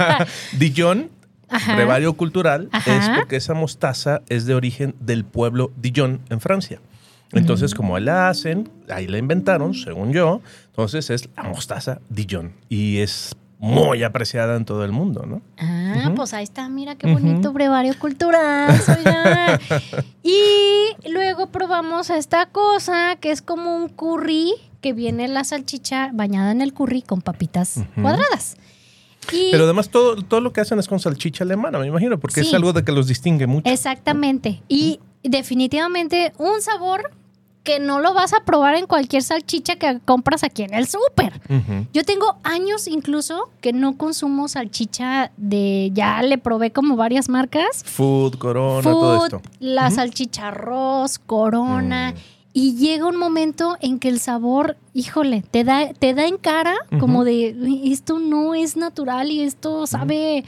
Dijon 0.58 1.10
Ajá. 1.48 1.76
brevario 1.76 2.12
cultural, 2.14 2.68
Ajá. 2.72 2.96
es 2.98 3.08
porque 3.18 3.36
esa 3.36 3.54
mostaza 3.54 4.20
es 4.28 4.44
de 4.44 4.54
origen 4.54 4.94
del 5.00 5.24
pueblo 5.24 5.72
Dijon 5.76 6.20
en 6.28 6.40
Francia. 6.40 6.80
Entonces, 7.32 7.74
como 7.74 7.98
la 7.98 8.28
hacen, 8.30 8.70
ahí 8.88 9.06
la 9.06 9.18
inventaron, 9.18 9.74
según 9.74 10.12
yo, 10.12 10.40
entonces 10.66 11.10
es 11.10 11.28
la 11.36 11.42
mostaza 11.44 12.00
Dijon 12.08 12.54
y 12.68 12.98
es 12.98 13.34
muy 13.58 14.02
apreciada 14.04 14.56
en 14.56 14.64
todo 14.64 14.84
el 14.84 14.92
mundo, 14.92 15.26
¿no? 15.26 15.42
Ah, 15.58 16.12
pues 16.14 16.32
ahí 16.32 16.44
está, 16.44 16.68
mira 16.68 16.94
qué 16.94 17.12
bonito 17.12 17.52
brevario 17.52 17.92
cultural, 17.98 18.70
oigan. 18.98 19.60
Y 20.22 21.10
luego 21.10 21.48
probamos 21.48 22.10
esta 22.10 22.46
cosa 22.46 23.16
que 23.20 23.30
es 23.30 23.42
como 23.42 23.76
un 23.76 23.88
curry, 23.88 24.52
que 24.80 24.92
viene 24.92 25.26
la 25.28 25.42
salchicha 25.44 26.10
bañada 26.14 26.52
en 26.52 26.62
el 26.62 26.72
curry 26.72 27.02
con 27.02 27.20
papitas 27.20 27.80
cuadradas. 28.00 28.56
Y 29.32 29.50
Pero 29.50 29.64
además 29.64 29.90
todo, 29.90 30.22
todo 30.22 30.40
lo 30.40 30.52
que 30.52 30.60
hacen 30.62 30.78
es 30.78 30.86
con 30.88 31.00
salchicha 31.00 31.44
alemana, 31.44 31.78
me 31.78 31.86
imagino, 31.88 32.18
porque 32.18 32.42
Sí. 32.42 32.48
es 32.48 32.54
algo 32.54 32.72
de 32.72 32.84
que 32.84 32.92
los 32.92 33.06
distingue 33.08 33.46
mucho. 33.46 33.68
exactamente. 33.68 34.62
Y 34.68 35.00
definitivamente 35.22 36.32
un 36.38 36.60
sabor 36.60 37.10
que 37.64 37.80
no 37.80 38.00
lo 38.00 38.14
vas 38.14 38.32
a 38.32 38.40
probar 38.46 38.76
en 38.76 38.86
cualquier 38.86 39.22
salchicha 39.22 39.76
que 39.76 40.00
compras 40.06 40.42
aquí 40.42 40.62
en 40.62 40.72
el 40.72 40.86
súper. 40.88 41.38
Yo 41.92 42.02
tengo 42.04 42.36
años 42.42 42.88
incluso 42.88 43.50
que 43.60 43.74
no 43.74 43.98
consumo 43.98 44.48
salchicha 44.48 45.32
de, 45.36 45.90
ya 45.92 46.22
le 46.22 46.38
probé 46.38 46.70
como 46.70 46.96
varias 46.96 47.28
marcas. 47.28 47.84
Food, 47.84 48.36
corona, 48.38 48.82
todo 48.82 49.16
Food, 49.18 49.24
esto. 49.24 49.42
la 49.60 49.90
salchicha 49.90 50.48
arroz, 50.48 51.18
corona. 51.18 52.12
Mm. 52.12 52.38
Y 52.54 52.74
llega 52.76 53.06
un 53.06 53.16
momento 53.16 53.76
en 53.80 53.98
que 53.98 54.08
el 54.08 54.18
sabor, 54.18 54.78
híjole, 54.94 55.44
te 55.50 55.62
da, 55.62 55.92
te 55.92 56.14
da 56.14 56.26
en 56.26 56.38
cara 56.38 56.74
como 56.98 57.24
de 57.24 57.54
"Uy, 57.60 57.92
esto 57.92 58.18
no 58.18 58.54
es 58.54 58.76
natural 58.78 59.30
y 59.30 59.42
esto 59.42 59.86
sabe 59.86 60.44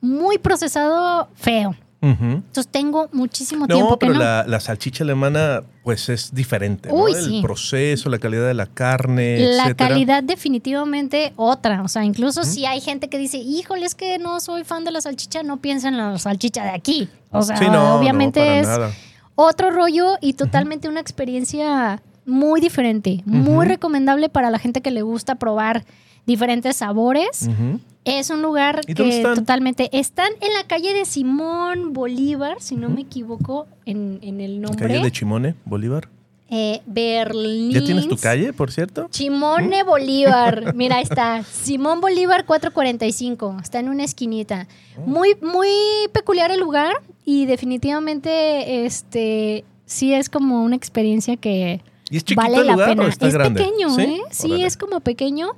muy 0.00 0.38
procesado 0.38 1.28
feo. 1.34 1.74
Entonces 2.02 2.68
tengo 2.68 3.08
muchísimo 3.12 3.66
tiempo 3.66 3.90
No, 3.90 3.98
que 3.98 4.06
pero 4.06 4.14
no. 4.14 4.20
La, 4.20 4.44
la 4.46 4.58
salchicha 4.60 5.04
alemana, 5.04 5.62
pues 5.84 6.08
es 6.08 6.34
diferente. 6.34 6.88
¿no? 6.88 6.94
Uy, 6.94 7.12
El 7.12 7.24
sí. 7.24 7.40
proceso, 7.42 8.08
la 8.08 8.18
calidad 8.18 8.46
de 8.46 8.54
la 8.54 8.66
carne, 8.66 9.38
La 9.40 9.64
etcétera. 9.64 9.88
calidad 9.90 10.22
definitivamente 10.22 11.32
otra. 11.36 11.82
O 11.82 11.88
sea, 11.88 12.04
incluso 12.04 12.44
si 12.44 12.64
hay 12.66 12.80
gente 12.80 13.08
que 13.08 13.18
dice, 13.18 13.36
híjole, 13.38 13.84
es 13.84 13.94
que 13.94 14.18
no 14.18 14.40
soy 14.40 14.64
fan 14.64 14.84
de 14.84 14.92
la 14.92 15.00
salchicha, 15.00 15.42
no 15.42 15.58
piensa 15.58 15.88
en 15.88 15.98
la 15.98 16.18
salchicha 16.18 16.64
de 16.64 16.70
aquí. 16.70 17.08
O 17.30 17.42
sea, 17.42 17.56
Sí, 17.58 17.66
no, 17.68 17.96
obviamente 17.96 18.40
no, 18.44 18.52
es 18.52 18.66
nada. 18.66 18.90
otro 19.34 19.70
rollo 19.70 20.16
y 20.20 20.32
totalmente 20.32 20.88
una 20.88 21.00
experiencia 21.00 22.02
muy 22.26 22.60
diferente, 22.60 23.22
muy 23.26 23.66
recomendable 23.66 24.28
para 24.28 24.50
la 24.50 24.58
gente 24.58 24.80
que 24.80 24.90
le 24.90 25.02
gusta 25.02 25.34
probar 25.34 25.84
diferentes 26.26 26.76
sabores. 26.76 27.48
Ujú. 27.48 27.80
Es 28.04 28.30
un 28.30 28.40
lugar 28.42 28.80
¿Y 28.86 28.94
dónde 28.94 29.10
que 29.12 29.16
están? 29.18 29.34
totalmente 29.36 29.90
están 29.92 30.30
en 30.40 30.52
la 30.54 30.64
calle 30.66 30.94
de 30.94 31.04
Simón 31.04 31.92
Bolívar, 31.92 32.56
si 32.60 32.74
no 32.76 32.88
me 32.88 33.02
equivoco 33.02 33.66
en, 33.84 34.18
en 34.22 34.40
el 34.40 34.60
nombre. 34.60 34.86
Calle 34.88 35.00
de 35.02 35.12
Chimone, 35.12 35.54
Bolívar. 35.66 36.08
Eh, 36.52 36.80
Berlín. 36.86 37.70
¿Ya 37.70 37.84
tienes 37.84 38.08
tu 38.08 38.16
calle, 38.16 38.52
por 38.52 38.72
cierto? 38.72 39.06
Chimone 39.10 39.84
Bolívar. 39.84 40.74
Mira, 40.74 40.96
ahí 40.96 41.04
está. 41.04 41.44
Simón 41.44 42.00
Bolívar 42.00 42.44
445. 42.46 43.58
Está 43.62 43.78
en 43.78 43.88
una 43.88 44.02
esquinita. 44.02 44.66
Muy, 45.06 45.36
muy 45.42 45.68
peculiar 46.12 46.50
el 46.50 46.58
lugar 46.58 46.96
y 47.24 47.46
definitivamente 47.46 48.84
este 48.86 49.64
sí 49.86 50.12
es 50.14 50.28
como 50.28 50.64
una 50.64 50.74
experiencia 50.76 51.36
que 51.36 51.82
¿Y 52.10 52.16
es 52.16 52.24
chiquito 52.24 52.40
vale 52.42 52.56
el 52.58 52.66
la 52.66 52.76
pena. 52.86 53.04
o 53.04 53.06
está 53.06 53.28
es 53.28 53.34
grande? 53.34 53.62
pequeño, 53.62 53.94
¿Sí? 53.94 54.02
¿eh? 54.02 54.20
Sí, 54.30 54.48
Órale. 54.48 54.66
es 54.66 54.76
como 54.76 55.00
pequeño. 55.00 55.50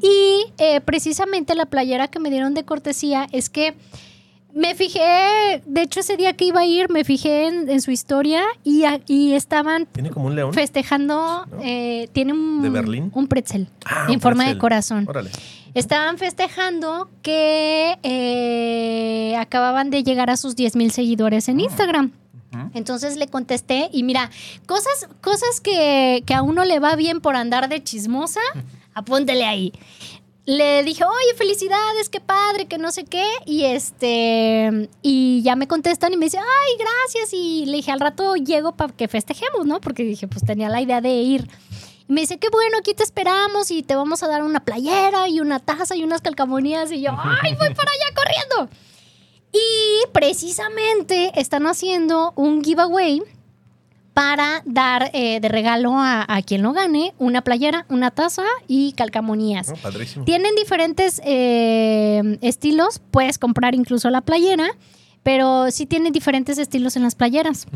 Y 0.00 0.44
eh, 0.58 0.80
precisamente 0.80 1.54
la 1.54 1.66
playera 1.66 2.08
que 2.08 2.18
me 2.20 2.30
dieron 2.30 2.54
de 2.54 2.64
cortesía 2.64 3.26
es 3.32 3.50
que 3.50 3.74
me 4.54 4.74
fijé, 4.74 5.62
de 5.64 5.82
hecho 5.82 6.00
ese 6.00 6.16
día 6.18 6.34
que 6.34 6.44
iba 6.44 6.60
a 6.60 6.66
ir, 6.66 6.90
me 6.90 7.04
fijé 7.04 7.46
en, 7.46 7.70
en 7.70 7.80
su 7.80 7.90
historia 7.90 8.42
y, 8.64 8.84
y 9.06 9.32
estaban 9.32 9.86
Tiene 9.86 10.10
como 10.10 10.26
un 10.26 10.34
león. 10.36 10.52
festejando, 10.52 11.46
eh, 11.62 12.08
tiene 12.12 12.34
un, 12.34 12.60
¿De 12.62 12.68
Berlín? 12.68 13.10
un 13.14 13.28
pretzel 13.28 13.68
Ah, 13.86 14.04
en 14.08 14.16
un 14.16 14.20
forma 14.20 14.46
de 14.46 14.58
corazón. 14.58 15.06
Órale. 15.08 15.30
Estaban 15.74 16.18
festejando 16.18 17.08
que 17.22 17.96
eh, 18.02 19.36
acababan 19.38 19.88
de 19.88 20.02
llegar 20.04 20.28
a 20.28 20.36
sus 20.36 20.54
10 20.54 20.76
mil 20.76 20.90
seguidores 20.92 21.48
en 21.48 21.60
Instagram. 21.60 22.12
Entonces 22.74 23.16
le 23.16 23.28
contesté 23.28 23.88
y 23.94 24.02
mira, 24.02 24.30
cosas, 24.66 25.08
cosas 25.22 25.62
que, 25.62 26.22
que 26.26 26.34
a 26.34 26.42
uno 26.42 26.66
le 26.66 26.78
va 26.80 26.94
bien 26.96 27.22
por 27.22 27.34
andar 27.34 27.70
de 27.70 27.82
chismosa, 27.82 28.40
apúntele 28.94 29.44
ahí. 29.44 29.72
Le 30.44 30.82
dije, 30.82 31.04
oye, 31.04 31.34
felicidades, 31.36 32.08
qué 32.08 32.20
padre, 32.20 32.66
que 32.66 32.76
no 32.76 32.90
sé 32.90 33.04
qué. 33.04 33.24
Y 33.46 33.64
este, 33.64 34.88
y 35.00 35.40
ya 35.42 35.54
me 35.54 35.68
contestan 35.68 36.12
y 36.12 36.16
me 36.16 36.26
dice, 36.26 36.38
ay, 36.38 36.76
gracias. 36.78 37.32
Y 37.32 37.66
le 37.66 37.76
dije, 37.76 37.92
al 37.92 38.00
rato 38.00 38.34
llego 38.34 38.72
para 38.72 38.92
que 38.92 39.06
festejemos, 39.06 39.66
¿no? 39.66 39.80
Porque 39.80 40.02
dije, 40.02 40.26
pues 40.26 40.44
tenía 40.44 40.68
la 40.68 40.80
idea 40.80 41.00
de 41.00 41.10
ir. 41.10 41.48
Y 42.08 42.12
me 42.12 42.22
dice, 42.22 42.38
qué 42.38 42.48
bueno, 42.50 42.78
aquí 42.78 42.92
te 42.92 43.04
esperamos 43.04 43.70
y 43.70 43.84
te 43.84 43.94
vamos 43.94 44.24
a 44.24 44.28
dar 44.28 44.42
una 44.42 44.64
playera 44.64 45.28
y 45.28 45.40
una 45.40 45.60
taza 45.60 45.94
y 45.94 46.02
unas 46.02 46.22
calcamonías. 46.22 46.90
Y 46.90 47.02
yo, 47.02 47.12
ay, 47.16 47.54
voy 47.54 47.74
para 47.74 47.90
allá 47.92 48.14
corriendo. 48.16 48.76
Y 49.52 50.10
precisamente 50.12 51.30
están 51.36 51.66
haciendo 51.68 52.32
un 52.34 52.64
giveaway 52.64 53.22
para 54.14 54.62
dar 54.66 55.10
eh, 55.14 55.40
de 55.40 55.48
regalo 55.48 55.94
a, 55.98 56.24
a 56.28 56.42
quien 56.42 56.62
lo 56.62 56.72
gane 56.72 57.14
una 57.18 57.42
playera, 57.42 57.86
una 57.88 58.10
taza 58.10 58.42
y 58.68 58.92
calcamonías. 58.92 59.72
Padrísimo. 59.82 60.24
Tienen 60.26 60.54
diferentes 60.54 61.20
eh, 61.24 62.38
estilos, 62.42 63.00
puedes 63.10 63.38
comprar 63.38 63.74
incluso 63.74 64.10
la 64.10 64.20
playera, 64.20 64.66
pero 65.22 65.70
sí 65.70 65.86
tienen 65.86 66.12
diferentes 66.12 66.58
estilos 66.58 66.96
en 66.96 67.04
las 67.04 67.14
playeras. 67.14 67.66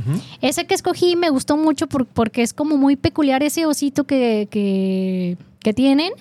Ese 0.42 0.66
que 0.66 0.74
escogí 0.74 1.16
me 1.16 1.30
gustó 1.30 1.56
mucho 1.56 1.86
por- 1.86 2.06
porque 2.06 2.42
es 2.42 2.52
como 2.52 2.76
muy 2.76 2.96
peculiar 2.96 3.42
ese 3.42 3.64
osito 3.66 4.04
que, 4.04 4.48
que, 4.50 5.38
que 5.60 5.72
tienen. 5.72 6.12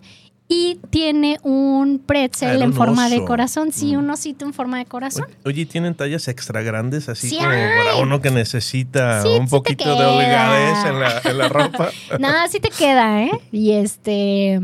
Y 0.48 0.80
tiene 0.92 1.40
un 1.42 1.98
pretzel 1.98 2.62
en 2.62 2.72
forma 2.74 3.10
de 3.10 3.26
corazón. 3.26 3.72
Sí, 3.72 3.96
Mm. 3.96 4.00
un 4.00 4.10
osito 4.12 4.46
en 4.46 4.54
forma 4.54 4.78
de 4.78 4.86
corazón. 4.86 5.26
Oye, 5.44 5.66
¿tienen 5.66 5.96
tallas 5.96 6.28
extra 6.28 6.62
grandes 6.62 7.10
así 7.10 7.30
Sí 7.30 7.38
como 7.38 7.50
hay. 7.50 7.68
para 7.78 7.96
uno 7.98 8.22
que 8.22 8.30
necesita 8.30 9.24
Sí, 9.24 9.28
un 9.30 9.48
sí 9.48 9.52
poquito 9.52 9.86
de 9.98 10.06
holgadez 10.06 10.86
en 10.86 11.00
la, 11.00 11.22
en 11.26 11.38
la 11.40 11.50
ropa? 11.50 11.90
Nada, 12.20 12.48
sí 12.48 12.60
te 12.60 12.70
queda, 12.70 13.24
¿eh? 13.24 13.32
Y 13.52 13.72
este. 13.72 14.62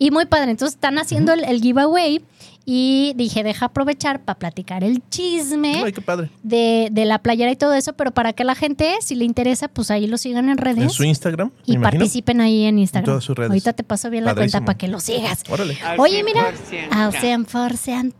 Y 0.00 0.10
muy 0.10 0.26
padre. 0.26 0.50
Entonces 0.50 0.74
están 0.74 0.98
haciendo 0.98 1.32
el, 1.32 1.44
el 1.44 1.60
giveaway. 1.60 2.22
Y 2.66 3.14
dije, 3.16 3.42
deja 3.42 3.66
aprovechar 3.66 4.20
para 4.22 4.38
platicar 4.38 4.84
el 4.84 5.02
chisme 5.08 5.82
Ay, 5.84 5.92
qué 5.92 6.00
padre. 6.00 6.30
de, 6.42 6.88
de 6.92 7.04
la 7.04 7.18
playera 7.20 7.50
y 7.50 7.56
todo 7.56 7.72
eso. 7.74 7.94
Pero 7.94 8.12
para 8.12 8.32
que 8.32 8.44
la 8.44 8.54
gente, 8.54 8.96
si 9.00 9.14
le 9.14 9.24
interesa, 9.24 9.68
pues 9.68 9.90
ahí 9.90 10.06
lo 10.06 10.18
sigan 10.18 10.48
en 10.50 10.58
redes. 10.58 10.84
En 10.84 10.90
su 10.90 11.02
Instagram, 11.04 11.48
me 11.48 11.54
y 11.66 11.74
imagino. 11.76 11.98
participen 11.98 12.40
ahí 12.40 12.64
en 12.66 12.78
Instagram. 12.78 13.04
En 13.04 13.06
todas 13.12 13.24
sus 13.24 13.36
redes. 13.36 13.50
Ahorita 13.50 13.72
te 13.72 13.82
paso 13.82 14.10
bien 14.10 14.24
la 14.24 14.34
cuenta 14.34 14.60
para 14.64 14.76
que 14.78 14.88
lo 14.88 15.00
sigas. 15.00 15.42
Órale. 15.48 15.76
Oye, 15.98 16.22
mira, 16.22 16.52
al 16.90 17.12
100%. 17.12 18.12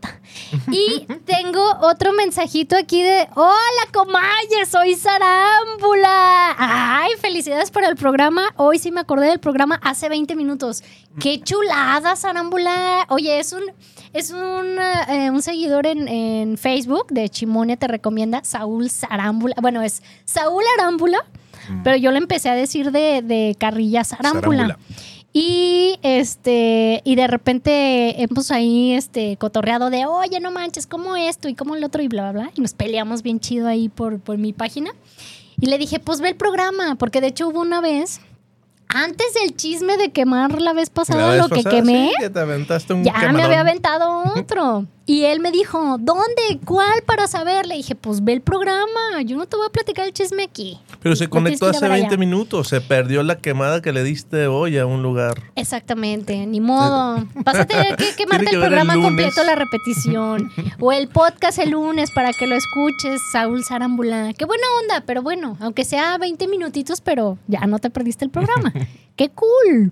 Y 0.71 1.05
tengo 1.25 1.63
otro 1.81 2.13
mensajito 2.13 2.75
aquí 2.75 3.01
de, 3.03 3.27
hola, 3.35 3.87
comaye, 3.93 4.65
soy 4.69 4.95
Zarámbula. 4.95 6.55
Ay, 6.57 7.11
felicidades 7.19 7.71
por 7.71 7.83
el 7.83 7.95
programa. 7.95 8.43
Hoy 8.57 8.79
sí 8.79 8.91
me 8.91 9.01
acordé 9.01 9.27
del 9.27 9.39
programa 9.39 9.79
hace 9.83 10.09
20 10.09 10.35
minutos. 10.35 10.83
Qué 11.19 11.41
chulada, 11.41 12.15
Zarámbula. 12.15 13.05
Oye, 13.09 13.39
es 13.39 13.53
un, 13.53 13.63
es 14.13 14.31
un, 14.31 14.77
eh, 15.09 15.29
un 15.29 15.41
seguidor 15.41 15.85
en, 15.85 16.07
en 16.07 16.57
Facebook 16.57 17.07
de 17.09 17.29
Chimonia, 17.29 17.77
te 17.77 17.87
recomienda 17.87 18.43
Saúl 18.43 18.89
Zarámbula. 18.89 19.55
Bueno, 19.61 19.81
es 19.81 20.01
Saúl 20.25 20.63
Arámbula, 20.77 21.19
pero 21.83 21.97
yo 21.97 22.11
le 22.11 22.17
empecé 22.17 22.49
a 22.49 22.55
decir 22.55 22.91
de, 22.91 23.21
de 23.21 23.55
Carrilla. 23.59 24.03
Zarámbula. 24.03 24.77
Y 25.33 25.97
este, 26.01 27.01
y 27.05 27.15
de 27.15 27.27
repente 27.27 28.21
hemos 28.21 28.51
ahí 28.51 28.91
este 28.91 29.37
cotorreado 29.37 29.89
de 29.89 30.05
oye, 30.05 30.41
no 30.41 30.51
manches, 30.51 30.87
¿cómo 30.87 31.15
esto? 31.15 31.47
y 31.47 31.55
cómo 31.55 31.75
el 31.75 31.83
otro, 31.85 32.01
y 32.01 32.09
bla 32.09 32.31
bla 32.31 32.43
bla. 32.43 32.51
Y 32.55 32.61
nos 32.61 32.73
peleamos 32.73 33.23
bien 33.23 33.39
chido 33.39 33.67
ahí 33.67 33.87
por, 33.87 34.19
por 34.19 34.37
mi 34.37 34.51
página. 34.51 34.91
Y 35.59 35.67
le 35.67 35.77
dije, 35.77 35.99
pues 35.99 36.19
ve 36.19 36.29
el 36.29 36.35
programa, 36.35 36.95
porque 36.95 37.21
de 37.21 37.27
hecho 37.27 37.47
hubo 37.47 37.61
una 37.61 37.81
vez, 37.81 38.19
antes 38.93 39.33
del 39.33 39.55
chisme 39.55 39.97
de 39.97 40.11
quemar 40.11 40.61
la 40.61 40.73
vez 40.73 40.89
pasada 40.89 41.21
La 41.21 41.27
vez 41.33 41.41
lo 41.41 41.49
que 41.49 41.63
quemé, 41.63 42.09
sí, 42.09 42.15
que 42.19 42.29
te 42.29 42.39
aventaste 42.39 42.93
un 42.93 43.03
ya 43.03 43.31
me 43.31 43.43
había 43.43 43.61
aventado 43.61 44.23
otro. 44.35 44.85
Y 45.11 45.25
él 45.25 45.41
me 45.41 45.51
dijo, 45.51 45.97
¿dónde? 45.99 46.61
¿Cuál 46.63 47.01
para 47.05 47.27
saber? 47.27 47.65
Le 47.65 47.75
dije, 47.75 47.95
pues 47.95 48.23
ve 48.23 48.31
el 48.31 48.39
programa. 48.39 49.21
Yo 49.25 49.35
no 49.35 49.45
te 49.45 49.57
voy 49.57 49.65
a 49.67 49.69
platicar 49.69 50.07
el 50.07 50.13
chisme 50.13 50.41
aquí. 50.41 50.79
Pero 51.01 51.17
se 51.17 51.27
conectó 51.27 51.65
hace 51.65 51.81
ver 51.81 51.91
allá. 51.91 52.03
20 52.03 52.17
minutos. 52.17 52.69
Se 52.69 52.79
perdió 52.79 53.21
la 53.21 53.37
quemada 53.37 53.81
que 53.81 53.91
le 53.91 54.05
diste 54.05 54.47
hoy 54.47 54.77
a 54.77 54.85
un 54.85 55.03
lugar. 55.03 55.51
Exactamente, 55.57 56.45
ni 56.45 56.61
modo. 56.61 57.25
Vas 57.35 57.55
a 57.55 57.65
tener 57.65 57.97
que 57.97 58.05
quemarte 58.17 58.45
que 58.45 58.55
el 58.55 58.61
el 58.61 58.67
programa 58.69 58.95
lunes. 58.95 59.07
completo, 59.09 59.43
la 59.43 59.55
repetición. 59.55 60.49
O 60.79 60.93
el 60.93 61.09
podcast 61.09 61.59
el 61.59 61.71
lunes 61.71 62.09
para 62.15 62.31
que 62.31 62.47
lo 62.47 62.55
escuches, 62.55 63.19
Saúl 63.33 63.65
Zarámbula. 63.65 64.31
Qué 64.31 64.45
buena 64.45 64.63
onda, 64.81 65.03
pero 65.05 65.21
bueno, 65.21 65.57
aunque 65.59 65.83
sea 65.83 66.17
20 66.19 66.47
minutitos, 66.47 67.01
pero 67.01 67.37
ya 67.47 67.67
no 67.67 67.79
te 67.79 67.89
perdiste 67.89 68.23
el 68.23 68.31
programa. 68.31 68.71
Qué 69.17 69.29
cool. 69.29 69.91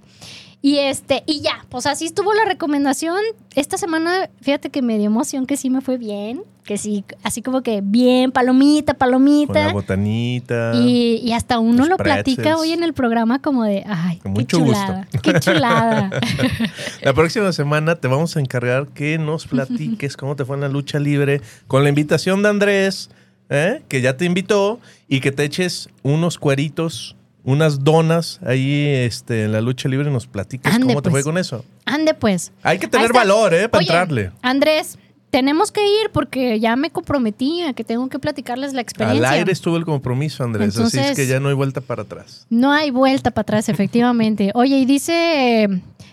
Y 0.61 0.77
este, 0.79 1.23
y 1.25 1.39
ya, 1.39 1.65
pues 1.69 1.85
así 1.85 2.05
estuvo 2.05 2.33
la 2.33 2.43
recomendación. 2.45 3.17
Esta 3.55 3.77
semana, 3.77 4.29
fíjate 4.41 4.69
que 4.69 4.81
me 4.81 4.97
dio 4.97 5.07
emoción 5.07 5.45
que 5.45 5.55
sí 5.55 5.69
me 5.69 5.79
fue 5.81 5.97
bien. 5.97 6.41
Que 6.65 6.77
sí, 6.77 7.03
así 7.23 7.41
como 7.41 7.63
que 7.63 7.81
bien, 7.81 8.31
palomita, 8.31 8.93
Con 8.93 8.97
la 8.97 8.99
palomita. 8.99 9.71
botanita. 9.73 10.71
Y, 10.75 11.19
y 11.23 11.31
hasta 11.31 11.57
uno 11.57 11.85
lo 11.87 11.97
platica 11.97 12.57
hoy 12.57 12.73
en 12.73 12.83
el 12.83 12.93
programa 12.93 13.41
como 13.41 13.63
de, 13.63 13.83
ay, 13.87 14.17
Con 14.17 14.33
qué 14.33 14.41
mucho 14.41 14.57
chulada, 14.59 15.07
qué 15.23 15.39
chulada. 15.39 16.11
La 17.01 17.13
próxima 17.13 17.51
semana 17.53 17.95
te 17.95 18.07
vamos 18.07 18.37
a 18.37 18.39
encargar 18.39 18.87
que 18.89 19.17
nos 19.17 19.47
platiques 19.47 20.15
cómo 20.15 20.35
te 20.35 20.45
fue 20.45 20.57
en 20.57 20.61
la 20.61 20.69
lucha 20.69 20.99
libre 20.99 21.41
con 21.65 21.81
la 21.83 21.89
invitación 21.89 22.43
de 22.43 22.49
Andrés, 22.49 23.09
¿eh? 23.49 23.81
que 23.87 24.01
ya 24.01 24.15
te 24.15 24.25
invitó, 24.25 24.79
y 25.07 25.21
que 25.21 25.31
te 25.31 25.45
eches 25.45 25.89
unos 26.03 26.37
cueritos, 26.37 27.15
unas 27.43 27.83
donas 27.83 28.39
ahí 28.45 28.85
este, 28.87 29.45
en 29.45 29.51
la 29.51 29.61
lucha 29.61 29.87
libre 29.89 30.09
y 30.09 30.13
nos 30.13 30.27
Ande, 30.27 30.87
cómo 30.87 31.01
te 31.01 31.09
pues. 31.09 31.23
fue 31.23 31.23
con 31.23 31.37
eso. 31.37 31.65
Ande 31.85 32.13
pues. 32.13 32.51
Hay 32.63 32.79
que 32.79 32.87
tener 32.87 33.13
valor, 33.13 33.53
¿eh? 33.53 33.69
Para 33.69 33.79
Oye, 33.79 33.87
entrarle. 33.87 34.31
Andrés, 34.41 34.97
tenemos 35.29 35.71
que 35.71 35.81
ir 35.85 36.09
porque 36.11 36.59
ya 36.59 36.75
me 36.75 36.89
comprometí 36.89 37.61
a 37.61 37.73
que 37.73 37.83
tengo 37.83 38.09
que 38.09 38.19
platicarles 38.19 38.73
la 38.73 38.79
Al 38.79 38.83
experiencia. 38.83 39.29
aire 39.31 39.51
estuvo 39.51 39.77
el 39.77 39.85
compromiso, 39.85 40.43
Andrés, 40.43 40.69
así 40.77 40.81
es 40.87 40.93
Entonces- 40.95 41.15
que 41.15 41.27
ya 41.27 41.39
no 41.39 41.49
hay 41.49 41.55
vuelta 41.55 41.81
para 41.81 42.03
atrás. 42.03 42.45
No 42.49 42.71
hay 42.71 42.89
vuelta 42.91 43.31
para 43.31 43.41
atrás, 43.43 43.69
efectivamente. 43.69 44.51
Oye, 44.55 44.77
y 44.79 44.85
dice, 44.85 45.69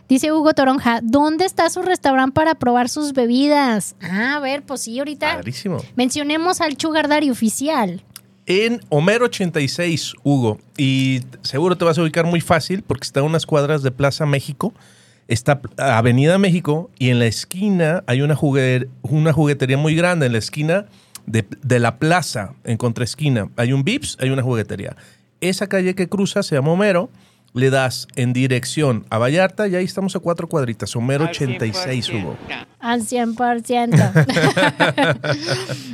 dice 0.09 0.33
Hugo 0.33 0.53
Toronja, 0.55 1.01
¿dónde 1.03 1.45
está 1.47 1.69
su 1.71 1.83
restaurante 1.83 2.35
para 2.35 2.55
probar 2.57 2.89
sus 2.89 3.13
bebidas? 3.15 3.97
Ah, 4.03 4.37
a 4.37 4.41
ver, 4.41 4.63
pues 4.63 4.83
sí, 4.83 4.99
ahorita 4.99 5.37
Padrísimo. 5.37 5.79
mencionemos 5.97 6.61
al 6.61 6.77
Sugar 6.79 7.09
Daddy 7.09 7.31
oficial. 7.31 8.03
En 8.47 8.81
Homero 8.91 9.25
86, 9.25 10.15
Hugo, 10.23 10.61
y 10.79 11.23
seguro 11.43 11.77
te 11.77 11.85
vas 11.85 11.99
a 11.99 12.03
ubicar 12.03 12.27
muy 12.27 12.41
fácil 12.41 12.83
porque 12.83 13.03
está 13.03 13.19
a 13.19 13.25
unas 13.25 13.45
cuadras 13.45 13.83
de 13.83 13.91
Plaza 13.91 14.25
México, 14.25 14.73
está 15.27 15.61
Avenida 15.77 16.39
México 16.39 16.89
y 16.97 17.11
en 17.11 17.19
la 17.19 17.27
esquina 17.27 18.05
hay 18.07 18.23
una, 18.23 18.37
juguetería 18.37 19.77
muy 19.77 19.97
grande, 19.97 20.27
en 20.27 20.33
la 20.33 20.39
esquina 20.39 20.87
de, 21.27 21.45
de 21.61 21.81
la 21.81 21.99
plaza, 21.99 22.55
en 22.63 22.77
contraesquina. 22.77 23.51
Hay 23.57 23.73
un 23.73 23.83
Vips, 23.83 24.17
hay 24.21 24.31
una 24.31 24.45
juguetería. 24.45 24.97
Esa 25.41 25.67
calle 25.67 25.97
que 25.97 26.09
cruza 26.09 26.45
se 26.45 26.55
llama 26.55 26.71
Homero, 26.71 27.11
le 27.57 27.71
das 27.71 28.07
en 28.17 28.33
dirección 28.33 29.05
a 29.11 29.19
Vallarta 29.19 29.67
y 29.67 29.75
ahí 29.75 29.85
estamos 29.85 30.15
a 30.15 30.21
cuatro 30.21 30.49
cuadritas, 30.49 30.95
Homero 30.95 31.25
86, 31.25 32.11
Hugo. 32.11 32.37
Al 32.79 33.01
100%. 33.03 34.13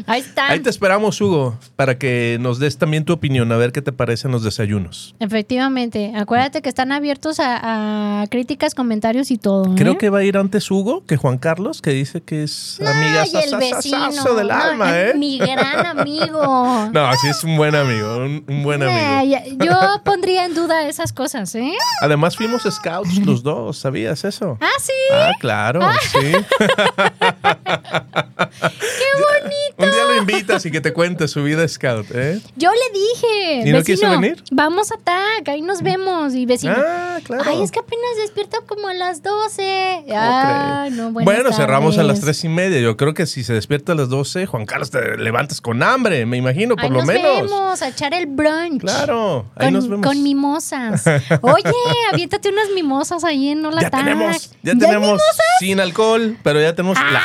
Ahí 0.06 0.20
está. 0.20 0.48
Ahí 0.48 0.60
te 0.60 0.68
esperamos, 0.68 1.18
Hugo, 1.20 1.56
para 1.76 1.96
que 1.96 2.36
nos 2.40 2.58
des 2.58 2.76
también 2.76 3.04
tu 3.04 3.12
opinión, 3.14 3.50
a 3.52 3.56
ver 3.56 3.72
qué 3.72 3.80
te 3.80 3.92
parecen 3.92 4.30
los 4.32 4.42
desayunos. 4.42 5.14
Efectivamente. 5.20 6.12
Acuérdate 6.14 6.60
que 6.60 6.68
están 6.68 6.92
abiertos 6.92 7.40
a, 7.40 8.22
a 8.22 8.26
críticas, 8.26 8.74
comentarios 8.74 9.30
y 9.30 9.38
todo. 9.38 9.64
¿eh? 9.72 9.74
Creo 9.76 9.96
que 9.96 10.10
va 10.10 10.18
a 10.18 10.24
ir 10.24 10.36
antes 10.36 10.70
Hugo 10.70 11.04
que 11.06 11.16
Juan 11.16 11.38
Carlos, 11.38 11.80
que 11.80 11.92
dice 11.92 12.20
que 12.20 12.42
es 12.42 12.78
amiga 12.80 13.22
Ay, 13.22 13.32
el 13.50 13.56
vecino. 13.58 14.34
del 14.34 14.48
No, 14.48 14.54
alma, 14.54 15.00
¿eh? 15.00 15.14
Mi 15.16 15.38
gran 15.38 15.86
amigo. 15.98 16.42
No, 16.92 17.10
sí 17.22 17.28
es 17.28 17.42
un 17.44 17.56
buen 17.56 17.74
amigo, 17.74 18.16
un, 18.18 18.44
un 18.46 18.62
buen 18.62 18.82
amigo. 18.82 18.98
Ay, 19.00 19.56
yo 19.64 19.72
pondría 20.04 20.44
en 20.44 20.54
duda 20.54 20.86
esas 20.88 21.12
cosas, 21.12 21.51
¿eh? 21.54 21.72
Además 22.00 22.36
fuimos 22.36 22.62
scouts 22.62 23.16
los 23.24 23.42
dos, 23.42 23.78
¿sabías 23.78 24.24
eso? 24.24 24.58
Ah, 24.62 24.68
sí. 24.80 24.92
Ah, 25.12 25.30
claro, 25.40 25.80
sí. 26.12 26.18
¡Qué 27.72 29.10
bonito! 29.18 29.76
Un 29.78 29.90
día 29.90 30.04
lo 30.08 30.16
invitas 30.18 30.64
y 30.66 30.70
que 30.70 30.80
te 30.80 30.92
cuente 30.92 31.26
su 31.28 31.42
vida 31.42 31.66
scout, 31.66 32.06
¿eh? 32.14 32.40
Yo 32.56 32.70
le 32.70 32.98
dije. 32.98 33.68
¿Y 33.68 33.72
no 33.72 33.82
quiso 33.82 34.08
venir? 34.10 34.42
Vamos 34.50 34.92
a 34.92 34.96
TAC, 34.96 35.48
ahí 35.48 35.62
nos 35.62 35.82
vemos. 35.82 36.34
Y 36.34 36.46
vecino. 36.46 36.74
Ah, 36.76 37.18
claro. 37.24 37.42
Ay, 37.46 37.62
es 37.62 37.70
que 37.70 37.80
apenas 37.80 38.04
despierta 38.20 38.58
como 38.66 38.88
a 38.88 38.94
las 38.94 39.22
12. 39.22 40.04
¿Cómo 40.06 40.18
Ah, 40.18 40.88
no, 40.90 41.10
buenas 41.12 41.24
bueno, 41.24 41.52
cerramos 41.52 41.98
a 41.98 42.02
las 42.02 42.20
tardes. 42.20 42.24
tres 42.38 42.44
y 42.44 42.48
media. 42.48 42.80
Yo 42.80 42.96
creo 42.96 43.14
que 43.14 43.26
si 43.26 43.44
se 43.44 43.52
despierta 43.54 43.92
a 43.92 43.94
las 43.94 44.08
12, 44.08 44.46
Juan 44.46 44.66
Carlos 44.66 44.90
te 44.90 45.16
levantas 45.16 45.60
con 45.60 45.82
hambre, 45.82 46.24
me 46.26 46.36
imagino, 46.36 46.74
por 46.76 46.84
Ahí 46.84 46.90
lo 46.90 46.98
nos 46.98 47.06
menos. 47.06 47.42
vemos 47.42 47.82
a 47.82 47.88
echar 47.88 48.14
el 48.14 48.26
brunch. 48.26 48.80
Claro, 48.80 49.46
ahí 49.56 49.66
Con, 49.66 49.74
nos 49.74 49.88
vemos. 49.88 50.06
con 50.06 50.22
mimosas. 50.22 51.04
Oye, 51.40 51.72
aviéntate 52.12 52.48
unas 52.50 52.68
mimosas 52.74 53.24
ahí 53.24 53.48
en 53.48 53.64
Hola 53.64 53.80
Ya 53.82 53.90
Tac. 53.90 54.04
tenemos, 54.04 54.52
ya 54.62 54.74
tenemos 54.74 55.20
sin 55.60 55.80
alcohol, 55.80 56.36
pero 56.42 56.60
ya 56.60 56.74
tenemos 56.74 56.98
las 57.12 57.24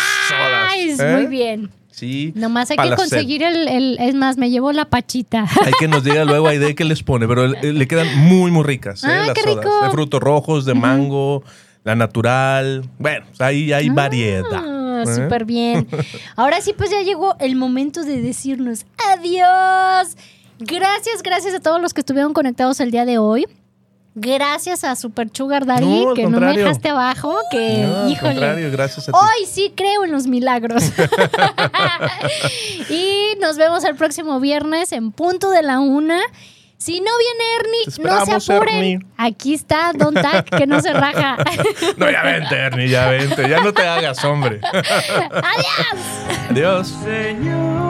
Ay, 0.72 0.96
sodas. 0.96 1.00
¿eh? 1.12 1.16
muy 1.18 1.26
bien. 1.28 1.70
Sí. 1.92 2.32
Nomás 2.36 2.70
hay 2.70 2.78
que 2.78 2.96
conseguir 2.96 3.42
el, 3.42 3.68
el- 3.68 3.98
Es 4.00 4.14
más, 4.14 4.38
me 4.38 4.52
llevo 4.52 4.72
la 4.72 4.86
pachita. 4.86 5.46
Hay 5.66 5.74
que 5.80 5.88
nos 5.88 6.04
diga 6.04 6.26
luego 6.26 6.48
ahí 6.48 6.60
de 6.60 6.76
qué 6.76 6.84
les 6.84 7.02
pone, 7.02 7.28
pero 7.28 7.48
le, 7.48 7.74
le 7.74 7.88
quedan 7.88 8.16
muy, 8.20 8.52
muy 8.52 8.64
ricas. 8.64 9.04
¿eh? 9.04 9.08
Ay, 9.10 9.26
las 9.28 9.34
qué 9.34 9.42
sodas. 9.42 9.66
rico. 9.66 9.84
De 9.84 9.90
frutos 9.90 10.20
rojos, 10.22 10.66
de 10.66 10.76
mango, 10.76 11.44
la 11.84 11.96
natural. 11.96 12.88
Bueno, 13.00 13.26
ahí 13.40 13.74
hay 13.74 13.90
variedad. 13.90 14.44
Ah, 14.54 15.04
¿eh? 15.08 15.16
Súper 15.16 15.46
bien. 15.46 15.88
Ahora 16.36 16.62
sí, 16.62 16.74
pues 16.78 16.92
ya 16.92 17.02
llegó 17.02 17.36
el 17.40 17.56
momento 17.56 18.04
de 18.04 18.22
decirnos 18.22 18.86
adiós. 19.16 20.16
Gracias, 20.60 21.22
gracias 21.24 21.54
a 21.56 21.60
todos 21.60 21.82
los 21.82 21.94
que 21.96 22.02
estuvieron 22.02 22.34
conectados 22.34 22.80
el 22.80 22.92
día 22.92 23.06
de 23.06 23.18
hoy. 23.18 23.48
Gracias 24.20 24.84
a 24.84 24.96
Super 24.96 25.30
Sugar 25.32 25.68
Daddy, 25.68 26.06
No, 26.06 26.14
que 26.16 26.26
no 26.26 26.40
me 26.40 26.58
dejaste 26.58 26.90
abajo, 26.90 27.38
que 27.52 27.86
No, 27.86 27.98
al 28.02 28.12
híjole. 28.12 28.32
contrario, 28.32 28.72
gracias 28.72 29.10
a 29.10 29.12
ti. 29.12 29.18
Hoy 29.22 29.46
sí 29.46 29.72
creo 29.76 30.06
en 30.06 30.12
los 30.12 30.26
milagros. 30.26 30.84
y 32.90 33.36
nos 33.40 33.58
vemos 33.58 33.84
el 33.84 33.96
próximo 33.96 34.40
viernes 34.40 34.92
en 34.92 35.12
punto 35.12 35.52
de 35.52 35.62
la 35.62 35.80
una. 35.80 36.20
Si 36.80 37.00
no 37.00 37.12
viene 37.18 37.44
Ernie, 37.60 38.10
no 38.10 38.26
se 38.26 38.54
apuren. 38.54 38.76
Ernie. 38.76 39.00
Aquí 39.18 39.54
está 39.54 39.92
Don 39.94 40.14
Tac, 40.14 40.50
que 40.58 40.66
no 40.68 40.80
se 40.82 40.94
raja. 40.94 41.38
No, 41.98 42.10
ya 42.10 42.22
vente, 42.24 42.56
Ernie, 42.56 42.90
ya 42.90 43.10
vente. 43.10 43.48
Ya 43.50 43.62
no 43.62 43.72
te 43.74 43.88
hagas, 43.88 44.24
hombre. 44.24 44.60
¡Adiós! 44.64 46.50
Adiós. 46.52 46.96
Señor, 47.04 47.87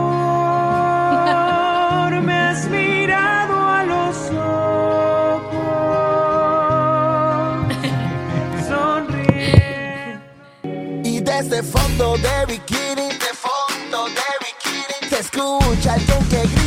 Y 11.38 11.44
desde 11.44 11.62
fondo 11.62 12.18
de 12.18 12.46
bikini, 12.48 13.10
de 13.10 13.34
fondo 13.36 14.06
de 14.06 14.22
bikini, 14.40 15.10
se 15.10 15.20
escucha 15.20 15.94
alguien 15.94 16.30
que 16.30 16.42
grita. 16.42 16.67